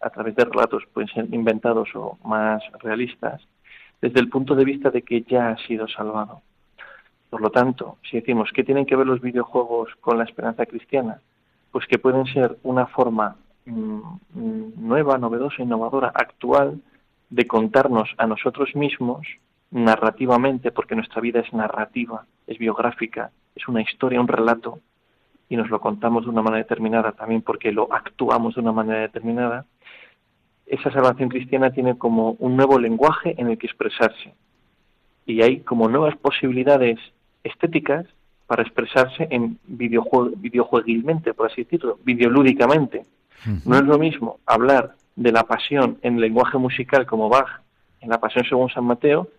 a 0.01 0.09
través 0.09 0.35
de 0.35 0.43
relatos, 0.43 0.83
pueden 0.93 1.07
ser 1.07 1.33
inventados 1.33 1.87
o 1.95 2.17
más 2.25 2.61
realistas, 2.81 3.41
desde 4.01 4.19
el 4.19 4.27
punto 4.27 4.55
de 4.55 4.65
vista 4.65 4.89
de 4.89 5.01
que 5.01 5.21
ya 5.21 5.51
ha 5.51 5.57
sido 5.67 5.87
salvado. 5.87 6.41
Por 7.29 7.39
lo 7.39 7.49
tanto, 7.49 7.97
si 8.09 8.19
decimos 8.19 8.49
qué 8.53 8.65
tienen 8.65 8.85
que 8.85 8.97
ver 8.97 9.07
los 9.07 9.21
videojuegos 9.21 9.89
con 10.01 10.17
la 10.17 10.25
esperanza 10.25 10.65
cristiana, 10.65 11.21
pues 11.71 11.87
que 11.87 11.97
pueden 11.97 12.25
ser 12.25 12.57
una 12.63 12.87
forma 12.87 13.37
mm, 13.65 14.01
nueva, 14.75 15.17
novedosa, 15.17 15.63
innovadora, 15.63 16.11
actual 16.13 16.81
de 17.29 17.47
contarnos 17.47 18.09
a 18.17 18.27
nosotros 18.27 18.75
mismos 18.75 19.25
narrativamente, 19.71 20.71
porque 20.71 20.95
nuestra 20.95 21.21
vida 21.21 21.39
es 21.39 21.53
narrativa, 21.53 22.25
es 22.47 22.57
biográfica, 22.57 23.31
es 23.55 23.65
una 23.69 23.81
historia, 23.81 24.19
un 24.19 24.27
relato, 24.27 24.79
y 25.49 25.57
nos 25.57 25.69
lo 25.69 25.81
contamos 25.81 26.23
de 26.23 26.29
una 26.29 26.43
manera 26.43 26.63
determinada 26.63 27.11
también 27.11 27.41
porque 27.41 27.71
lo 27.71 27.91
actuamos 27.91 28.55
de 28.55 28.61
una 28.61 28.71
manera 28.71 29.01
determinada, 29.01 29.65
esa 30.67 30.91
salvación 30.91 31.29
cristiana 31.29 31.71
tiene 31.71 31.97
como 31.97 32.33
un 32.33 32.55
nuevo 32.55 32.77
lenguaje 32.77 33.33
en 33.37 33.49
el 33.49 33.57
que 33.57 33.65
expresarse. 33.65 34.33
Y 35.25 35.41
hay 35.41 35.61
como 35.61 35.89
nuevas 35.89 36.15
posibilidades 36.17 36.99
estéticas 37.43 38.05
para 38.45 38.61
expresarse 38.61 39.27
en 39.31 39.59
videojue 39.65 40.31
videojueguilmente, 40.37 41.33
por 41.33 41.51
así 41.51 41.63
decirlo, 41.63 41.99
videolúdicamente. 42.03 43.05
No 43.65 43.77
es 43.77 43.83
lo 43.83 43.97
mismo 43.97 44.39
hablar 44.45 44.95
de 45.15 45.31
la 45.31 45.43
pasión 45.43 45.97
en 46.01 46.19
lenguaje 46.19 46.57
musical 46.57 47.05
como 47.05 47.29
Bach 47.29 47.61
en 48.01 48.09
la 48.09 48.19
Pasión 48.19 48.45
según 48.45 48.69
San 48.69 48.85
Mateo 48.85 49.29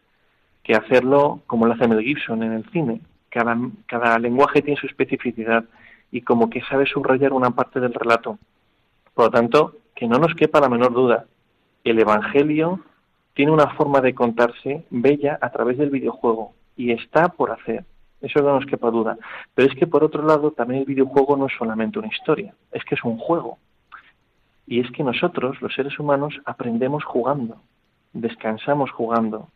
que 0.62 0.74
hacerlo 0.74 1.40
como 1.46 1.66
lo 1.66 1.74
hace 1.74 1.88
Mel 1.88 2.02
Gibson 2.02 2.42
en 2.42 2.52
el 2.52 2.64
cine. 2.70 3.00
Cada, 3.30 3.56
cada 3.86 4.18
lenguaje 4.18 4.62
tiene 4.62 4.80
su 4.80 4.86
especificidad 4.86 5.64
y 6.10 6.22
como 6.22 6.50
que 6.50 6.62
sabe 6.62 6.86
subrayar 6.86 7.32
una 7.32 7.50
parte 7.50 7.80
del 7.80 7.94
relato. 7.94 8.38
Por 9.14 9.26
lo 9.26 9.30
tanto, 9.30 9.76
que 9.94 10.06
no 10.06 10.18
nos 10.18 10.34
quepa 10.34 10.60
la 10.60 10.68
menor 10.68 10.92
duda, 10.92 11.26
el 11.84 11.98
Evangelio 11.98 12.80
tiene 13.34 13.52
una 13.52 13.68
forma 13.70 14.00
de 14.00 14.14
contarse 14.14 14.84
bella 14.90 15.38
a 15.40 15.50
través 15.50 15.78
del 15.78 15.90
videojuego 15.90 16.52
y 16.76 16.92
está 16.92 17.28
por 17.28 17.50
hacer. 17.50 17.84
Eso 18.20 18.42
no 18.42 18.54
nos 18.54 18.66
quepa 18.66 18.90
duda. 18.90 19.16
Pero 19.54 19.68
es 19.68 19.78
que 19.78 19.86
por 19.86 20.04
otro 20.04 20.22
lado 20.22 20.50
también 20.50 20.80
el 20.80 20.86
videojuego 20.86 21.36
no 21.36 21.46
es 21.46 21.52
solamente 21.56 21.98
una 21.98 22.08
historia, 22.08 22.54
es 22.72 22.84
que 22.84 22.94
es 22.94 23.04
un 23.04 23.18
juego. 23.18 23.58
Y 24.66 24.80
es 24.80 24.90
que 24.92 25.02
nosotros, 25.02 25.60
los 25.62 25.74
seres 25.74 25.98
humanos, 25.98 26.40
aprendemos 26.44 27.04
jugando, 27.04 27.56
descansamos 28.12 28.90
jugando 28.90 29.48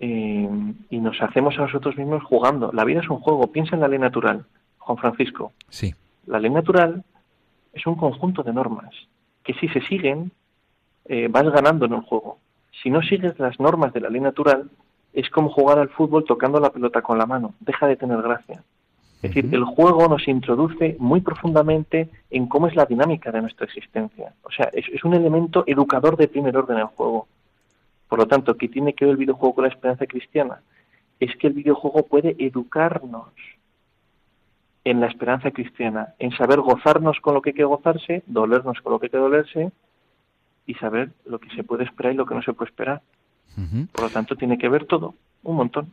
eh, 0.00 0.48
y 0.90 0.98
nos 0.98 1.20
hacemos 1.22 1.56
a 1.58 1.62
nosotros 1.62 1.96
mismos 1.96 2.22
jugando. 2.24 2.70
La 2.72 2.84
vida 2.84 3.00
es 3.00 3.08
un 3.08 3.20
juego, 3.20 3.52
piensa 3.52 3.74
en 3.74 3.80
la 3.80 3.88
ley 3.88 3.98
natural, 3.98 4.44
Juan 4.84 4.98
Francisco. 4.98 5.52
Sí, 5.70 5.94
La 6.26 6.38
ley 6.38 6.50
natural 6.50 7.02
es 7.72 7.86
un 7.86 7.96
conjunto 7.96 8.42
de 8.42 8.52
normas 8.52 8.94
que 9.42 9.54
si 9.54 9.68
se 9.68 9.80
siguen 9.82 10.30
eh, 11.06 11.28
vas 11.30 11.44
ganando 11.50 11.86
en 11.86 11.94
el 11.94 12.00
juego. 12.00 12.38
Si 12.82 12.90
no 12.90 13.02
sigues 13.02 13.38
las 13.38 13.58
normas 13.58 13.92
de 13.92 14.00
la 14.00 14.10
ley 14.10 14.20
natural, 14.20 14.70
es 15.12 15.30
como 15.30 15.48
jugar 15.48 15.78
al 15.78 15.88
fútbol 15.88 16.24
tocando 16.24 16.60
la 16.60 16.70
pelota 16.70 17.00
con 17.02 17.18
la 17.18 17.26
mano, 17.26 17.54
deja 17.60 17.86
de 17.86 17.96
tener 17.96 18.20
gracia. 18.20 18.62
Es 19.22 19.34
decir, 19.34 19.54
el 19.54 19.64
juego 19.64 20.06
nos 20.06 20.28
introduce 20.28 20.96
muy 20.98 21.22
profundamente 21.22 22.10
en 22.30 22.46
cómo 22.46 22.66
es 22.66 22.76
la 22.76 22.84
dinámica 22.84 23.30
de 23.32 23.40
nuestra 23.40 23.64
existencia. 23.64 24.34
O 24.42 24.50
sea, 24.50 24.68
es, 24.72 24.86
es 24.92 25.02
un 25.02 25.14
elemento 25.14 25.64
educador 25.66 26.18
de 26.18 26.28
primer 26.28 26.54
orden 26.58 26.76
el 26.76 26.84
juego. 26.84 27.26
Por 28.06 28.18
lo 28.18 28.26
tanto, 28.26 28.54
¿qué 28.58 28.68
tiene 28.68 28.92
que 28.92 29.06
ver 29.06 29.12
el 29.12 29.16
videojuego 29.16 29.54
con 29.54 29.64
la 29.64 29.70
esperanza 29.70 30.04
cristiana? 30.06 30.60
Es 31.18 31.34
que 31.36 31.46
el 31.46 31.54
videojuego 31.54 32.02
puede 32.02 32.36
educarnos 32.38 33.30
en 34.84 35.00
la 35.00 35.06
esperanza 35.06 35.50
cristiana, 35.50 36.14
en 36.18 36.30
saber 36.36 36.60
gozarnos 36.60 37.18
con 37.20 37.34
lo 37.34 37.42
que 37.42 37.50
hay 37.50 37.54
que 37.54 37.64
gozarse, 37.64 38.22
dolernos 38.26 38.80
con 38.82 38.92
lo 38.92 38.98
que 39.00 39.06
hay 39.06 39.10
que 39.10 39.16
dolerse 39.18 39.72
y 40.66 40.74
saber 40.74 41.10
lo 41.24 41.38
que 41.38 41.48
se 41.56 41.64
puede 41.64 41.84
esperar 41.84 42.12
y 42.12 42.16
lo 42.16 42.26
que 42.26 42.34
no 42.34 42.42
se 42.42 42.52
puede 42.52 42.70
esperar. 42.70 43.02
Por 43.92 44.04
lo 44.04 44.10
tanto, 44.10 44.34
tiene 44.36 44.58
que 44.58 44.68
ver 44.68 44.84
todo, 44.86 45.14
un 45.44 45.56
montón. 45.56 45.92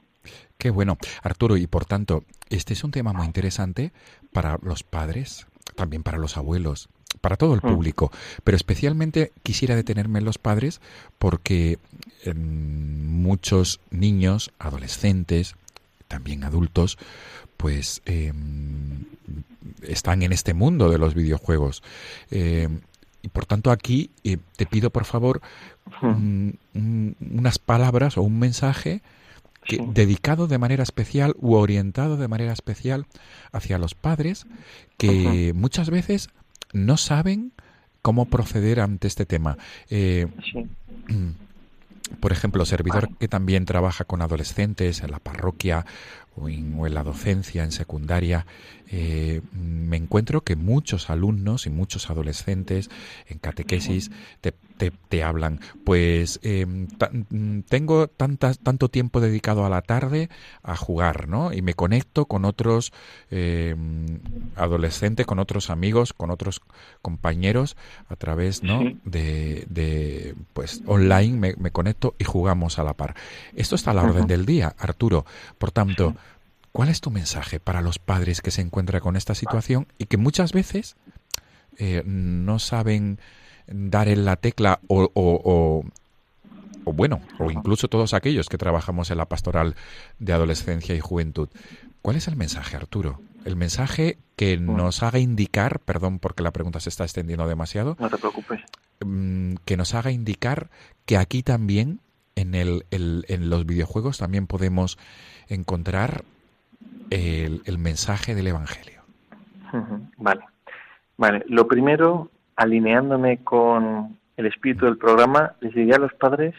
Qué 0.57 0.69
bueno, 0.71 0.97
Arturo, 1.23 1.57
y 1.57 1.67
por 1.67 1.85
tanto, 1.85 2.23
este 2.49 2.73
es 2.73 2.83
un 2.83 2.91
tema 2.91 3.13
muy 3.13 3.25
interesante 3.25 3.91
para 4.33 4.57
los 4.61 4.83
padres, 4.83 5.47
también 5.75 6.03
para 6.03 6.17
los 6.17 6.37
abuelos, 6.37 6.89
para 7.21 7.37
todo 7.37 7.53
el 7.53 7.61
Mm. 7.63 7.73
público, 7.73 8.11
pero 8.43 8.55
especialmente 8.55 9.31
quisiera 9.43 9.75
detenerme 9.75 10.19
en 10.19 10.25
los 10.25 10.37
padres 10.37 10.81
porque 11.19 11.77
em, 12.23 13.21
muchos 13.21 13.79
niños, 13.89 14.51
adolescentes, 14.59 15.55
también 16.07 16.43
adultos, 16.43 16.97
pues 17.61 18.01
em, 18.05 19.05
están 19.83 20.23
en 20.23 20.33
este 20.33 20.53
mundo 20.53 20.89
de 20.89 20.97
los 20.97 21.13
videojuegos. 21.13 21.83
Em, 22.31 22.81
y 23.21 23.27
por 23.27 23.45
tanto 23.45 23.69
aquí 23.71 24.09
eh, 24.23 24.37
te 24.57 24.65
pido 24.65 24.89
por 24.89 25.05
favor 25.05 25.41
un- 26.01 26.57
unas 27.19 27.59
palabras 27.59 28.17
o 28.17 28.23
un 28.23 28.39
mensaje 28.39 29.01
que, 29.63 29.75
Sí. 29.77 29.83
dedicado 29.93 30.47
de 30.47 30.57
manera 30.57 30.81
especial 30.81 31.35
u 31.39 31.53
orientado 31.53 32.17
de 32.17 32.27
manera 32.27 32.51
especial 32.51 33.05
hacia 33.51 33.77
los 33.77 33.93
padres 33.93 34.47
que 34.97 35.53
muchas 35.55 35.91
veces 35.91 36.29
no 36.73 36.97
saben 36.97 37.51
cómo 38.01 38.25
proceder 38.25 38.79
ante 38.79 39.07
este 39.07 39.25
tema. 39.27 39.57
Eh, 39.91 40.25
Sí. 40.51 40.65
por 42.19 42.31
ejemplo, 42.31 42.65
servidor 42.65 43.15
que 43.19 43.27
también 43.27 43.65
trabaja 43.65 44.03
con 44.03 44.21
adolescentes 44.21 45.01
en 45.01 45.11
la 45.11 45.19
parroquia 45.19 45.85
o 46.35 46.47
en, 46.49 46.75
o 46.79 46.87
en 46.87 46.93
la 46.93 47.03
docencia, 47.03 47.63
en 47.63 47.71
secundaria, 47.71 48.45
eh, 48.93 49.41
me 49.53 49.97
encuentro 49.97 50.41
que 50.43 50.55
muchos 50.55 51.09
alumnos 51.09 51.65
y 51.65 51.69
muchos 51.69 52.09
adolescentes 52.09 52.89
en 53.27 53.39
catequesis 53.39 54.11
te, 54.41 54.51
te- 54.77 54.91
te 54.91 55.23
hablan, 55.23 55.59
pues 55.85 56.39
eh, 56.43 56.65
ta- 56.97 57.09
mm, 57.11 57.61
tengo 57.69 58.07
tantas, 58.07 58.59
tanto 58.59 58.89
tiempo 58.89 59.19
dedicado 59.21 59.65
a 59.65 59.69
la 59.69 59.81
tarde 59.81 60.29
a 60.63 60.75
jugar, 60.75 61.27
¿no? 61.29 61.53
Y 61.53 61.61
me 61.61 61.73
conecto 61.73 62.25
con 62.25 62.43
otros 62.45 62.91
eh, 63.29 63.75
adolescentes, 64.55 65.25
con 65.25 65.39
otros 65.39 65.69
amigos, 65.69 66.13
con 66.13 66.31
otros 66.31 66.61
compañeros 67.01 67.77
a 68.09 68.15
través, 68.15 68.63
¿no? 68.63 68.81
De, 69.05 69.65
de, 69.69 70.35
pues 70.53 70.81
online 70.85 71.37
me, 71.37 71.55
me 71.57 71.71
conecto 71.71 72.15
y 72.19 72.23
jugamos 72.25 72.79
a 72.79 72.83
la 72.83 72.93
par. 72.93 73.15
Esto 73.55 73.75
está 73.75 73.91
a 73.91 73.93
la 73.93 74.03
orden 74.03 74.27
del 74.27 74.45
día, 74.45 74.75
Arturo. 74.77 75.25
Por 75.57 75.71
tanto, 75.71 76.15
¿cuál 76.71 76.89
es 76.89 77.01
tu 77.01 77.11
mensaje 77.11 77.59
para 77.59 77.81
los 77.81 77.99
padres 77.99 78.41
que 78.41 78.51
se 78.51 78.61
encuentran 78.61 79.01
con 79.01 79.15
esta 79.15 79.35
situación 79.35 79.87
y 79.97 80.05
que 80.05 80.17
muchas 80.17 80.53
veces 80.53 80.95
eh, 81.77 82.03
no 82.05 82.59
saben 82.59 83.19
dar 83.67 84.07
en 84.07 84.25
la 84.25 84.35
tecla 84.35 84.79
o, 84.87 85.03
o- 85.13 85.41
o- 85.43 85.83
o 86.83 86.93
bueno, 86.93 87.21
o 87.37 87.51
incluso 87.51 87.87
todos 87.87 88.13
aquellos 88.13 88.49
que 88.49 88.57
trabajamos 88.57 89.11
en 89.11 89.17
la 89.17 89.27
pastoral 89.29 89.75
de 90.19 90.33
adolescencia 90.33 90.95
y 90.95 90.99
juventud? 90.99 91.49
¿Cuál 92.01 92.15
es 92.17 92.27
el 92.27 92.35
mensaje, 92.35 92.75
Arturo? 92.75 93.21
El 93.45 93.55
mensaje 93.55 94.17
que 94.35 94.57
nos 94.57 95.03
haga 95.03 95.19
indicar, 95.19 95.79
perdón 95.79 96.19
porque 96.19 96.41
la 96.43 96.51
pregunta 96.51 96.79
se 96.79 96.89
está 96.89 97.03
extendiendo 97.03 97.47
demasiado, 97.47 97.95
No 97.99 98.09
te 98.09 98.17
preocupes. 98.17 98.61
mm, 99.05 99.55
que 99.65 99.77
nos 99.77 99.93
haga 99.93 100.11
indicar 100.11 100.69
que 101.05 101.17
aquí 101.17 101.43
también, 101.43 101.99
en, 102.35 102.55
el, 102.55 102.85
el- 102.91 103.25
en 103.27 103.49
los 103.49 103.65
videojuegos, 103.65 104.17
también 104.17 104.47
podemos 104.47 104.97
encontrar 105.47 106.23
el, 107.11 107.77
mensaje 107.77 108.33
del 108.33 108.47
Evangelio. 108.47 109.01
Vale. 110.17 110.41
Vale. 111.17 111.43
Lo 111.47 111.67
primero, 111.67 112.31
alineándome 112.55 113.43
con 113.43 114.17
el 114.37 114.45
espíritu 114.45 114.85
del 114.85 114.97
programa, 114.97 115.53
les 115.59 115.73
diría 115.73 115.97
a 115.97 115.99
los 115.99 116.13
padres 116.13 116.55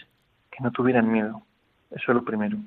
que 0.50 0.62
no 0.62 0.70
tuvieran 0.70 1.10
miedo. 1.10 1.42
Eso 1.90 2.12
es 2.12 2.14
lo 2.14 2.24
primero. 2.24 2.58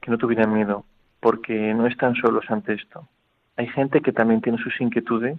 Que 0.00 0.10
no 0.10 0.18
tuvieran 0.18 0.52
miedo, 0.52 0.84
porque 1.20 1.74
no 1.74 1.86
están 1.86 2.14
solos 2.14 2.44
ante 2.48 2.74
esto. 2.74 3.06
Hay 3.56 3.66
gente 3.68 4.00
que 4.00 4.12
también 4.12 4.40
tiene 4.40 4.58
sus 4.58 4.80
inquietudes 4.80 5.38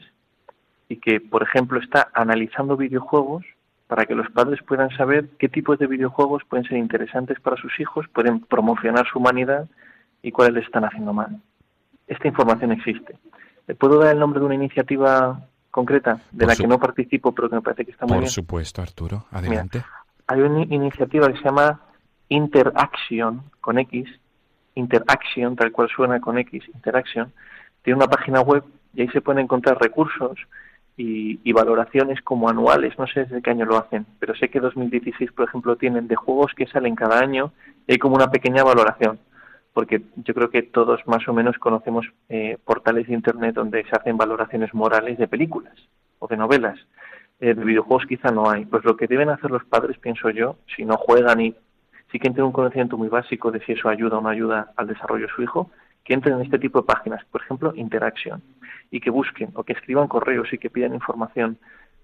y 0.88 0.98
que, 0.98 1.20
por 1.20 1.44
ejemplo, 1.44 1.80
está 1.80 2.10
analizando 2.14 2.78
videojuegos 2.78 3.46
para 3.88 4.06
que 4.06 4.16
los 4.16 4.30
padres 4.32 4.62
puedan 4.64 4.90
saber 4.92 5.30
qué 5.38 5.50
tipos 5.50 5.78
de 5.80 5.88
videojuegos 5.88 6.44
pueden 6.46 6.66
ser 6.66 6.78
interesantes 6.78 7.40
para 7.40 7.58
sus 7.58 7.80
hijos, 7.80 8.08
pueden 8.10 8.40
promocionar 8.40 9.06
su 9.08 9.20
humanidad 9.20 9.68
y 10.22 10.32
cuáles 10.32 10.54
les 10.56 10.66
están 10.66 10.86
haciendo 10.86 11.14
mal. 11.14 11.42
Esta 12.08 12.28
información 12.28 12.72
existe. 12.72 13.18
¿Le 13.68 13.76
puedo 13.76 14.00
dar 14.00 14.14
el 14.14 14.20
nombre 14.20 14.40
de 14.40 14.46
una 14.46 14.56
iniciativa 14.56 15.40
concreta 15.72 16.20
de 16.32 16.40
Por 16.40 16.48
la 16.48 16.56
su- 16.56 16.62
que 16.64 16.68
no 16.68 16.80
participo 16.80 17.34
pero 17.34 17.50
que 17.50 17.56
me 17.56 17.62
parece 17.62 17.86
que 17.86 17.92
está 17.92 18.06
muy 18.06 18.14
Por 18.16 18.22
bien? 18.22 18.32
supuesto, 18.32 18.82
Arturo. 18.82 19.26
Adelante. 19.32 19.84
Hay 20.28 20.42
una 20.42 20.62
iniciativa 20.64 21.28
que 21.28 21.38
se 21.38 21.44
llama 21.44 21.80
Interaction 22.30 23.44
con 23.62 23.78
X, 23.80 24.08
Interaction, 24.76 25.56
tal 25.56 25.72
cual 25.72 25.90
suena 25.90 26.20
con 26.20 26.38
X, 26.38 26.64
Interaction. 26.74 27.32
Tiene 27.82 27.98
una 27.98 28.08
página 28.08 28.42
web 28.42 28.64
y 28.94 29.02
ahí 29.02 29.08
se 29.10 29.22
pueden 29.22 29.44
encontrar 29.44 29.80
recursos 29.80 30.38
y, 30.98 31.40
y 31.44 31.54
valoraciones 31.54 32.22
como 32.22 32.50
anuales. 32.50 32.98
No 32.98 33.08
sé 33.08 33.22
desde 33.22 33.42
qué 33.42 33.52
año 33.52 33.66
lo 33.66 33.78
hacen, 33.78 34.06
pero 34.20 34.36
sé 34.36 34.50
que 34.50 34.60
2016, 34.60 35.32
por 35.32 35.48
ejemplo, 35.48 35.76
tienen 35.76 36.08
de 36.08 36.16
juegos 36.16 36.52
que 36.56 36.68
salen 36.68 36.96
cada 36.96 37.20
año 37.20 37.52
y 37.88 37.94
hay 37.94 37.98
como 37.98 38.16
una 38.16 38.30
pequeña 38.32 38.64
valoración. 38.64 39.20
Porque 39.76 40.02
yo 40.16 40.34
creo 40.34 40.50
que 40.50 40.64
todos 40.64 41.06
más 41.06 41.28
o 41.28 41.34
menos 41.34 41.58
conocemos 41.58 42.06
eh, 42.30 42.58
portales 42.64 43.08
de 43.08 43.14
Internet 43.14 43.56
donde 43.56 43.84
se 43.84 43.94
hacen 43.94 44.16
valoraciones 44.16 44.74
morales 44.74 45.18
de 45.18 45.28
películas 45.28 45.76
o 46.20 46.30
de 46.30 46.38
novelas. 46.38 46.80
Eh, 47.42 47.54
de 47.54 47.66
videojuegos 47.66 48.06
quizá 48.08 48.32
no 48.32 48.50
hay. 48.50 48.64
Pues 48.64 48.86
lo 48.86 48.96
que 48.96 49.06
deben 49.06 49.28
hacer 49.28 49.52
los 49.52 49.66
padres, 49.66 49.98
pienso 49.98 50.30
yo, 50.30 50.56
si 50.74 50.86
no 50.86 50.96
juegan 50.96 51.42
y 51.42 51.52
sí 52.10 52.20
que 52.20 52.30
tienen 52.30 52.46
un 52.46 52.52
conocimiento 52.54 52.98
muy 52.98 53.10
básico 53.10 53.52
de 53.52 53.60
si 53.66 53.74
eso 53.74 53.90
ayuda 53.90 54.18
o 54.18 54.22
no 54.22 54.30
ayuda 54.30 54.72
al 54.78 54.88
desarrollo 54.88 55.28
de 55.28 55.34
su 55.34 55.42
hijo, 55.42 55.70
que 56.06 56.14
entren 56.14 56.36
en 56.36 56.44
este 56.44 56.58
tipo 56.58 56.80
de 56.80 56.86
páginas, 56.86 57.26
por 57.26 57.42
ejemplo, 57.42 57.74
Interaction, 57.76 58.42
y 58.92 59.02
que 59.02 59.10
busquen 59.10 59.50
o 59.56 59.64
que 59.66 59.74
escriban 59.74 60.08
correos 60.08 60.54
y 60.54 60.58
que 60.58 60.70
pidan 60.70 60.94
información, 60.94 61.58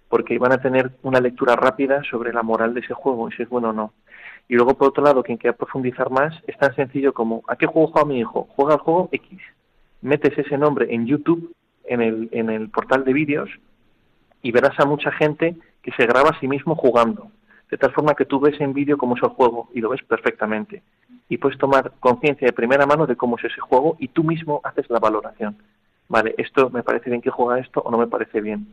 porque 0.09 0.38
van 0.39 0.51
a 0.51 0.61
tener 0.61 0.91
una 1.03 1.22
lectura 1.22 1.55
rápida 1.55 2.03
sobre 2.03 2.34
la 2.34 2.43
moral 2.43 2.74
de 2.74 2.82
ese 2.82 2.93
juego 2.93 3.30
y 3.30 3.32
si 3.32 3.43
es 3.43 3.49
bueno 3.49 3.69
o 3.69 3.74
no. 3.74 3.93
Y 4.47 4.55
luego, 4.55 4.73
por 4.75 4.89
otro 4.89 5.03
lado, 5.03 5.23
quien 5.23 5.37
quiera 5.37 5.55
profundizar 5.55 6.09
más, 6.09 6.33
es 6.47 6.57
tan 6.57 6.75
sencillo 6.75 7.13
como, 7.13 7.43
¿a 7.47 7.55
qué 7.55 7.65
juego 7.65 7.87
juega 7.87 8.07
mi 8.07 8.19
hijo? 8.19 8.47
Juega 8.55 8.73
al 8.73 8.79
juego 8.79 9.09
X. 9.11 9.39
Metes 10.01 10.37
ese 10.37 10.57
nombre 10.57 10.93
en 10.93 11.05
YouTube, 11.05 11.53
en 11.85 12.01
el, 12.01 12.29
en 12.31 12.49
el 12.49 12.69
portal 12.69 13.03
de 13.05 13.13
vídeos, 13.13 13.49
y 14.41 14.51
verás 14.51 14.79
a 14.79 14.85
mucha 14.85 15.11
gente 15.11 15.55
que 15.81 15.91
se 15.91 16.05
graba 16.05 16.29
a 16.29 16.39
sí 16.39 16.47
mismo 16.47 16.75
jugando. 16.75 17.31
De 17.69 17.77
tal 17.77 17.93
forma 17.93 18.15
que 18.15 18.25
tú 18.25 18.39
ves 18.39 18.59
en 18.59 18.73
vídeo 18.73 18.97
cómo 18.97 19.15
es 19.15 19.23
el 19.23 19.29
juego 19.29 19.69
y 19.73 19.79
lo 19.79 19.89
ves 19.89 20.03
perfectamente. 20.03 20.83
Y 21.29 21.37
puedes 21.37 21.57
tomar 21.57 21.93
conciencia 21.99 22.45
de 22.45 22.53
primera 22.53 22.85
mano 22.85 23.07
de 23.07 23.15
cómo 23.15 23.37
es 23.37 23.45
ese 23.45 23.61
juego 23.61 23.95
y 23.99 24.09
tú 24.09 24.23
mismo 24.23 24.59
haces 24.63 24.89
la 24.89 24.99
valoración. 24.99 25.55
Vale, 26.09 26.35
esto 26.37 26.69
me 26.69 26.83
parece 26.83 27.09
bien 27.09 27.21
que 27.21 27.29
juega 27.29 27.59
esto 27.61 27.79
o 27.79 27.89
no 27.89 27.97
me 27.97 28.07
parece 28.07 28.41
bien. 28.41 28.67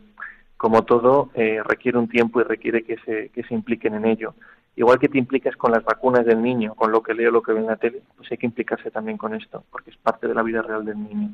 Como 0.57 0.83
todo, 0.83 1.31
eh, 1.35 1.63
requiere 1.65 1.97
un 1.97 2.09
tiempo 2.09 2.41
y 2.41 2.45
requiere 2.45 2.83
que 2.83 2.97
se, 3.05 3.29
que 3.29 3.45
se 3.45 3.55
impliquen 3.55 3.95
en 3.95 4.07
ello. 4.07 4.35
Igual 4.79 5.01
que 5.01 5.09
te 5.09 5.19
implicas 5.19 5.57
con 5.57 5.73
las 5.73 5.83
vacunas 5.85 6.25
del 6.25 6.41
niño, 6.41 6.77
con 6.77 6.93
lo 6.93 7.03
que 7.03 7.13
leo, 7.13 7.33
lo 7.33 7.43
que 7.43 7.53
ve 7.53 7.59
en 7.59 7.67
la 7.67 7.75
tele, 7.75 8.01
pues 8.17 8.31
hay 8.31 8.39
que 8.39 8.47
implicarse 8.47 8.93
también 8.93 9.19
con 9.19 9.35
esto, 9.35 9.65
porque 9.73 9.91
es 9.91 9.97
parte 9.97 10.29
de 10.29 10.35
la 10.35 10.45
vida 10.45 10.63
real 10.63 10.85
del 10.85 11.03
niño. 11.03 11.31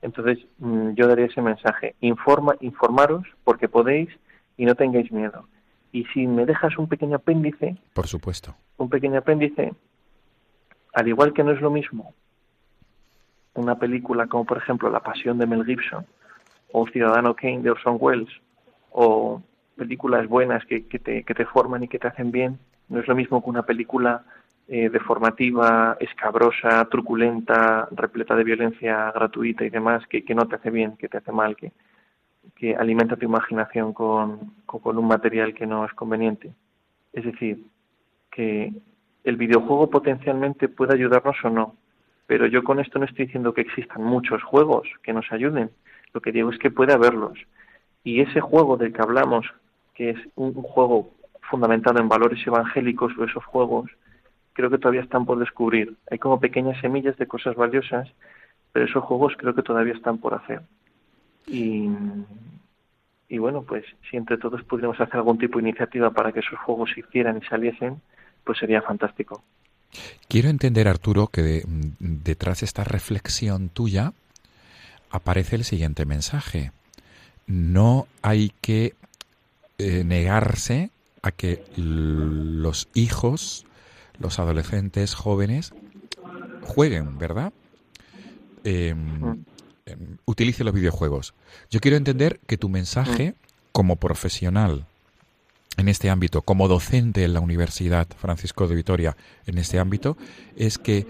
Entonces, 0.00 0.38
mm, 0.58 0.90
yo 0.92 1.08
daría 1.08 1.26
ese 1.26 1.42
mensaje. 1.42 1.96
Informa, 2.00 2.54
informaros 2.60 3.26
porque 3.42 3.68
podéis 3.68 4.08
y 4.56 4.64
no 4.64 4.76
tengáis 4.76 5.10
miedo. 5.10 5.48
Y 5.90 6.04
si 6.14 6.28
me 6.28 6.46
dejas 6.46 6.78
un 6.78 6.86
pequeño 6.86 7.16
apéndice, 7.16 7.76
Por 7.94 8.06
supuesto. 8.06 8.54
un 8.76 8.88
pequeño 8.88 9.18
apéndice, 9.18 9.74
al 10.94 11.08
igual 11.08 11.32
que 11.32 11.42
no 11.42 11.50
es 11.50 11.60
lo 11.60 11.72
mismo 11.72 12.14
una 13.54 13.76
película 13.76 14.28
como 14.28 14.44
por 14.44 14.58
ejemplo 14.58 14.88
La 14.88 15.00
Pasión 15.00 15.36
de 15.38 15.46
Mel 15.46 15.64
Gibson 15.64 16.06
o 16.72 16.86
Ciudadano 16.86 17.34
Kane 17.34 17.62
de 17.62 17.70
Orson 17.72 17.96
Welles 17.98 18.28
o 18.90 19.42
películas 19.78 20.26
buenas 20.28 20.64
que, 20.66 20.80
te, 20.80 21.22
que 21.22 21.34
te 21.34 21.46
forman 21.46 21.84
y 21.84 21.88
que 21.88 21.98
te 21.98 22.08
hacen 22.08 22.30
bien, 22.30 22.58
no 22.88 23.00
es 23.00 23.08
lo 23.08 23.14
mismo 23.14 23.42
que 23.42 23.50
una 23.50 23.62
película 23.62 24.24
eh, 24.66 24.90
deformativa, 24.90 25.96
escabrosa, 26.00 26.84
truculenta, 26.90 27.88
repleta 27.92 28.34
de 28.36 28.44
violencia 28.44 29.10
gratuita 29.12 29.64
y 29.64 29.70
demás, 29.70 30.06
que, 30.08 30.24
que 30.24 30.34
no 30.34 30.46
te 30.46 30.56
hace 30.56 30.70
bien, 30.70 30.96
que 30.96 31.08
te 31.08 31.18
hace 31.18 31.32
mal, 31.32 31.56
que, 31.56 31.72
que 32.56 32.76
alimenta 32.76 33.16
tu 33.16 33.24
imaginación 33.24 33.92
con, 33.92 34.54
con, 34.66 34.80
con 34.80 34.98
un 34.98 35.06
material 35.06 35.54
que 35.54 35.66
no 35.66 35.84
es 35.86 35.92
conveniente. 35.94 36.52
Es 37.12 37.24
decir, 37.24 37.64
que 38.30 38.72
el 39.24 39.36
videojuego 39.36 39.88
potencialmente 39.90 40.68
puede 40.68 40.94
ayudarnos 40.94 41.36
o 41.44 41.50
no, 41.50 41.74
pero 42.26 42.46
yo 42.46 42.62
con 42.62 42.78
esto 42.78 42.98
no 42.98 43.06
estoy 43.06 43.24
diciendo 43.26 43.54
que 43.54 43.62
existan 43.62 44.02
muchos 44.04 44.42
juegos 44.42 44.86
que 45.02 45.14
nos 45.14 45.30
ayuden, 45.32 45.70
lo 46.12 46.20
que 46.20 46.32
digo 46.32 46.50
es 46.50 46.58
que 46.58 46.70
puede 46.70 46.92
haberlos. 46.92 47.38
Y 48.04 48.20
ese 48.20 48.40
juego 48.40 48.76
del 48.76 48.92
que 48.92 49.02
hablamos, 49.02 49.46
que 49.98 50.10
es 50.10 50.16
un, 50.36 50.54
juego 50.54 51.10
fundamentado 51.50 51.98
en 51.98 52.08
valores 52.08 52.46
evangélicos 52.46 53.12
o 53.18 53.24
esos 53.24 53.44
juegos, 53.44 53.90
creo 54.52 54.70
que 54.70 54.78
todavía 54.78 55.00
están 55.02 55.26
por 55.26 55.40
descubrir. 55.40 55.96
Hay 56.08 56.18
como 56.18 56.38
pequeñas 56.38 56.80
semillas 56.80 57.16
de 57.16 57.26
cosas 57.26 57.56
valiosas, 57.56 58.08
pero 58.70 58.86
esos 58.86 59.02
juegos 59.02 59.34
creo 59.36 59.56
que 59.56 59.62
todavía 59.62 59.94
están 59.94 60.18
por 60.18 60.34
hacer. 60.34 60.62
Y, 61.48 61.88
bueno, 63.38 63.62
pues 63.62 63.84
si 64.08 64.16
entre 64.16 64.38
todos 64.38 64.62
pudiéramos 64.62 65.00
hacer 65.00 65.16
algún 65.16 65.38
tipo 65.38 65.58
de 65.58 65.68
iniciativa 65.68 66.10
para 66.10 66.30
que 66.30 66.40
esos 66.40 66.58
juegos 66.60 66.92
se 66.94 67.00
hicieran 67.00 67.38
y 67.38 67.46
saliesen, 67.46 68.00
pues 68.44 68.58
sería 68.58 68.82
fantástico. 68.82 69.42
Quiero 70.28 70.48
entender, 70.48 70.86
Arturo, 70.86 71.26
que 71.26 71.42
de- 71.42 71.64
detrás 71.98 72.60
de 72.60 72.66
esta 72.66 72.84
reflexión 72.84 73.68
tuya 73.68 74.12
aparece 75.10 75.56
el 75.56 75.64
siguiente 75.64 76.04
mensaje. 76.04 76.70
No 77.46 78.06
hay 78.22 78.52
que 78.60 78.94
eh, 79.78 80.02
negarse 80.04 80.90
a 81.22 81.30
que 81.32 81.64
los 81.76 82.88
hijos, 82.94 83.64
los 84.18 84.38
adolescentes 84.38 85.14
jóvenes, 85.14 85.72
jueguen, 86.62 87.18
¿verdad? 87.18 87.52
Em, 88.64 89.44
em, 89.86 90.16
utilice 90.26 90.64
los 90.64 90.74
videojuegos. 90.74 91.34
Yo 91.70 91.80
quiero 91.80 91.96
entender 91.96 92.40
que 92.46 92.56
tu 92.58 92.68
mensaje 92.68 93.34
como 93.72 93.96
profesional 93.96 94.86
en 95.76 95.88
este 95.88 96.10
ámbito, 96.10 96.42
como 96.42 96.66
docente 96.66 97.22
en 97.24 97.34
la 97.34 97.40
Universidad 97.40 98.08
Francisco 98.18 98.66
de 98.66 98.74
Vitoria 98.74 99.16
en 99.46 99.58
este 99.58 99.78
ámbito, 99.78 100.16
es 100.56 100.76
que 100.78 101.06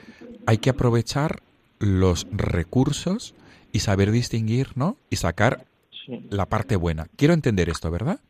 hay 0.47 0.59
que 0.59 0.71
aprovechar 0.71 1.43
los 1.79 2.27
recursos 2.31 3.35
y 3.73 3.81
saber 3.81 4.11
distinguir, 4.11 4.69
¿no? 4.75 4.97
Y 5.11 5.17
sacar 5.17 5.65
Sí. 6.07 6.27
la 6.31 6.47
parte 6.47 6.77
buena. 6.77 7.07
Quiero 7.17 7.35
entender 7.35 7.69
esto, 7.69 7.91
¿verdad? 7.91 8.21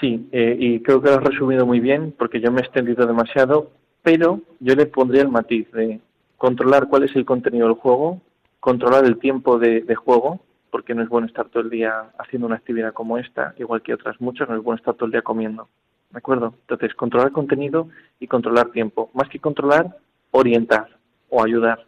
Sí, 0.00 0.28
eh, 0.32 0.56
y 0.58 0.80
creo 0.80 1.00
que 1.00 1.10
lo 1.10 1.16
has 1.16 1.24
resumido 1.24 1.66
muy 1.66 1.80
bien 1.80 2.14
porque 2.16 2.40
yo 2.40 2.50
me 2.50 2.60
he 2.60 2.64
extendido 2.64 3.06
demasiado, 3.06 3.70
pero 4.02 4.40
yo 4.60 4.74
le 4.74 4.86
pondría 4.86 5.22
el 5.22 5.28
matiz 5.28 5.70
de 5.72 6.00
controlar 6.36 6.88
cuál 6.88 7.04
es 7.04 7.14
el 7.14 7.24
contenido 7.24 7.66
del 7.66 7.76
juego, 7.76 8.20
controlar 8.60 9.04
el 9.04 9.18
tiempo 9.18 9.58
de, 9.58 9.82
de 9.82 9.94
juego, 9.94 10.40
porque 10.70 10.94
no 10.94 11.02
es 11.02 11.08
bueno 11.08 11.26
estar 11.26 11.48
todo 11.48 11.62
el 11.62 11.70
día 11.70 12.10
haciendo 12.18 12.46
una 12.46 12.56
actividad 12.56 12.94
como 12.94 13.18
esta, 13.18 13.54
igual 13.58 13.82
que 13.82 13.94
otras 13.94 14.20
muchas, 14.20 14.48
no 14.48 14.56
es 14.56 14.62
bueno 14.62 14.78
estar 14.78 14.94
todo 14.94 15.06
el 15.06 15.12
día 15.12 15.22
comiendo. 15.22 15.68
¿De 16.10 16.18
acuerdo? 16.18 16.54
Entonces, 16.62 16.94
controlar 16.94 17.32
contenido 17.32 17.88
y 18.20 18.26
controlar 18.26 18.70
tiempo. 18.70 19.10
Más 19.14 19.28
que 19.28 19.38
controlar, 19.38 19.96
orientar 20.30 20.88
o 21.30 21.42
ayudar, 21.42 21.86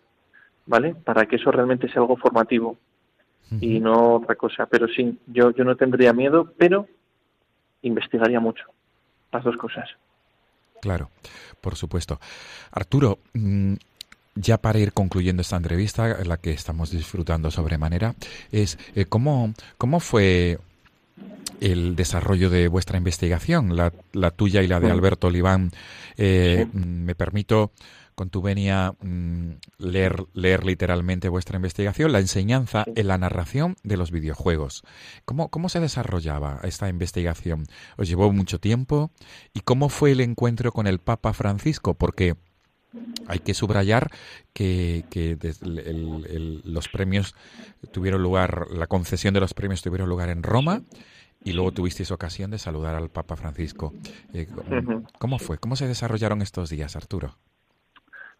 ¿vale? 0.67 0.95
Para 0.95 1.27
que 1.27 1.37
eso 1.37 1.51
realmente 1.51 1.89
sea 1.89 2.01
algo 2.01 2.17
formativo 2.17 2.77
y 3.61 3.81
no 3.81 4.15
otra 4.17 4.35
cosa. 4.35 4.67
Pero 4.67 4.89
sí, 4.89 5.19
yo, 5.27 5.51
yo 5.51 5.65
no 5.65 5.77
tendría 5.77 6.13
miedo, 6.15 6.53
pero 6.57 6.87
investigaría 7.85 8.41
mucho. 8.41 8.65
Las 9.33 9.45
dos 9.45 9.57
cosas. 9.57 9.89
Claro, 10.81 11.11
por 11.61 11.77
supuesto. 11.77 12.21
Arturo, 12.73 13.19
mm, 13.33 13.75
ya 14.35 14.59
para 14.59 14.79
ir 14.79 14.93
concluyendo 14.93 15.43
esta 15.43 15.57
entrevista, 15.57 16.21
en 16.21 16.29
la 16.29 16.37
que 16.37 16.51
estamos 16.51 16.91
disfrutando 16.91 17.51
sobremanera, 17.51 18.15
es 18.53 18.79
eh, 18.95 19.05
¿cómo, 19.07 19.55
cómo 19.79 20.01
fue 20.01 20.59
el 21.61 21.95
desarrollo 21.97 22.51
de 22.51 22.69
vuestra 22.69 22.99
investigación, 22.99 23.77
la, 23.77 23.93
la 24.13 24.31
tuya 24.33 24.63
y 24.63 24.67
la 24.67 24.81
de. 24.81 24.91
Alberto 24.91 25.29
Oliván? 25.29 25.71
Eh, 26.17 26.67
Sí. 26.73 26.79
mm, 26.79 27.05
Me 27.05 27.15
permito, 27.15 27.71
con 28.15 28.31
tu 28.31 28.43
venia, 28.43 28.95
mm, 29.01 29.51
leer, 29.79 30.25
leer 30.35 30.65
literalmente 30.65 31.29
vuestra 31.29 31.57
investigación, 31.57 32.13
la 32.13 32.21
enseñanza 32.21 32.85
en 32.95 33.09
la 33.09 33.19
narración 33.19 33.77
de 33.83 33.97
los 33.97 34.11
videojuegos. 34.11 34.83
¿Cómo, 35.25 35.49
¿Cómo 35.51 35.69
se 35.69 35.81
desarrollaba 35.81 36.61
esta 36.63 36.89
investigación? 36.89 37.67
¿Os 37.97 38.09
llevó 38.09 38.33
mucho 38.33 38.59
tiempo? 38.61 39.11
¿Y 39.53 39.61
cómo 39.61 39.89
fue 39.89 40.13
el 40.13 40.21
encuentro 40.21 40.73
con 40.73 40.87
el 40.87 40.99
Papa 40.99 41.33
Francisco? 41.33 41.95
Porque 41.95 42.35
hay 43.27 43.41
que 43.41 43.55
subrayar 43.55 44.11
que, 44.53 45.05
que 45.11 45.33
el- 45.63 45.79
el- 46.29 46.63
los 46.65 46.89
premios 46.89 47.35
tuvieron 47.93 48.23
lugar, 48.23 48.67
la 48.71 48.87
concesión 48.87 49.35
de 49.35 49.41
los 49.41 49.55
premios 49.55 49.83
tuvieron 49.83 50.09
lugar 50.09 50.29
en 50.29 50.43
Roma 50.45 50.83
y 51.43 51.53
luego 51.53 51.73
tuvisteis 51.73 52.11
ocasión 52.13 52.51
de 52.53 52.59
saludar 52.59 52.95
al 52.95 53.11
Papa 53.11 53.35
Francisco. 53.37 53.93
Eh, 54.33 54.47
¿cómo- 54.47 54.79
Ujú. 54.79 55.07
¿Cómo 55.19 55.39
fue? 55.41 55.59
¿Cómo 55.59 55.75
se 55.77 55.89
desarrollaron 55.89 56.41
estos 56.43 56.71
días, 56.71 56.95
Arturo? 56.97 57.37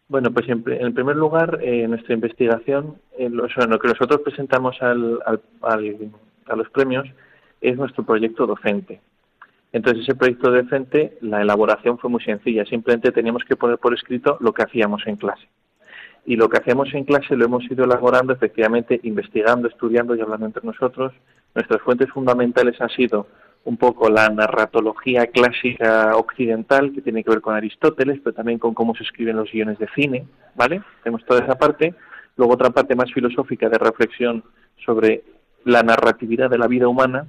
Bueno, 0.07 0.31
pues 0.31 0.47
en, 0.49 0.63
en 0.67 0.93
primer 0.93 1.15
lugar, 1.15 1.59
eh, 1.61 1.87
nuestra 1.87 2.13
investigación, 2.13 2.97
eh, 3.17 3.29
lo, 3.29 3.45
o 3.45 3.49
sea, 3.49 3.65
lo 3.65 3.79
que 3.79 3.87
nosotros 3.87 4.21
presentamos 4.23 4.79
al, 4.81 5.19
al- 5.25 5.41
al- 5.61 6.11
a 6.47 6.55
los 6.55 6.69
premios 6.69 7.07
es 7.59 7.75
nuestro 7.75 8.03
proyecto 8.05 8.45
docente. 8.45 9.01
Entonces, 9.73 10.03
ese 10.03 10.15
proyecto 10.15 10.51
docente, 10.51 11.17
la 11.21 11.41
elaboración 11.41 11.97
fue 11.97 12.09
muy 12.09 12.23
sencilla. 12.23 12.63
Simplemente 12.65 13.11
teníamos 13.11 13.43
que 13.45 13.55
poner 13.55 13.79
por 13.79 13.93
escrito 13.95 14.37
lo 14.39 14.53
que 14.53 14.61
hacíamos 14.63 15.05
en 15.07 15.15
clase. 15.15 15.47
Y 16.27 16.35
lo 16.35 16.49
que 16.49 16.57
hacíamos 16.57 16.93
en 16.93 17.03
clase 17.03 17.35
lo 17.35 17.45
hemos 17.45 17.63
ido 17.69 17.83
elaborando, 17.83 18.31
efectivamente, 18.33 18.99
investigando, 19.03 19.67
estudiando 19.67 20.15
y 20.15 20.21
hablando 20.21 20.45
entre 20.45 20.63
nosotros. 20.63 21.13
Nuestras 21.55 21.81
fuentes 21.81 22.09
fundamentales 22.11 22.79
han 22.79 22.89
sido 22.89 23.27
un 23.65 23.77
poco 23.77 24.09
la 24.09 24.29
narratología 24.29 25.27
clásica 25.27 26.15
occidental, 26.15 26.93
que 26.93 27.01
tiene 27.01 27.23
que 27.23 27.31
ver 27.31 27.41
con 27.41 27.55
Aristóteles, 27.55 28.19
pero 28.23 28.35
también 28.35 28.59
con 28.59 28.73
cómo 28.73 28.95
se 28.95 29.03
escriben 29.03 29.35
los 29.35 29.51
guiones 29.51 29.79
de 29.79 29.87
cine, 29.95 30.25
¿vale? 30.55 30.81
Tenemos 31.03 31.25
toda 31.25 31.43
esa 31.43 31.55
parte. 31.55 31.95
Luego 32.37 32.53
otra 32.53 32.69
parte 32.69 32.95
más 32.95 33.11
filosófica 33.11 33.67
de 33.67 33.77
reflexión 33.77 34.43
sobre 34.85 35.23
la 35.63 35.81
narratividad 35.81 36.49
de 36.49 36.59
la 36.59 36.67
vida 36.67 36.87
humana 36.87 37.25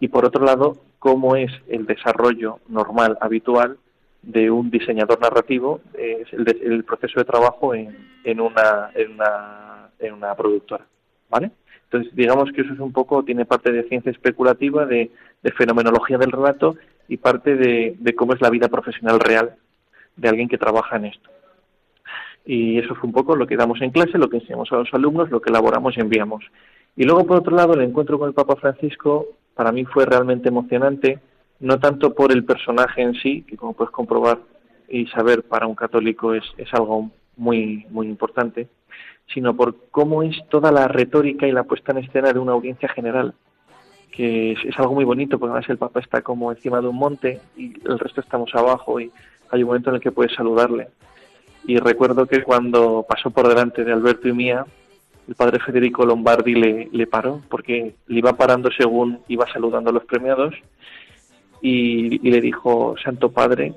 y 0.00 0.08
por 0.08 0.24
otro 0.24 0.44
lado, 0.44 0.76
cómo 0.98 1.36
es 1.36 1.52
el 1.68 1.86
desarrollo 1.86 2.58
normal, 2.68 3.16
habitual 3.20 3.78
de 4.22 4.50
un 4.50 4.70
diseñador 4.70 5.20
narrativo, 5.20 5.80
es 5.96 6.30
el, 6.32 6.48
el 6.62 6.84
proceso 6.84 7.20
de 7.20 7.24
trabajo 7.24 7.74
en, 7.74 7.96
en, 8.24 8.40
una, 8.40 8.90
en, 8.94 9.12
una, 9.12 9.90
en 10.00 10.14
una 10.14 10.34
productora, 10.34 10.84
¿vale? 11.30 11.52
Digamos 12.14 12.52
que 12.52 12.62
eso 12.62 12.72
es 12.72 12.80
un 12.80 12.92
poco, 12.92 13.22
tiene 13.22 13.44
parte 13.44 13.72
de 13.72 13.84
ciencia 13.84 14.10
especulativa, 14.10 14.86
de, 14.86 15.10
de 15.42 15.52
fenomenología 15.52 16.18
del 16.18 16.32
relato 16.32 16.76
y 17.08 17.16
parte 17.16 17.56
de, 17.56 17.96
de 17.98 18.14
cómo 18.14 18.34
es 18.34 18.40
la 18.40 18.50
vida 18.50 18.68
profesional 18.68 19.20
real 19.20 19.54
de 20.16 20.28
alguien 20.28 20.48
que 20.48 20.58
trabaja 20.58 20.96
en 20.96 21.06
esto. 21.06 21.30
Y 22.44 22.78
eso 22.78 22.94
fue 22.94 23.08
un 23.08 23.12
poco 23.12 23.34
lo 23.34 23.46
que 23.46 23.56
damos 23.56 23.80
en 23.82 23.90
clase, 23.90 24.18
lo 24.18 24.28
que 24.28 24.36
enseñamos 24.36 24.70
a 24.72 24.76
los 24.76 24.94
alumnos, 24.94 25.30
lo 25.30 25.40
que 25.40 25.50
elaboramos 25.50 25.96
y 25.96 26.00
enviamos. 26.00 26.44
Y 26.94 27.04
luego, 27.04 27.26
por 27.26 27.38
otro 27.38 27.54
lado, 27.54 27.74
el 27.74 27.82
encuentro 27.82 28.18
con 28.18 28.28
el 28.28 28.34
Papa 28.34 28.56
Francisco 28.56 29.26
para 29.54 29.72
mí 29.72 29.84
fue 29.84 30.06
realmente 30.06 30.48
emocionante, 30.48 31.18
no 31.60 31.78
tanto 31.78 32.14
por 32.14 32.32
el 32.32 32.44
personaje 32.44 33.02
en 33.02 33.14
sí, 33.14 33.42
que 33.42 33.56
como 33.56 33.72
puedes 33.72 33.90
comprobar 33.90 34.38
y 34.88 35.06
saber 35.06 35.42
para 35.42 35.66
un 35.66 35.74
católico 35.74 36.34
es, 36.34 36.44
es 36.56 36.72
algo 36.72 37.10
muy, 37.36 37.86
muy 37.90 38.06
importante, 38.06 38.68
sino 39.32 39.54
por 39.54 39.76
cómo 39.90 40.22
es 40.22 40.36
toda 40.48 40.72
la 40.72 40.88
retórica 40.88 41.46
y 41.46 41.52
la 41.52 41.64
puesta 41.64 41.92
en 41.92 41.98
escena 41.98 42.32
de 42.32 42.38
una 42.38 42.52
audiencia 42.52 42.88
general, 42.88 43.34
que 44.10 44.52
es, 44.52 44.78
algo 44.78 44.94
muy 44.94 45.04
bonito, 45.04 45.38
porque 45.38 45.52
además 45.52 45.70
el 45.70 45.78
Papa 45.78 46.00
está 46.00 46.22
como 46.22 46.50
encima 46.50 46.80
de 46.80 46.88
un 46.88 46.96
monte 46.96 47.40
y 47.56 47.74
el 47.86 47.98
resto 47.98 48.20
estamos 48.20 48.54
abajo 48.54 49.00
y 49.00 49.10
hay 49.50 49.62
un 49.62 49.68
momento 49.68 49.90
en 49.90 49.96
el 49.96 50.00
que 50.00 50.12
puedes 50.12 50.34
saludarle. 50.34 50.88
Y 51.66 51.78
recuerdo 51.78 52.26
que 52.26 52.42
cuando 52.42 53.04
pasó 53.08 53.30
por 53.30 53.48
delante 53.48 53.84
de 53.84 53.92
Alberto 53.92 54.28
y 54.28 54.32
mía, 54.32 54.64
el 55.28 55.34
padre 55.34 55.58
Federico 55.58 56.06
Lombardi 56.06 56.54
le, 56.54 56.88
le 56.92 57.06
paró, 57.06 57.42
porque 57.48 57.96
le 58.06 58.18
iba 58.18 58.34
parando 58.34 58.70
según 58.70 59.20
iba 59.28 59.44
saludando 59.52 59.90
a 59.90 59.92
los 59.92 60.04
premiados, 60.04 60.54
y 61.60 62.18
le 62.30 62.40
dijo, 62.40 62.94
Santo 63.02 63.32
Padre, 63.32 63.74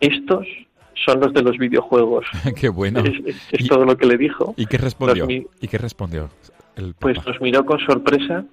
estos 0.00 0.46
son 0.94 1.20
los 1.20 1.32
de 1.32 1.42
los 1.42 1.56
videojuegos. 1.58 2.26
Qué 2.56 2.68
bueno. 2.68 3.00
Es, 3.00 3.14
es- 3.26 3.36
es 3.52 3.60
¿Y- 3.62 3.68
todo 3.68 3.84
lo 3.84 3.96
que 3.96 4.06
le 4.06 4.16
dijo. 4.16 4.54
¿Y 4.56 4.66
qué 4.66 4.78
respondió? 4.78 5.26
Mi- 5.26 5.46
¿Y 5.60 5.68
qué 5.68 5.78
respondió 5.78 6.30
el 6.76 6.94
Pues 6.98 7.16
nos 7.26 7.40
miró 7.40 7.64
con 7.66 7.78
sorpresa, 7.80 8.44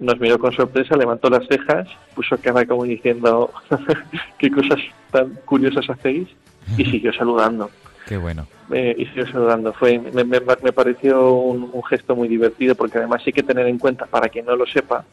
nos 0.00 0.20
miró 0.20 0.38
con 0.38 0.52
sorpresa, 0.52 0.96
levantó 0.96 1.28
las 1.28 1.46
cejas, 1.48 1.88
puso 2.14 2.36
cara 2.38 2.64
como 2.66 2.84
diciendo 2.84 3.50
qué 4.38 4.50
cosas 4.50 4.78
tan 5.10 5.30
curiosas 5.44 5.88
hacéis 5.90 6.28
y 6.76 6.84
siguió 6.90 7.12
saludando. 7.12 7.70
Qué 8.06 8.16
bueno. 8.16 8.46
Eh, 8.72 8.94
y 8.96 9.06
siguió 9.06 9.26
saludando. 9.26 9.72
Fue, 9.72 9.98
me, 9.98 10.24
me- 10.24 10.40
me 10.40 10.72
pareció 10.72 11.32
un, 11.32 11.68
un 11.72 11.82
gesto 11.84 12.14
muy 12.14 12.28
divertido 12.28 12.74
porque 12.74 12.98
además 12.98 13.22
hay 13.26 13.32
que 13.32 13.42
tener 13.42 13.66
en 13.66 13.78
cuenta, 13.78 14.06
para 14.06 14.28
quien 14.28 14.46
no 14.46 14.54
lo 14.56 14.66
sepa, 14.66 15.04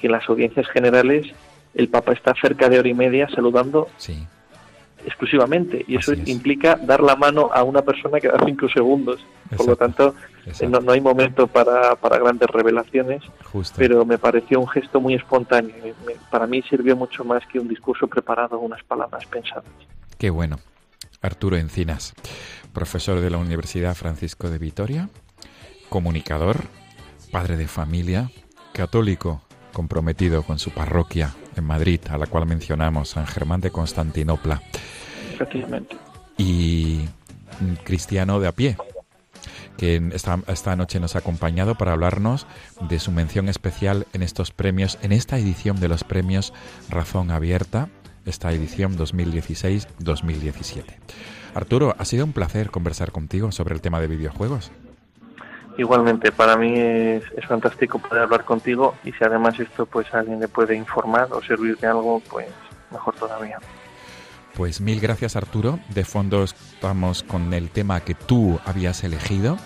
que 0.00 0.06
en 0.06 0.12
las 0.12 0.28
audiencias 0.28 0.66
generales 0.68 1.26
el 1.74 1.88
Papa 1.88 2.12
está 2.12 2.34
cerca 2.40 2.68
de 2.68 2.78
hora 2.78 2.88
y 2.88 2.94
media 2.94 3.28
saludando 3.28 3.88
Sí, 3.96 4.26
exclusivamente 5.06 5.84
y 5.88 5.96
eso 5.96 6.12
es. 6.12 6.28
implica 6.28 6.76
dar 6.76 7.00
la 7.02 7.16
mano 7.16 7.50
a 7.52 7.62
una 7.62 7.82
persona 7.82 8.20
cada 8.20 8.44
cinco 8.44 8.68
segundos. 8.68 9.24
Por 9.56 9.66
lo 9.66 9.76
tanto, 9.76 10.14
no, 10.68 10.80
no 10.80 10.92
hay 10.92 11.00
momento 11.00 11.46
para, 11.46 11.94
para 11.96 12.18
grandes 12.18 12.48
revelaciones, 12.48 13.22
justo. 13.52 13.74
pero 13.78 14.04
me 14.06 14.16
pareció 14.18 14.58
un 14.60 14.68
gesto 14.68 15.00
muy 15.00 15.14
espontáneo. 15.14 15.74
Me- 16.06 16.14
para 16.30 16.46
mí 16.46 16.62
sirvió 16.62 16.96
mucho 16.96 17.24
más 17.24 17.42
que 17.46 17.58
un 17.58 17.68
discurso 17.68 18.06
preparado 18.06 18.56
o 18.56 18.60
unas 18.60 18.82
palabras 18.84 19.26
pensadas. 19.26 19.64
Qué 20.18 20.30
bueno. 20.30 20.58
Arturo 21.20 21.56
Encinas, 21.56 22.14
profesor 22.72 23.20
de 23.20 23.30
la 23.30 23.38
Universidad 23.38 23.94
Francisco 23.94 24.48
de 24.50 24.58
Vitoria, 24.58 25.08
comunicador, 25.88 26.56
padre 27.30 27.56
de 27.56 27.68
familia, 27.68 28.30
católico, 28.72 29.42
comprometido 29.72 30.42
con 30.42 30.58
su 30.58 30.70
parroquia 30.70 31.34
en 31.56 31.64
Madrid, 31.64 32.00
a 32.10 32.18
la 32.18 32.26
cual 32.26 32.46
mencionamos, 32.46 33.10
San 33.10 33.26
Germán 33.26 33.60
de 33.60 33.70
Constantinopla, 33.70 34.62
Efectivamente. 35.34 35.96
y 36.36 37.08
cristiano 37.84 38.40
de 38.40 38.48
a 38.48 38.52
pie, 38.52 38.76
que 39.76 40.02
esta, 40.12 40.38
esta 40.48 40.76
noche 40.76 41.00
nos 41.00 41.16
ha 41.16 41.20
acompañado 41.20 41.76
para 41.76 41.92
hablarnos 41.92 42.46
de 42.88 42.98
su 42.98 43.10
mención 43.12 43.48
especial 43.48 44.06
en 44.12 44.22
estos 44.22 44.50
premios, 44.50 44.98
en 45.02 45.12
esta 45.12 45.38
edición 45.38 45.80
de 45.80 45.88
los 45.88 46.04
premios 46.04 46.52
Razón 46.88 47.30
Abierta, 47.30 47.88
esta 48.26 48.52
edición 48.52 48.96
2016-2017. 48.96 50.84
Arturo, 51.54 51.94
ha 51.98 52.04
sido 52.04 52.24
un 52.24 52.32
placer 52.32 52.70
conversar 52.70 53.12
contigo 53.12 53.52
sobre 53.52 53.74
el 53.74 53.80
tema 53.80 54.00
de 54.00 54.06
videojuegos. 54.06 54.70
Igualmente, 55.78 56.32
para 56.32 56.56
mí 56.56 56.74
es, 56.78 57.24
es 57.36 57.46
fantástico 57.46 57.98
poder 57.98 58.24
hablar 58.24 58.44
contigo 58.44 58.94
y 59.04 59.12
si 59.12 59.24
además 59.24 59.58
esto 59.58 59.86
pues 59.86 60.12
a 60.12 60.18
alguien 60.18 60.40
le 60.40 60.48
puede 60.48 60.74
informar 60.74 61.28
o 61.32 61.42
servir 61.42 61.78
de 61.78 61.86
algo, 61.86 62.20
pues 62.28 62.48
mejor 62.90 63.14
todavía. 63.14 63.58
Pues 64.54 64.82
mil 64.82 65.00
gracias 65.00 65.34
Arturo. 65.34 65.78
De 65.88 66.04
fondo 66.04 66.44
estamos 66.44 67.22
con 67.22 67.54
el 67.54 67.70
tema 67.70 68.00
que 68.00 68.14
tú 68.14 68.60
habías 68.66 69.02
elegido, 69.02 69.56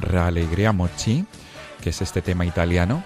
Rallegria 0.00 0.72
Mochi, 0.72 1.24
que 1.80 1.90
es 1.90 2.02
este 2.02 2.20
tema 2.20 2.44
italiano, 2.44 3.02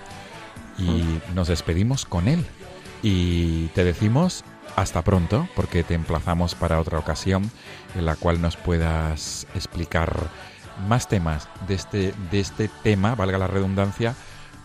y 0.78 1.20
nos 1.34 1.48
despedimos 1.48 2.06
con 2.06 2.26
él. 2.26 2.44
Y 3.02 3.68
te 3.68 3.84
decimos 3.84 4.44
hasta 4.74 5.02
pronto, 5.02 5.48
porque 5.54 5.84
te 5.84 5.94
emplazamos 5.94 6.56
para 6.56 6.80
otra 6.80 6.98
ocasión 6.98 7.50
en 7.94 8.04
la 8.04 8.16
cual 8.16 8.40
nos 8.40 8.56
puedas 8.56 9.46
explicar 9.54 10.28
más 10.86 11.08
temas 11.08 11.48
de 11.66 11.74
este, 11.74 12.14
de 12.30 12.40
este 12.40 12.68
tema, 12.82 13.14
valga 13.14 13.38
la 13.38 13.46
redundancia, 13.46 14.14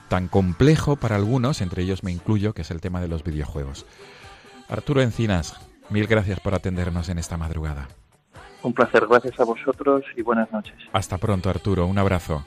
tan 0.09 0.27
complejo 0.27 0.95
para 0.95 1.15
algunos, 1.15 1.61
entre 1.61 1.83
ellos 1.83 2.03
me 2.03 2.11
incluyo, 2.11 2.53
que 2.53 2.61
es 2.61 2.71
el 2.71 2.81
tema 2.81 3.01
de 3.01 3.07
los 3.07 3.23
videojuegos. 3.23 3.85
Arturo 4.69 5.01
Encinas, 5.01 5.59
mil 5.89 6.07
gracias 6.07 6.39
por 6.39 6.53
atendernos 6.53 7.09
en 7.09 7.19
esta 7.19 7.37
madrugada. 7.37 7.87
Un 8.63 8.73
placer, 8.73 9.05
gracias 9.07 9.39
a 9.39 9.43
vosotros 9.43 10.03
y 10.15 10.21
buenas 10.21 10.51
noches. 10.51 10.75
Hasta 10.93 11.17
pronto, 11.17 11.49
Arturo. 11.49 11.85
Un 11.85 11.97
abrazo. 11.97 12.45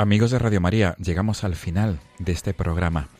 Amigos 0.00 0.30
de 0.30 0.38
Radio 0.38 0.62
María, 0.62 0.96
llegamos 0.96 1.44
al 1.44 1.54
final 1.54 2.00
de 2.18 2.32
este 2.32 2.54
programa. 2.54 3.10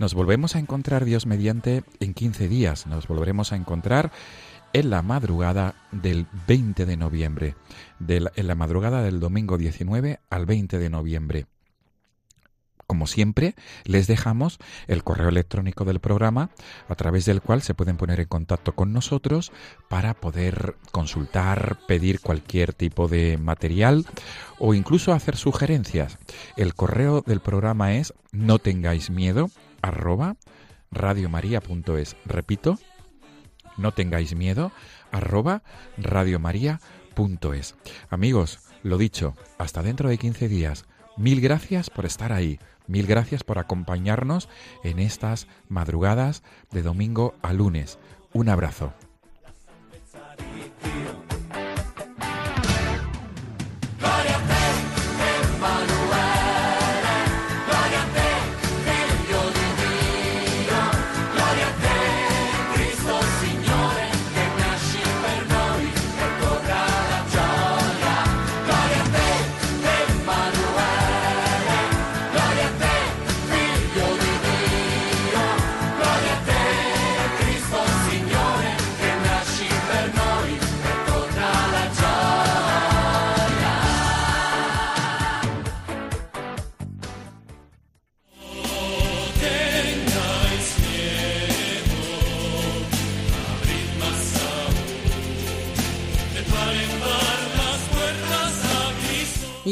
Nos 0.00 0.14
volvemos 0.14 0.56
a 0.56 0.58
encontrar, 0.58 1.04
Dios 1.04 1.26
mediante, 1.26 1.84
en 2.00 2.12
15 2.12 2.48
días. 2.48 2.88
Nos 2.88 3.06
volveremos 3.06 3.52
a 3.52 3.56
encontrar 3.56 4.10
en 4.72 4.90
la 4.90 5.02
madrugada 5.02 5.76
del 5.92 6.26
20 6.48 6.86
de 6.86 6.96
noviembre. 6.96 7.54
En 8.08 8.48
la 8.48 8.56
madrugada 8.56 9.00
del 9.02 9.20
domingo 9.20 9.58
19 9.58 10.18
al 10.28 10.44
20 10.44 10.80
de 10.80 10.90
noviembre. 10.90 11.46
Como 12.86 13.06
siempre, 13.06 13.54
les 13.84 14.06
dejamos 14.06 14.58
el 14.86 15.02
correo 15.04 15.28
electrónico 15.28 15.84
del 15.84 16.00
programa 16.00 16.50
a 16.88 16.94
través 16.94 17.24
del 17.24 17.40
cual 17.40 17.62
se 17.62 17.74
pueden 17.74 17.96
poner 17.96 18.20
en 18.20 18.26
contacto 18.26 18.74
con 18.74 18.92
nosotros 18.92 19.52
para 19.88 20.14
poder 20.14 20.76
consultar, 20.92 21.78
pedir 21.86 22.20
cualquier 22.20 22.72
tipo 22.72 23.08
de 23.08 23.38
material 23.38 24.06
o 24.58 24.74
incluso 24.74 25.12
hacer 25.12 25.36
sugerencias. 25.36 26.18
El 26.56 26.74
correo 26.74 27.22
del 27.22 27.40
programa 27.40 27.94
es 27.94 28.14
no 28.32 28.58
tengáis 28.58 29.10
miedo 29.10 29.50
arroba 29.82 30.36
radiomaria.es. 30.90 32.16
Repito, 32.24 32.78
no 33.76 33.92
tengáis 33.92 34.34
miedo 34.34 34.72
arroba 35.10 35.62
radiomaria.es. 35.96 37.74
Amigos, 38.10 38.60
lo 38.82 38.98
dicho, 38.98 39.34
hasta 39.58 39.82
dentro 39.82 40.08
de 40.08 40.18
15 40.18 40.48
días. 40.48 40.84
Mil 41.16 41.40
gracias 41.40 41.90
por 41.90 42.06
estar 42.06 42.32
ahí. 42.32 42.58
Mil 42.86 43.06
gracias 43.06 43.44
por 43.44 43.58
acompañarnos 43.58 44.48
en 44.82 44.98
estas 44.98 45.46
madrugadas 45.68 46.42
de 46.70 46.82
domingo 46.82 47.34
a 47.42 47.52
lunes. 47.52 47.98
Un 48.32 48.48
abrazo. 48.48 48.92